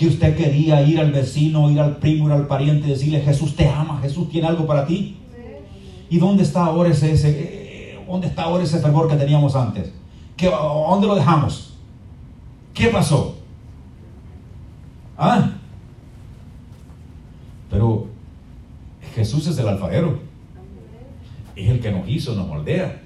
Que 0.00 0.06
usted 0.06 0.34
quería 0.34 0.80
ir 0.80 0.98
al 0.98 1.12
vecino, 1.12 1.70
ir 1.70 1.78
al 1.78 1.98
primo, 1.98 2.28
ir 2.28 2.32
al 2.32 2.46
pariente 2.46 2.86
y 2.86 2.90
decirle, 2.92 3.20
Jesús 3.20 3.54
te 3.54 3.68
ama, 3.68 3.98
Jesús 4.00 4.30
tiene 4.30 4.48
algo 4.48 4.66
para 4.66 4.86
ti. 4.86 5.18
¿Y 6.08 6.18
dónde 6.18 6.42
está 6.42 6.64
ahora 6.64 6.88
ese, 6.88 7.12
eh, 7.12 7.98
dónde 8.08 8.28
está 8.28 8.44
ahora 8.44 8.64
ese 8.64 8.78
fervor 8.78 9.10
que 9.10 9.16
teníamos 9.16 9.54
antes? 9.54 9.92
¿Qué, 10.38 10.46
¿Dónde 10.48 11.06
lo 11.06 11.16
dejamos? 11.16 11.74
¿Qué 12.72 12.86
pasó? 12.86 13.36
¿Ah? 15.18 15.50
Pero 17.68 18.06
Jesús 19.14 19.48
es 19.48 19.58
el 19.58 19.68
alfarero. 19.68 20.18
Es 21.54 21.68
el 21.68 21.78
que 21.78 21.92
nos 21.92 22.08
hizo, 22.08 22.34
nos 22.34 22.48
moldea. 22.48 23.02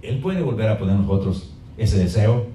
Él 0.00 0.18
puede 0.20 0.40
volver 0.40 0.70
a 0.70 0.78
poner 0.78 0.94
en 0.94 1.02
nosotros 1.02 1.50
ese 1.76 1.98
deseo 1.98 2.46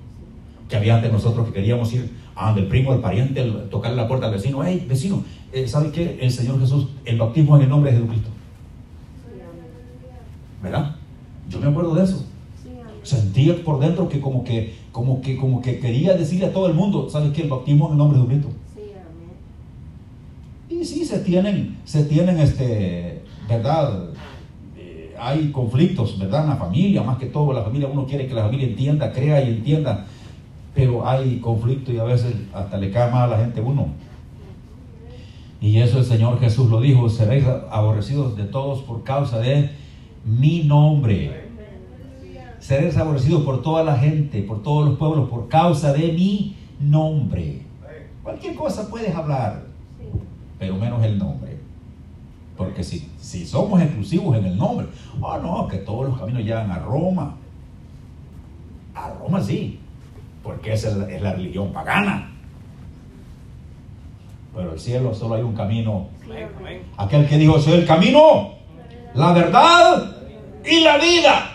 que 0.67 0.77
había 0.77 0.95
antes 0.95 1.11
nosotros 1.11 1.45
que 1.45 1.53
queríamos 1.53 1.93
ir 1.93 2.22
a 2.35 2.47
donde 2.47 2.61
el 2.61 2.67
primo, 2.67 2.93
el 2.93 2.99
pariente, 2.99 3.41
el- 3.41 3.69
tocarle 3.69 3.97
la 3.97 4.07
puerta 4.07 4.27
al 4.27 4.33
vecino. 4.33 4.63
Hey, 4.63 4.85
vecino, 4.87 5.23
eh, 5.51 5.67
¿sabe 5.67 5.91
qué? 5.91 6.17
El 6.21 6.31
Señor 6.31 6.59
Jesús, 6.59 6.87
el 7.05 7.17
bautismo 7.17 7.55
en 7.57 7.63
el 7.63 7.69
nombre 7.69 7.91
de 7.91 7.97
Jesucristo. 7.97 8.29
¿Verdad? 10.61 10.95
Yo 11.49 11.59
me 11.59 11.67
acuerdo 11.67 11.93
de 11.95 12.03
eso. 12.03 12.25
Sentía 13.03 13.55
por 13.65 13.79
dentro 13.79 14.07
que 14.07 14.21
como 14.21 14.43
que, 14.45 14.75
como 14.93 15.21
que, 15.21 15.35
como 15.35 15.61
que 15.61 15.79
quería 15.79 16.13
decirle 16.13 16.45
a 16.45 16.53
todo 16.53 16.67
el 16.67 16.73
mundo, 16.73 17.09
¿sabes 17.09 17.33
qué? 17.33 17.41
El 17.41 17.49
bautismo 17.49 17.87
en 17.87 17.91
el 17.93 17.97
nombre 17.97 18.17
de 18.17 18.23
Jesucristo. 18.25 18.57
Y 20.69 20.85
sí, 20.85 21.03
se 21.05 21.19
tienen, 21.19 21.77
se 21.83 22.05
tienen, 22.05 22.39
este, 22.39 23.21
¿verdad? 23.47 24.05
Eh, 24.77 25.13
hay 25.19 25.51
conflictos, 25.51 26.17
¿verdad? 26.17 26.43
En 26.45 26.49
la 26.51 26.55
familia, 26.55 27.03
más 27.03 27.17
que 27.17 27.25
todo, 27.25 27.51
la 27.51 27.63
familia, 27.63 27.89
uno 27.91 28.05
quiere 28.05 28.25
que 28.25 28.33
la 28.33 28.43
familia 28.43 28.67
entienda, 28.67 29.11
crea 29.11 29.43
y 29.43 29.49
entienda, 29.49 30.07
pero 30.73 31.07
hay 31.07 31.39
conflicto 31.39 31.91
y 31.91 31.99
a 31.99 32.03
veces 32.03 32.35
hasta 32.53 32.77
le 32.77 32.91
cae 32.91 33.11
mal 33.11 33.31
a 33.31 33.37
la 33.37 33.43
gente 33.43 33.61
uno. 33.61 33.87
Y 35.61 35.79
eso 35.79 35.99
el 35.99 36.05
Señor 36.05 36.39
Jesús 36.39 36.69
lo 36.69 36.81
dijo, 36.81 37.07
seréis 37.09 37.45
aborrecidos 37.71 38.35
de 38.35 38.43
todos 38.43 38.81
por 38.81 39.03
causa 39.03 39.39
de 39.39 39.69
mi 40.25 40.63
nombre. 40.63 41.43
Seréis 42.59 42.97
aborrecidos 42.97 43.43
por 43.43 43.61
toda 43.61 43.83
la 43.83 43.97
gente, 43.97 44.41
por 44.41 44.61
todos 44.63 44.89
los 44.89 44.97
pueblos, 44.97 45.29
por 45.29 45.47
causa 45.47 45.93
de 45.93 46.11
mi 46.11 46.55
nombre. 46.79 47.61
Cualquier 48.23 48.55
cosa 48.55 48.89
puedes 48.89 49.13
hablar, 49.15 49.63
pero 50.59 50.75
menos 50.75 51.03
el 51.03 51.17
nombre. 51.17 51.57
Porque 52.57 52.83
si, 52.83 53.09
si 53.19 53.45
somos 53.45 53.81
exclusivos 53.81 54.37
en 54.37 54.45
el 54.45 54.57
nombre, 54.57 54.87
oh 55.21 55.37
no, 55.37 55.67
que 55.67 55.77
todos 55.77 56.09
los 56.09 56.19
caminos 56.19 56.43
llegan 56.43 56.71
a 56.71 56.79
Roma. 56.79 57.35
A 58.93 59.09
Roma 59.09 59.41
sí, 59.41 59.79
porque 60.43 60.73
esa 60.73 60.89
es 60.89 60.97
la, 60.97 61.09
es 61.09 61.21
la 61.21 61.33
religión 61.33 61.71
pagana. 61.71 62.31
Pero 64.53 64.73
el 64.73 64.79
cielo 64.79 65.13
solo 65.15 65.35
hay 65.35 65.41
un 65.41 65.55
camino. 65.55 66.09
Aquel 66.97 67.27
que 67.27 67.37
dijo, 67.37 67.59
soy 67.59 67.73
el 67.73 67.87
camino, 67.87 68.53
la 69.15 69.33
verdad 69.33 70.15
y 70.63 70.81
la 70.81 70.97
vida. 70.97 71.49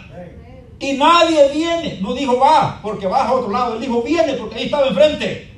Y 0.81 0.93
nadie 0.95 1.49
viene, 1.53 1.99
no 2.01 2.15
dijo 2.15 2.39
va, 2.39 2.81
porque 2.83 3.07
va 3.07 3.27
a 3.27 3.33
otro 3.33 3.51
lado, 3.51 3.75
él 3.75 3.81
dijo 3.81 4.03
viene, 4.03 4.35
porque 4.35 4.57
ahí 4.57 4.65
estaba 4.65 4.89
enfrente. 4.89 5.53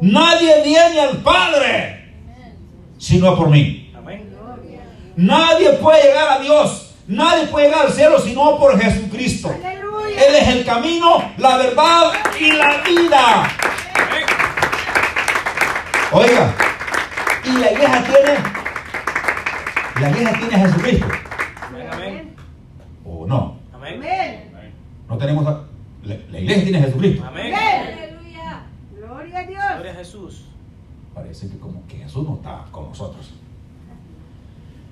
Nadie 0.00 0.62
viene 0.62 1.00
al 1.00 1.18
Padre, 1.18 2.12
sino 2.98 3.36
por 3.36 3.48
mí. 3.48 3.92
Nadie 5.16 5.70
puede 5.74 6.02
llegar 6.02 6.40
a 6.40 6.42
Dios 6.42 6.84
Nadie 7.06 7.46
puede 7.48 7.66
llegar 7.66 7.86
al 7.86 7.92
cielo 7.92 8.18
sino 8.18 8.58
por 8.58 8.78
Jesucristo. 8.80 9.54
Él 10.16 10.34
es 10.36 10.48
el 10.48 10.64
camino, 10.64 11.32
la 11.38 11.56
verdad 11.58 12.12
y 12.38 12.52
la 12.52 12.82
vida. 12.82 13.48
Oiga, 16.12 16.54
y 17.44 17.52
la 17.58 17.72
iglesia 17.72 18.04
tiene, 18.04 18.38
la 20.00 20.10
iglesia 20.10 20.38
tiene 20.38 20.54
a 20.54 20.58
Jesucristo. 20.68 21.06
Amén. 21.92 22.34
¿O 23.04 23.26
no? 23.26 23.56
Amén. 23.72 23.94
Amén. 24.02 24.72
No 25.08 25.18
tenemos 25.18 25.46
a- 25.46 25.64
la, 26.04 26.16
la 26.30 26.38
iglesia 26.38 26.62
tiene 26.64 26.78
a 26.78 26.82
Jesucristo. 26.82 27.24
Amén. 27.26 27.52
Aleluya. 27.54 28.62
Gloria 28.96 29.38
a 29.38 29.42
Dios. 29.44 29.62
Gloria 29.74 29.92
a 29.92 29.94
Jesús. 29.96 30.44
Parece 31.14 31.48
que 31.48 31.58
como 31.58 31.84
que 31.86 31.96
Jesús 31.98 32.26
no 32.28 32.36
está 32.36 32.64
con 32.70 32.88
nosotros. 32.88 33.32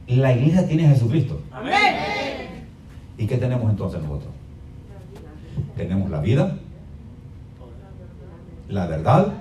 La 0.09 0.33
iglesia 0.33 0.66
tiene 0.66 0.87
a 0.87 0.91
Jesucristo. 0.91 1.41
Amén. 1.53 2.66
¿Y 3.16 3.27
qué 3.27 3.37
tenemos 3.39 3.70
entonces 3.70 4.01
nosotros? 4.03 4.33
Tenemos 5.77 6.11
la 6.11 6.21
vida, 6.21 6.59
la 8.69 8.87
verdad, 8.87 9.35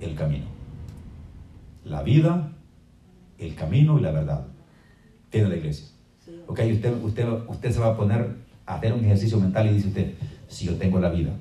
el 0.00 0.14
camino. 0.14 0.44
La 1.84 2.02
vida, 2.02 2.52
el 3.38 3.54
camino 3.54 3.98
y 3.98 4.02
la 4.02 4.10
verdad. 4.10 4.46
Tiene 5.30 5.48
la 5.48 5.56
iglesia. 5.56 5.86
Ok, 6.46 6.60
usted, 6.72 7.02
usted, 7.02 7.28
usted 7.48 7.70
se 7.70 7.80
va 7.80 7.88
a 7.88 7.96
poner 7.96 8.36
a 8.66 8.74
hacer 8.74 8.92
un 8.92 9.04
ejercicio 9.04 9.38
mental 9.38 9.66
y 9.66 9.74
dice 9.74 9.88
usted, 9.88 10.14
si 10.48 10.66
yo 10.66 10.76
tengo 10.76 10.98
la 10.98 11.10
vida, 11.10 11.32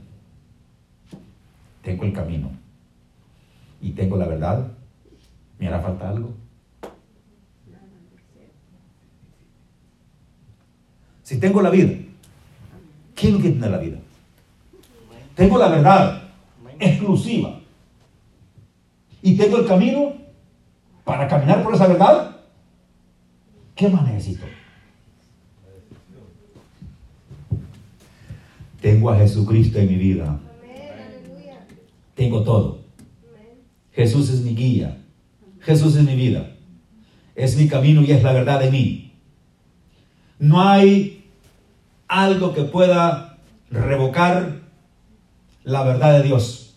tengo 1.81 2.03
el 2.03 2.13
camino 2.13 2.51
y 3.81 3.91
tengo 3.91 4.17
la 4.17 4.27
verdad, 4.27 4.71
¿me 5.59 5.67
hará 5.67 5.79
falta 5.79 6.09
algo? 6.09 6.33
Si 11.23 11.39
tengo 11.39 11.61
la 11.61 11.71
vida, 11.71 11.91
¿qué 13.15 13.27
es 13.27 13.33
lo 13.33 13.39
que 13.39 13.49
tiene 13.49 13.69
la 13.69 13.77
vida? 13.77 13.97
Tengo 15.35 15.57
la 15.57 15.69
verdad 15.69 16.21
exclusiva. 16.79 17.59
Y 19.21 19.35
tengo 19.35 19.57
el 19.57 19.65
camino 19.65 20.13
para 21.03 21.27
caminar 21.27 21.63
por 21.63 21.73
esa 21.73 21.87
verdad. 21.87 22.37
¿Qué 23.75 23.89
más 23.89 24.07
necesito? 24.07 24.45
Tengo 28.81 29.09
a 29.09 29.17
Jesucristo 29.17 29.79
en 29.79 29.87
mi 29.87 29.95
vida. 29.95 30.39
Tengo 32.13 32.43
todo. 32.43 32.81
Jesús 33.91 34.29
es 34.29 34.41
mi 34.41 34.55
guía. 34.55 35.01
Jesús 35.61 35.95
es 35.95 36.03
mi 36.03 36.15
vida. 36.15 36.51
Es 37.35 37.57
mi 37.57 37.67
camino 37.67 38.01
y 38.01 38.11
es 38.11 38.23
la 38.23 38.31
verdad 38.31 38.59
de 38.59 38.71
mí. 38.71 39.13
No 40.37 40.61
hay 40.61 41.14
algo 42.07 42.53
que 42.53 42.63
pueda 42.63 43.37
revocar 43.69 44.61
la 45.63 45.83
verdad 45.83 46.17
de 46.17 46.23
Dios. 46.23 46.75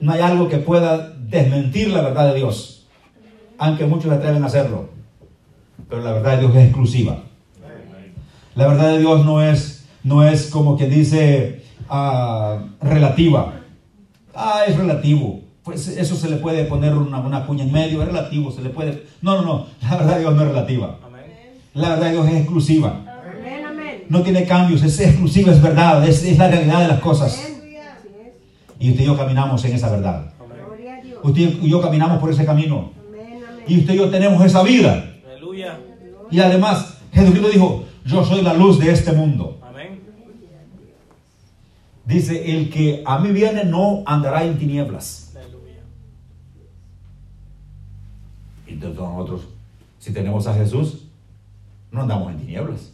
No 0.00 0.12
hay 0.12 0.20
algo 0.20 0.48
que 0.48 0.58
pueda 0.58 1.10
desmentir 1.10 1.90
la 1.90 2.02
verdad 2.02 2.32
de 2.32 2.38
Dios. 2.38 2.86
Aunque 3.58 3.86
muchos 3.86 4.10
atreven 4.12 4.42
a 4.42 4.46
hacerlo. 4.46 4.90
Pero 5.88 6.02
la 6.02 6.12
verdad 6.12 6.32
de 6.32 6.40
Dios 6.40 6.56
es 6.56 6.64
exclusiva. 6.64 7.22
La 8.54 8.66
verdad 8.66 8.92
de 8.92 8.98
Dios 8.98 9.24
no 9.24 9.42
es, 9.42 9.86
no 10.02 10.26
es 10.26 10.46
como 10.46 10.76
que 10.76 10.88
dice 10.88 11.62
ah, 11.88 12.64
relativa. 12.80 13.60
Ah, 14.34 14.62
es 14.66 14.76
relativo. 14.76 15.40
Pues 15.62 15.86
eso 15.88 16.16
se 16.16 16.30
le 16.30 16.36
puede 16.36 16.64
poner 16.64 16.94
una, 16.94 17.20
una 17.20 17.46
cuña 17.46 17.64
en 17.64 17.72
medio, 17.72 18.02
es 18.02 18.08
relativo, 18.08 18.50
se 18.50 18.62
le 18.62 18.70
puede... 18.70 19.06
No, 19.20 19.36
no, 19.36 19.42
no, 19.42 19.66
la 19.82 19.96
verdad 19.96 20.14
de 20.14 20.20
Dios 20.20 20.34
no 20.34 20.42
es 20.42 20.48
relativa. 20.48 20.98
La 21.74 21.90
verdad 21.90 22.06
de 22.06 22.12
Dios 22.12 22.28
es 22.28 22.34
exclusiva. 22.36 23.09
No 24.10 24.22
tiene 24.22 24.44
cambios, 24.44 24.82
es 24.82 24.98
exclusiva, 24.98 25.52
es 25.52 25.62
verdad, 25.62 26.06
es, 26.06 26.24
es 26.24 26.36
la 26.36 26.48
realidad 26.48 26.80
de 26.80 26.88
las 26.88 26.98
cosas. 26.98 27.48
Y 28.80 28.90
usted 28.90 29.04
y 29.04 29.06
yo 29.06 29.16
caminamos 29.16 29.64
en 29.64 29.72
esa 29.72 29.88
verdad. 29.88 30.32
Usted 31.22 31.42
y 31.62 31.70
yo 31.70 31.80
caminamos 31.80 32.18
por 32.18 32.28
ese 32.28 32.44
camino. 32.44 32.90
Y 33.68 33.78
usted 33.78 33.94
y 33.94 33.98
yo 33.98 34.10
tenemos 34.10 34.44
esa 34.44 34.64
vida. 34.64 35.14
Y 36.28 36.40
además, 36.40 36.98
Jesucristo 37.12 37.50
dijo, 37.50 37.84
yo 38.04 38.24
soy 38.24 38.42
la 38.42 38.52
luz 38.52 38.80
de 38.80 38.90
este 38.90 39.12
mundo. 39.12 39.60
Dice, 42.04 42.56
el 42.56 42.68
que 42.68 43.04
a 43.06 43.20
mí 43.20 43.30
viene 43.30 43.64
no 43.64 44.02
andará 44.06 44.42
en 44.42 44.58
tinieblas. 44.58 45.32
Entonces 48.66 48.98
nosotros, 48.98 49.42
si 50.00 50.12
tenemos 50.12 50.48
a 50.48 50.54
Jesús, 50.54 51.04
no 51.92 52.02
andamos 52.02 52.32
en 52.32 52.38
tinieblas. 52.38 52.92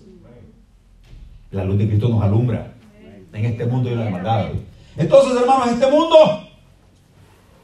La 1.57 1.65
luz 1.65 1.79
de 1.79 1.89
Cristo 1.89 2.11
nos 2.11 2.23
alumbra 2.23 2.75
en 3.33 3.45
este 3.47 3.65
mundo 3.65 3.89
y 3.89 3.93
en 3.95 3.99
la 3.99 4.07
hermandad. 4.07 4.51
Entonces, 4.95 5.41
hermanos, 5.41 5.69
este 5.69 5.91
mundo 5.91 6.17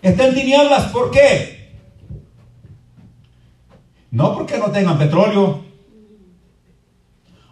está 0.00 0.28
en 0.28 0.34
tinieblas. 0.34 0.86
¿Por 0.86 1.10
qué? 1.10 1.76
No 4.10 4.34
porque 4.34 4.56
no 4.56 4.70
tengan 4.70 4.98
petróleo 4.98 5.62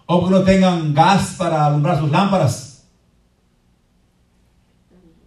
o 0.06 0.20
porque 0.20 0.34
no 0.34 0.42
tengan 0.42 0.94
gas 0.94 1.34
para 1.36 1.66
alumbrar 1.66 1.98
sus 1.98 2.10
lámparas. 2.10 2.88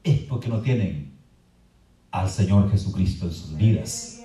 Es 0.03 0.20
porque 0.22 0.49
no 0.49 0.61
tienen 0.61 1.14
al 2.09 2.28
Señor 2.28 2.72
Jesucristo 2.72 3.28
en 3.28 3.34
sus 3.34 3.55
vidas. 3.55 4.22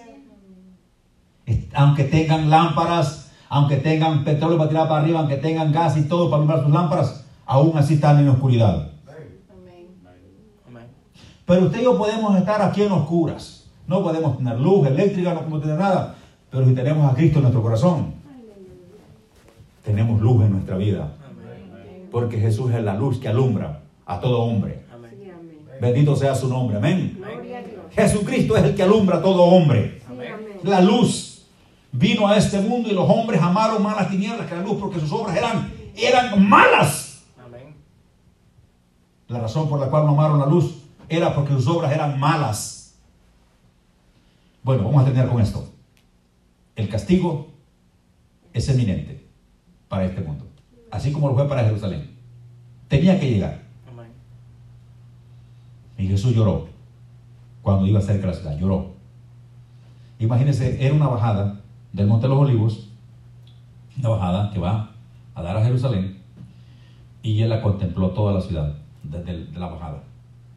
Aunque 1.74 2.04
tengan 2.04 2.48
lámparas, 2.48 3.27
aunque 3.48 3.76
tengan 3.76 4.24
petróleo 4.24 4.58
para 4.58 4.68
tirar 4.68 4.88
para 4.88 5.02
arriba, 5.02 5.20
aunque 5.20 5.36
tengan 5.36 5.72
gas 5.72 5.96
y 5.96 6.02
todo 6.02 6.30
para 6.30 6.36
alumbrar 6.42 6.64
sus 6.64 6.72
lámparas, 6.72 7.24
aún 7.46 7.76
así 7.76 7.94
están 7.94 8.18
en 8.18 8.28
oscuridad. 8.28 8.90
Amén. 9.06 9.86
Amén. 10.66 10.86
Pero 11.46 11.66
usted 11.66 11.80
y 11.80 11.84
yo 11.84 11.96
podemos 11.96 12.36
estar 12.36 12.60
aquí 12.60 12.82
en 12.82 12.92
oscuras. 12.92 13.66
No 13.86 14.02
podemos 14.02 14.36
tener 14.36 14.58
luz 14.60 14.86
eléctrica, 14.86 15.32
no 15.32 15.40
podemos 15.40 15.62
tener 15.62 15.78
nada. 15.78 16.14
Pero 16.50 16.66
si 16.66 16.74
tenemos 16.74 17.10
a 17.10 17.14
Cristo 17.14 17.38
en 17.38 17.42
nuestro 17.42 17.62
corazón, 17.62 18.14
tenemos 19.84 20.20
luz 20.20 20.44
en 20.44 20.52
nuestra 20.52 20.76
vida. 20.76 21.14
Porque 22.10 22.38
Jesús 22.38 22.72
es 22.72 22.82
la 22.82 22.94
luz 22.94 23.18
que 23.18 23.28
alumbra 23.28 23.80
a 24.04 24.20
todo 24.20 24.40
hombre. 24.42 24.82
Bendito 25.80 26.16
sea 26.16 26.34
su 26.34 26.48
nombre. 26.48 26.76
Amén. 26.76 27.16
Gloria 27.18 27.58
a 27.58 27.62
Dios. 27.62 27.80
Jesucristo 27.92 28.56
es 28.56 28.64
el 28.64 28.74
que 28.74 28.82
alumbra 28.82 29.18
a 29.18 29.22
todo 29.22 29.42
hombre. 29.44 30.02
La 30.64 30.80
luz 30.80 31.27
vino 31.92 32.28
a 32.28 32.36
este 32.36 32.60
mundo 32.60 32.88
y 32.88 32.92
los 32.92 33.08
hombres 33.08 33.40
amaron 33.40 33.82
más 33.82 33.96
las 33.96 34.10
tinieblas 34.10 34.46
que 34.46 34.54
la 34.54 34.62
luz 34.62 34.78
porque 34.78 35.00
sus 35.00 35.12
obras 35.12 35.36
eran, 35.36 35.72
eran 35.96 36.48
malas. 36.48 37.22
Amén. 37.44 37.74
La 39.28 39.40
razón 39.40 39.68
por 39.68 39.80
la 39.80 39.88
cual 39.88 40.04
no 40.06 40.12
amaron 40.12 40.38
la 40.38 40.46
luz 40.46 40.82
era 41.08 41.34
porque 41.34 41.54
sus 41.54 41.66
obras 41.66 41.92
eran 41.92 42.18
malas. 42.18 42.94
Bueno, 44.62 44.84
vamos 44.84 45.02
a 45.02 45.04
terminar 45.04 45.28
con 45.28 45.40
esto. 45.40 45.72
El 46.76 46.88
castigo 46.88 47.48
es 48.52 48.68
eminente 48.68 49.26
para 49.88 50.04
este 50.04 50.20
mundo, 50.20 50.46
así 50.90 51.10
como 51.10 51.28
lo 51.28 51.34
fue 51.34 51.48
para 51.48 51.64
Jerusalén. 51.64 52.16
Tenía 52.88 53.18
que 53.18 53.30
llegar. 53.30 53.62
Amén. 53.90 54.12
Y 55.96 56.06
Jesús 56.06 56.34
lloró 56.34 56.68
cuando 57.62 57.86
iba 57.86 58.00
cerca 58.00 58.26
de 58.26 58.32
la 58.32 58.34
ciudad, 58.34 58.58
lloró. 58.58 58.92
Imagínense, 60.18 60.84
era 60.84 60.94
una 60.94 61.08
bajada 61.08 61.60
del 61.92 62.06
Monte 62.06 62.26
de 62.26 62.34
los 62.34 62.42
Olivos, 62.42 62.88
una 63.98 64.08
bajada 64.10 64.50
que 64.50 64.58
va 64.58 64.90
a 65.34 65.42
dar 65.42 65.56
a 65.56 65.64
Jerusalén, 65.64 66.18
y 67.22 67.42
él 67.42 67.50
la 67.50 67.62
contempló 67.62 68.10
toda 68.10 68.32
la 68.32 68.40
ciudad, 68.40 68.74
desde 69.02 69.46
de 69.46 69.58
la 69.58 69.66
bajada, 69.66 70.02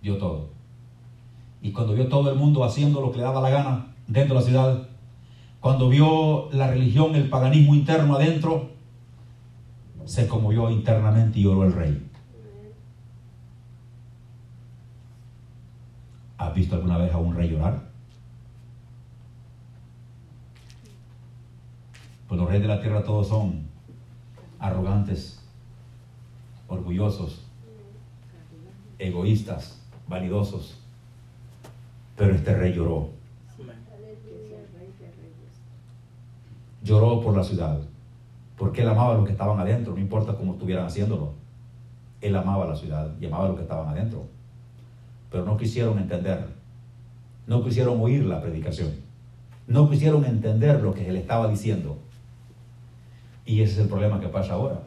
vio 0.01 0.17
todo. 0.17 0.49
Y 1.61 1.71
cuando 1.71 1.93
vio 1.93 2.07
todo 2.07 2.31
el 2.31 2.37
mundo 2.37 2.63
haciendo 2.63 3.01
lo 3.01 3.11
que 3.11 3.17
le 3.17 3.23
daba 3.23 3.41
la 3.41 3.49
gana 3.49 3.87
dentro 4.07 4.35
de 4.35 4.41
la 4.41 4.47
ciudad, 4.47 4.87
cuando 5.59 5.89
vio 5.89 6.49
la 6.51 6.67
religión, 6.67 7.15
el 7.15 7.29
paganismo 7.29 7.75
interno 7.75 8.15
adentro, 8.15 8.71
se 10.05 10.27
conmovió 10.27 10.69
internamente 10.71 11.39
y 11.39 11.43
lloró 11.43 11.65
el 11.65 11.73
rey. 11.73 12.07
¿Has 16.37 16.55
visto 16.55 16.75
alguna 16.75 16.97
vez 16.97 17.13
a 17.13 17.17
un 17.17 17.35
rey 17.35 17.49
llorar? 17.49 17.90
Pues 22.31 22.39
los 22.39 22.49
reyes 22.49 22.61
de 22.61 22.73
la 22.73 22.79
tierra 22.79 23.03
todos 23.03 23.27
son 23.27 23.63
arrogantes, 24.57 25.43
orgullosos, 26.69 27.45
egoístas, 28.99 29.81
vanidosos. 30.07 30.79
Pero 32.15 32.33
este 32.33 32.55
rey 32.55 32.73
lloró. 32.73 33.09
Lloró 36.81 37.19
por 37.19 37.35
la 37.35 37.43
ciudad. 37.43 37.81
Porque 38.57 38.83
él 38.83 38.87
amaba 38.87 39.11
a 39.11 39.17
los 39.17 39.25
que 39.25 39.33
estaban 39.33 39.59
adentro, 39.59 39.91
no 39.91 39.99
importa 39.99 40.33
cómo 40.33 40.53
estuvieran 40.53 40.85
haciéndolo. 40.85 41.33
Él 42.21 42.33
amaba 42.37 42.65
la 42.65 42.77
ciudad 42.77 43.11
y 43.19 43.25
amaba 43.25 43.43
a 43.43 43.47
los 43.49 43.57
que 43.57 43.63
estaban 43.63 43.89
adentro. 43.89 44.25
Pero 45.29 45.43
no 45.43 45.57
quisieron 45.57 45.99
entender. 45.99 46.47
No 47.45 47.61
quisieron 47.61 47.99
oír 47.99 48.23
la 48.23 48.41
predicación. 48.41 48.91
No 49.67 49.89
quisieron 49.89 50.23
entender 50.23 50.81
lo 50.81 50.93
que 50.93 51.09
él 51.09 51.17
estaba 51.17 51.49
diciendo. 51.49 51.97
Y 53.51 53.61
ese 53.61 53.73
es 53.73 53.79
el 53.79 53.87
problema 53.89 54.17
que 54.21 54.29
pasa 54.29 54.53
ahora. 54.53 54.79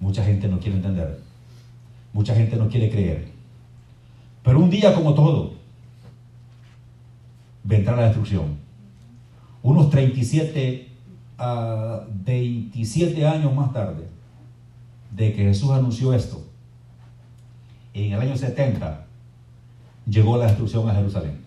Mucha 0.00 0.24
gente 0.24 0.48
no 0.48 0.58
quiere 0.58 0.78
entender. 0.78 1.20
Mucha 2.12 2.34
gente 2.34 2.56
no 2.56 2.68
quiere 2.68 2.90
creer. 2.90 3.28
Pero 4.42 4.58
un 4.58 4.70
día 4.70 4.92
como 4.92 5.14
todo, 5.14 5.52
vendrá 7.62 7.94
la 7.94 8.06
destrucción. 8.06 8.58
Unos 9.62 9.88
37 9.90 10.88
a 11.38 12.00
27 12.24 13.24
años 13.24 13.54
más 13.54 13.72
tarde 13.72 14.08
de 15.12 15.32
que 15.32 15.44
Jesús 15.44 15.70
anunció 15.70 16.12
esto, 16.12 16.44
en 17.94 18.14
el 18.14 18.20
año 18.20 18.36
70 18.36 19.06
llegó 20.08 20.36
la 20.38 20.46
destrucción 20.46 20.90
a 20.90 20.94
Jerusalén. 20.94 21.38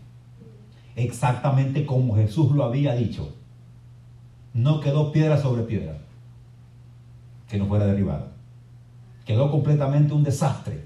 Exactamente 0.95 1.85
como 1.85 2.15
Jesús 2.15 2.53
lo 2.53 2.63
había 2.63 2.95
dicho. 2.95 3.42
No 4.53 4.79
quedó 4.79 5.11
piedra 5.11 5.37
sobre 5.37 5.63
piedra 5.63 5.97
que 7.49 7.57
no 7.57 7.65
fuera 7.65 7.85
derribada. 7.85 8.31
Quedó 9.25 9.51
completamente 9.51 10.13
un 10.13 10.23
desastre. 10.23 10.85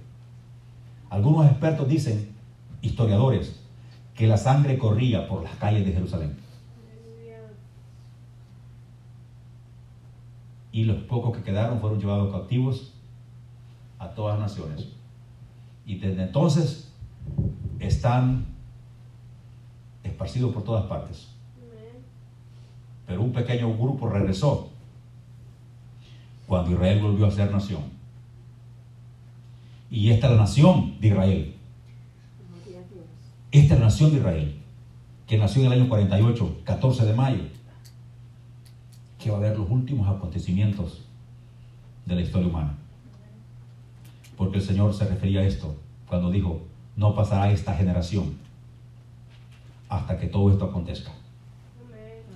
Algunos 1.10 1.46
expertos 1.46 1.88
dicen, 1.88 2.30
historiadores, 2.82 3.62
que 4.16 4.28
la 4.28 4.38
sangre 4.38 4.78
corría 4.78 5.28
por 5.28 5.44
las 5.44 5.56
calles 5.56 5.86
de 5.86 5.94
Jerusalén. 5.94 6.38
Y 10.72 10.84
los 10.84 10.98
pocos 11.04 11.36
que 11.36 11.44
quedaron 11.44 11.80
fueron 11.80 12.00
llevados 12.00 12.32
cautivos 12.32 12.94
a 13.98 14.10
todas 14.10 14.40
las 14.40 14.52
naciones. 14.52 14.90
Y 15.86 15.98
desde 16.00 16.24
entonces 16.24 16.94
están 17.80 18.46
esparcidos 20.04 20.54
por 20.54 20.64
todas 20.64 20.86
partes. 20.86 21.37
Pero 23.08 23.22
un 23.24 23.32
pequeño 23.32 23.76
grupo 23.76 24.10
regresó 24.10 24.70
cuando 26.46 26.72
Israel 26.72 27.02
volvió 27.02 27.26
a 27.26 27.32
ser 27.32 27.52
nación. 27.52 27.82
Y 29.90 30.12
esta 30.12 30.28
es 30.28 30.34
la 30.34 30.40
nación 30.40 31.00
de 31.00 31.08
Israel. 31.08 31.56
Esta 33.52 33.74
es 33.74 33.80
la 33.80 33.86
nación 33.86 34.12
de 34.12 34.18
Israel, 34.18 34.56
que 35.26 35.38
nació 35.38 35.62
en 35.62 35.72
el 35.72 35.80
año 35.80 35.90
48, 35.90 36.62
14 36.66 37.06
de 37.06 37.14
mayo, 37.14 37.44
que 39.18 39.32
va 39.32 39.38
a 39.38 39.42
ver 39.42 39.58
los 39.58 39.70
últimos 39.70 40.08
acontecimientos 40.08 41.06
de 42.06 42.16
la 42.16 42.22
historia 42.22 42.50
humana. 42.50 42.76
Porque 44.36 44.58
el 44.58 44.64
Señor 44.64 44.94
se 44.94 45.06
refería 45.06 45.40
a 45.40 45.46
esto 45.46 45.76
cuando 46.08 46.30
dijo, 46.30 46.62
no 46.98 47.16
pasará 47.16 47.52
esta 47.52 47.74
generación 47.74 48.36
hasta 49.88 50.20
que 50.20 50.28
todo 50.28 50.52
esto 50.52 50.66
acontezca. 50.66 51.12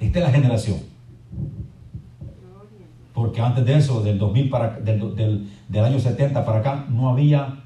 Esta 0.01 0.19
es 0.19 0.25
la 0.25 0.31
generación. 0.31 0.79
Porque 3.13 3.39
antes 3.39 3.63
de 3.65 3.77
eso, 3.77 4.01
del 4.01 4.17
2000 4.17 4.49
para 4.49 4.79
del, 4.79 5.15
del, 5.15 5.49
del 5.69 5.85
año 5.85 5.99
70 5.99 6.43
para 6.43 6.59
acá, 6.59 6.87
no 6.89 7.09
había, 7.09 7.63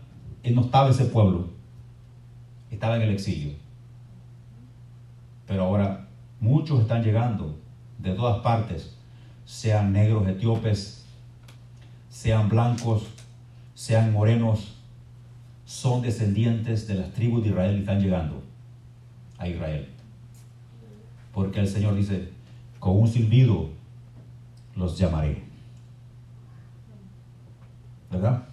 no 0.53 0.61
estaba 0.61 0.89
ese 0.89 1.05
pueblo. 1.05 1.47
Estaba 2.69 2.97
en 2.97 3.03
el 3.03 3.11
exilio. 3.11 3.53
Pero 5.47 5.63
ahora 5.63 6.07
muchos 6.41 6.81
están 6.81 7.03
llegando 7.03 7.57
de 7.99 8.11
todas 8.11 8.39
partes, 8.39 8.97
sean 9.45 9.93
negros 9.93 10.27
etíopes, 10.27 11.05
sean 12.09 12.49
blancos, 12.49 13.03
sean 13.75 14.11
morenos, 14.11 14.75
son 15.65 16.01
descendientes 16.01 16.85
de 16.87 16.95
las 16.95 17.11
tribus 17.13 17.43
de 17.43 17.49
Israel 17.49 17.77
y 17.77 17.79
están 17.79 18.01
llegando 18.01 18.43
a 19.37 19.47
Israel. 19.47 19.94
Porque 21.35 21.59
el 21.59 21.67
Señor 21.67 21.95
dice, 21.95 22.29
con 22.79 22.97
un 22.97 23.09
silbido 23.09 23.67
los 24.73 24.97
llamaré. 24.97 25.43
¿Verdad? 28.09 28.45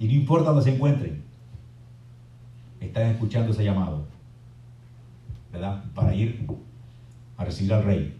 Y 0.00 0.06
no 0.06 0.12
importa 0.14 0.48
donde 0.48 0.64
se 0.64 0.74
encuentren, 0.74 1.22
están 2.80 3.08
escuchando 3.08 3.52
ese 3.52 3.64
llamado. 3.64 4.06
¿Verdad? 5.52 5.84
Para 5.94 6.14
ir 6.14 6.46
a 7.36 7.44
recibir 7.44 7.74
al 7.74 7.84
rey. 7.84 8.16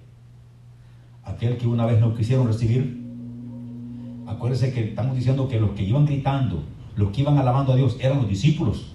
Aquel 1.24 1.56
que 1.56 1.66
una 1.66 1.86
vez 1.86 2.00
no 2.00 2.14
quisieron 2.14 2.46
recibir, 2.48 3.02
acuérdense 4.26 4.74
que 4.74 4.90
estamos 4.90 5.16
diciendo 5.16 5.48
que 5.48 5.58
los 5.58 5.70
que 5.70 5.84
iban 5.84 6.04
gritando, 6.04 6.64
los 6.96 7.12
que 7.12 7.22
iban 7.22 7.38
alabando 7.38 7.72
a 7.72 7.76
Dios 7.76 7.96
eran 7.98 8.18
los 8.18 8.28
discípulos. 8.28 8.92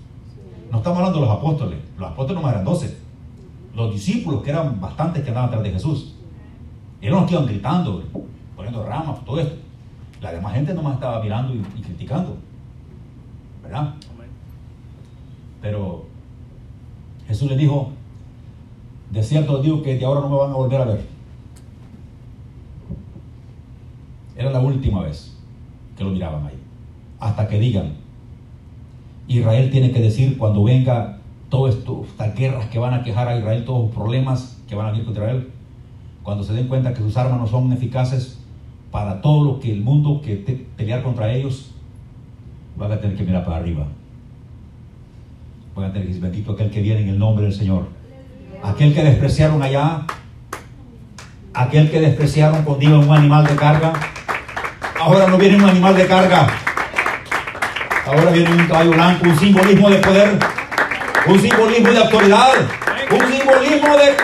No 0.72 0.78
estamos 0.78 0.99
hablando 0.99 1.22
de 1.22 1.26
los 1.26 1.36
apóstoles. 1.36 1.80
Los 1.97 2.12
apóstoles 2.12 2.43
no 2.43 2.49
eran 2.49 2.64
doce. 2.64 3.03
Los 3.76 3.92
discípulos, 3.94 4.44
que 4.44 4.52
eran 4.52 4.80
bastantes 4.80 5.24
que 5.24 5.30
andaban 5.30 5.50
atrás 5.50 5.64
de 5.64 5.72
Jesús. 5.72 6.16
Eran 7.02 7.22
los 7.22 7.30
que 7.30 7.36
iban 7.36 7.48
gritando, 7.48 8.04
poniendo 8.56 8.86
ramas, 8.86 9.24
todo 9.26 9.40
esto. 9.40 9.56
La 10.22 10.32
demás 10.32 10.54
gente 10.54 10.74
nomás 10.74 10.96
estaba 10.96 11.22
mirando 11.22 11.54
y, 11.54 11.58
y 11.58 11.82
criticando. 11.82 12.38
¿Verdad? 13.64 13.94
Pero 15.62 16.06
Jesús 17.28 17.50
le 17.50 17.58
dijo, 17.58 17.92
de 19.12 19.24
cierto 19.24 19.54
les 19.56 19.64
digo 19.64 19.82
que 19.82 19.96
de 19.96 20.06
ahora 20.06 20.22
no 20.22 20.30
me 20.30 20.38
van 20.38 20.52
a 20.52 20.56
volver 20.56 20.82
a 20.82 20.86
ver. 20.86 21.06
Era 24.36 24.52
la 24.52 24.60
última 24.60 25.04
vez 25.04 25.38
que 25.98 26.04
lo 26.04 26.10
miraban 26.10 26.46
ahí. 26.46 26.60
Hasta 27.20 27.48
que 27.48 27.60
digan, 27.60 27.94
Israel 29.28 29.70
tiene 29.72 29.92
que 29.92 30.02
decir 30.02 30.38
cuando 30.38 30.64
venga 30.64 31.20
todas 31.54 31.76
estas 31.76 32.34
guerras 32.34 32.66
que 32.66 32.80
van 32.80 32.95
a 32.95 33.04
quejar 33.04 33.28
a 33.28 33.38
Israel, 33.38 33.64
todos 33.64 33.84
los 33.84 33.91
problemas 33.91 34.60
que 34.68 34.74
van 34.74 34.88
a 34.88 34.89
venir 34.89 35.06
contra 35.06 35.26
Israel, 35.26 35.51
cuando 36.24 36.43
se 36.43 36.51
den 36.51 36.68
cuenta 36.68 36.95
que 36.95 37.01
sus 37.01 37.16
armas 37.16 37.39
no 37.39 37.45
son 37.45 37.72
eficaces 37.72 38.39
para 38.89 39.22
todo 39.22 39.43
lo 39.43 39.60
que 39.60 39.72
el 39.72 39.82
mundo 39.82 40.20
que 40.26 40.38
te, 40.38 40.54
pelear 40.76 41.04
contra 41.04 41.32
ellos, 41.32 41.70
van 42.76 42.91
a 42.91 42.99
tener 42.99 43.16
que 43.16 43.24
mirar 43.24 43.45
para 43.45 43.58
arriba. 43.58 43.86
Van 45.76 45.86
a 45.86 45.93
tener 45.93 46.08
que 46.08 46.14
decir, 46.16 46.24
bendito 46.24 46.54
aquel 46.54 46.72
que 46.72 46.82
viene 46.82 47.01
en 47.01 47.10
el 47.10 47.20
nombre 47.20 47.45
del 47.45 47.54
Señor. 47.54 47.86
Aquel 48.64 48.91
que 48.95 49.04
despreciaron 49.04 49.62
allá, 49.62 50.08
aquel 51.54 51.91
que 51.91 52.01
despreciaron 52.01 52.64
cuando 52.64 52.84
iba 52.84 52.97
un 52.97 53.12
animal 53.12 53.45
de 53.45 53.56
carga, 53.56 53.93
ahora 54.99 55.28
no 55.28 55.38
viene 55.38 55.58
un 55.58 55.70
animal 55.70 55.95
de 55.95 56.08
carga, 56.08 56.47
ahora 58.08 58.32
viene 58.32 58.51
un 58.51 58.66
caballo 58.66 58.91
blanco, 58.93 59.28
un 59.28 59.38
simbolismo 59.38 59.91
de 59.91 59.97
poder, 59.97 60.53
un 61.26 61.40
simbolismo 61.40 61.90
de 61.90 61.98
autoridad, 62.00 62.52
un 63.12 63.32
simbolismo 63.32 63.98
de 63.98 64.16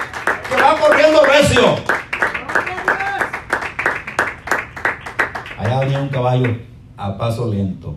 que 0.50 0.62
va 0.62 0.78
corriendo 0.78 1.22
recio. 1.24 1.76
Allá 5.58 5.80
venía 5.80 6.02
un 6.02 6.10
caballo 6.10 6.58
a 6.98 7.18
paso 7.18 7.52
lento, 7.52 7.96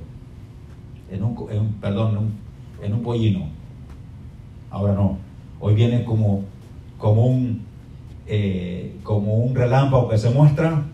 en 1.10 1.24
un, 1.24 1.78
perdón, 1.80 2.12
en 2.12 2.18
un, 2.18 2.40
en 2.82 2.94
un 2.94 3.02
pollino. 3.02 3.48
Ahora 4.70 4.92
no, 4.92 5.18
hoy 5.58 5.74
viene 5.74 6.04
como, 6.04 6.44
como, 6.96 7.26
un, 7.26 7.66
eh, 8.26 8.96
como 9.02 9.34
un 9.38 9.54
relámpago 9.54 10.08
que 10.08 10.18
se 10.18 10.30
muestra 10.30 10.84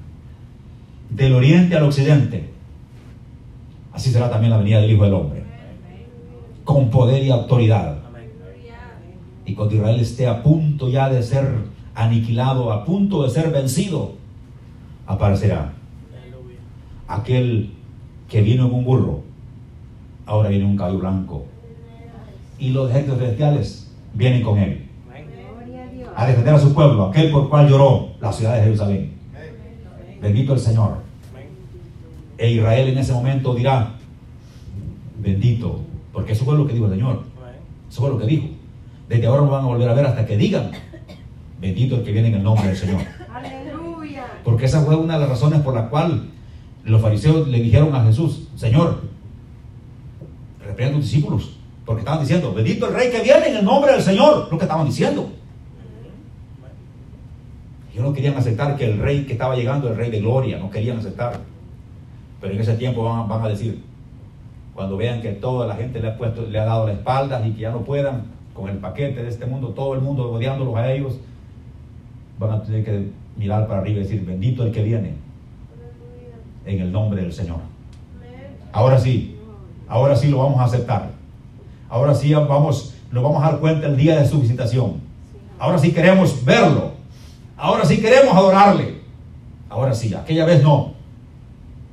del 1.11 1.35
oriente 1.35 1.77
al 1.77 1.85
occidente. 1.85 2.51
Así 3.93 4.11
será 4.11 4.31
también 4.31 4.51
la 4.51 4.59
venida 4.59 4.81
del 4.81 4.93
Hijo 4.93 5.05
del 5.05 5.15
Hombre, 5.15 5.43
con 6.65 6.89
poder 6.91 7.23
y 7.23 7.31
autoridad. 7.31 7.98
Y 9.49 9.55
cuando 9.55 9.77
Israel 9.77 9.99
esté 9.99 10.27
a 10.27 10.43
punto 10.43 10.91
ya 10.91 11.09
de 11.09 11.23
ser 11.23 11.49
aniquilado, 11.95 12.71
a 12.71 12.85
punto 12.85 13.23
de 13.23 13.31
ser 13.31 13.51
vencido, 13.51 14.13
aparecerá 15.07 15.73
aquel 17.09 17.71
que 18.29 18.43
vino 18.43 18.67
en 18.67 18.75
un 18.75 18.85
burro, 18.85 19.23
ahora 20.27 20.51
viene 20.51 20.67
un 20.67 20.77
caballo 20.77 20.99
blanco. 20.99 21.47
Y 22.59 22.73
los 22.73 22.91
ejércitos 22.91 23.21
celestiales 23.21 23.91
vienen 24.13 24.43
con 24.43 24.59
él 24.59 24.87
a 26.15 26.27
defender 26.27 26.53
a 26.55 26.59
su 26.59 26.75
pueblo, 26.75 27.07
aquel 27.07 27.31
por 27.33 27.49
cual 27.49 27.71
lloró 27.71 28.11
la 28.21 28.31
ciudad 28.31 28.55
de 28.55 28.65
Jerusalén. 28.65 29.13
Bendito 30.21 30.53
el 30.53 30.61
Señor. 30.61 30.99
E 32.37 32.51
Israel 32.51 32.89
en 32.89 32.99
ese 32.99 33.15
momento 33.15 33.55
dirá, 33.55 33.95
bendito, 35.19 35.81
porque 36.13 36.33
eso 36.33 36.45
fue 36.45 36.55
lo 36.55 36.67
que 36.67 36.75
dijo 36.75 36.85
el 36.85 36.93
Señor. 36.93 37.23
Eso 37.89 38.03
fue 38.03 38.11
lo 38.11 38.19
que 38.19 38.27
dijo. 38.27 38.58
Desde 39.09 39.27
ahora 39.27 39.43
no 39.43 39.51
van 39.51 39.65
a 39.65 39.67
volver 39.69 39.89
a 39.89 39.95
ver 39.95 40.07
hasta 40.07 40.27
que 40.27 40.37
digan, 40.37 40.71
bendito 41.61 41.97
el 41.97 42.03
que 42.05 42.13
viene 42.13 42.29
en 42.29 42.35
el 42.35 42.43
nombre 42.43 42.67
del 42.69 42.77
Señor. 42.77 43.01
Aleluya. 43.33 44.27
Porque 44.45 44.67
esa 44.67 44.83
fue 44.83 44.97
una 44.97 45.15
de 45.15 45.21
las 45.21 45.29
razones 45.31 45.61
por 45.63 45.75
la 45.75 45.89
cual 45.89 46.29
los 46.85 47.01
fariseos 47.01 47.49
le 47.49 47.61
dijeron 47.61 47.95
a 47.95 48.05
Jesús, 48.05 48.49
Señor, 48.57 49.03
reprenda 50.65 50.97
a 50.97 51.01
tus 51.01 51.11
discípulos, 51.11 51.57
porque 51.87 52.01
estaban 52.01 52.21
diciendo, 52.21 52.53
bendito 52.53 52.87
el 52.89 52.95
rey 52.95 53.11
que 53.11 53.23
viene 53.23 53.49
en 53.49 53.57
el 53.57 53.65
nombre 53.65 53.93
del 53.93 54.03
Señor, 54.03 54.49
lo 54.51 54.59
que 54.59 54.65
estaban 54.65 54.87
diciendo. 54.87 55.31
Ellos 57.93 58.05
no 58.05 58.13
querían 58.13 58.37
aceptar 58.37 58.77
que 58.77 58.85
el 58.85 58.99
rey 58.99 59.25
que 59.25 59.33
estaba 59.33 59.57
llegando, 59.57 59.89
el 59.89 59.97
rey 59.97 60.11
de 60.11 60.21
gloria, 60.21 60.59
no 60.59 60.71
querían 60.71 60.99
aceptar. 60.99 61.41
Pero 62.41 62.55
en 62.55 62.61
ese 62.61 62.75
tiempo 62.75 63.05
van, 63.05 63.21
a- 63.21 63.23
van 63.25 63.43
a 63.45 63.49
decir, 63.49 63.83
cuando 64.75 64.97
vean 64.97 65.21
que 65.23 65.33
toda 65.33 65.67
la 65.67 65.75
gente 65.75 65.99
le 66.01 66.09
ha 66.09 66.17
puesto, 66.17 66.43
le 66.47 66.59
ha 66.59 66.65
dado 66.65 66.87
la 66.87 66.93
espalda 66.93 67.45
y 67.47 67.53
que 67.53 67.63
ya 67.63 67.71
no 67.71 67.81
puedan 67.81 68.38
con 68.59 68.69
el 68.69 68.79
paquete 68.79 69.23
de 69.23 69.29
este 69.29 69.47
mundo, 69.47 69.69
todo 69.69 69.95
el 69.95 70.01
mundo 70.01 70.33
odiándolos 70.33 70.77
a 70.77 70.93
ellos, 70.93 71.19
van 72.41 72.51
a 72.53 72.63
tener 72.63 72.85
que 72.85 73.09
mirar 73.37 73.69
para 73.69 73.81
arriba 73.81 74.01
y 74.01 74.03
decir, 74.03 74.25
bendito 74.27 74.65
el 74.65 74.73
que 74.73 74.83
viene 74.83 75.15
en 76.67 76.81
el 76.81 76.91
nombre 76.91 77.23
del 77.23 77.33
Señor. 77.33 77.61
Ahora 78.73 78.99
sí, 78.99 79.37
ahora 79.87 80.17
sí 80.17 80.29
lo 80.29 80.39
vamos 80.39 80.59
a 80.59 80.65
aceptar. 80.65 81.11
Ahora 81.89 82.15
sí 82.15 82.35
vamos, 82.35 82.95
nos 83.13 83.23
vamos 83.23 83.43
a 83.43 83.53
dar 83.53 83.61
cuenta 83.61 83.87
el 83.87 83.97
día 83.97 84.19
de 84.19 84.27
su 84.27 84.41
visitación. 84.41 84.95
Ahora 85.59 85.79
sí 85.79 85.93
queremos 85.93 86.45
verlo. 86.45 86.93
Ahora 87.57 87.85
sí 87.85 88.01
queremos 88.01 88.35
adorarle. 88.37 88.99
Ahora 89.69 89.95
sí, 89.95 90.13
aquella 90.15 90.45
vez 90.45 90.63
no, 90.63 90.95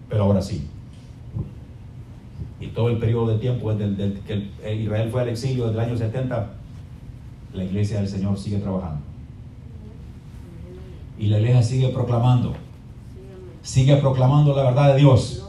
pero 0.09 0.23
ahora 0.23 0.41
sí. 0.41 0.67
Todo 2.75 2.89
el 2.89 2.97
periodo 2.97 3.27
de 3.27 3.37
tiempo 3.39 3.73
desde 3.73 4.19
que 4.21 4.49
eh, 4.63 4.75
Israel 4.75 5.09
fue 5.09 5.21
al 5.21 5.29
exilio 5.29 5.67
desde 5.67 5.79
el 5.79 5.85
año 5.89 5.97
70, 5.97 6.51
la 7.53 7.63
iglesia 7.63 7.99
del 7.99 8.09
Señor 8.09 8.37
sigue 8.37 8.57
trabajando. 8.57 9.01
Y 11.17 11.27
la 11.27 11.39
iglesia 11.39 11.63
sigue 11.63 11.89
proclamando, 11.89 12.53
sigue 13.61 13.95
proclamando 13.95 14.53
la 14.53 14.63
verdad 14.63 14.93
de 14.93 14.99
Dios. 14.99 15.41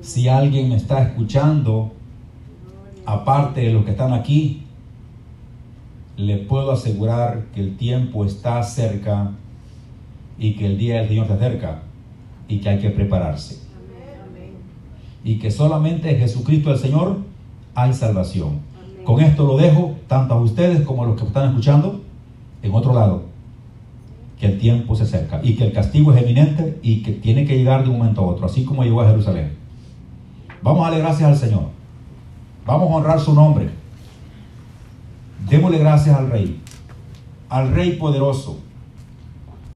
Si 0.00 0.28
alguien 0.28 0.68
me 0.68 0.76
está 0.76 1.02
escuchando, 1.02 1.92
aparte 3.04 3.60
de 3.60 3.72
los 3.72 3.84
que 3.84 3.92
están 3.92 4.12
aquí, 4.12 4.64
le 6.16 6.38
puedo 6.38 6.72
asegurar 6.72 7.44
que 7.54 7.60
el 7.60 7.76
tiempo 7.76 8.24
está 8.24 8.62
cerca 8.62 9.32
y 10.38 10.54
que 10.54 10.66
el 10.66 10.78
día 10.78 10.98
del 10.98 11.08
Señor 11.08 11.26
se 11.28 11.32
acerca 11.34 11.82
y 12.48 12.58
que 12.58 12.68
hay 12.68 12.78
que 12.78 12.90
prepararse. 12.90 13.65
Y 15.26 15.40
que 15.40 15.50
solamente 15.50 16.08
en 16.08 16.20
Jesucristo 16.20 16.70
el 16.70 16.78
Señor 16.78 17.16
hay 17.74 17.92
salvación. 17.92 18.60
Amén. 18.78 19.04
Con 19.04 19.20
esto 19.20 19.44
lo 19.44 19.56
dejo 19.56 19.96
tanto 20.06 20.34
a 20.34 20.40
ustedes 20.40 20.82
como 20.82 21.02
a 21.02 21.06
los 21.08 21.20
que 21.20 21.26
están 21.26 21.48
escuchando 21.48 22.00
en 22.62 22.72
otro 22.72 22.94
lado. 22.94 23.24
Que 24.38 24.46
el 24.46 24.58
tiempo 24.60 24.94
se 24.94 25.02
acerca 25.02 25.40
y 25.42 25.56
que 25.56 25.64
el 25.64 25.72
castigo 25.72 26.12
es 26.12 26.22
eminente 26.22 26.78
y 26.80 27.02
que 27.02 27.10
tiene 27.10 27.44
que 27.44 27.58
llegar 27.58 27.82
de 27.82 27.90
un 27.90 27.98
momento 27.98 28.20
a 28.20 28.26
otro, 28.26 28.46
así 28.46 28.64
como 28.64 28.84
llegó 28.84 29.00
a 29.00 29.08
Jerusalén. 29.08 29.56
Vamos 30.62 30.86
a 30.86 30.90
darle 30.90 31.02
gracias 31.02 31.28
al 31.28 31.36
Señor. 31.36 31.64
Vamos 32.64 32.88
a 32.88 32.94
honrar 32.94 33.18
su 33.18 33.34
nombre. 33.34 33.70
Démosle 35.50 35.78
gracias 35.78 36.16
al 36.16 36.30
Rey, 36.30 36.60
al 37.48 37.72
Rey 37.72 37.96
poderoso, 37.96 38.60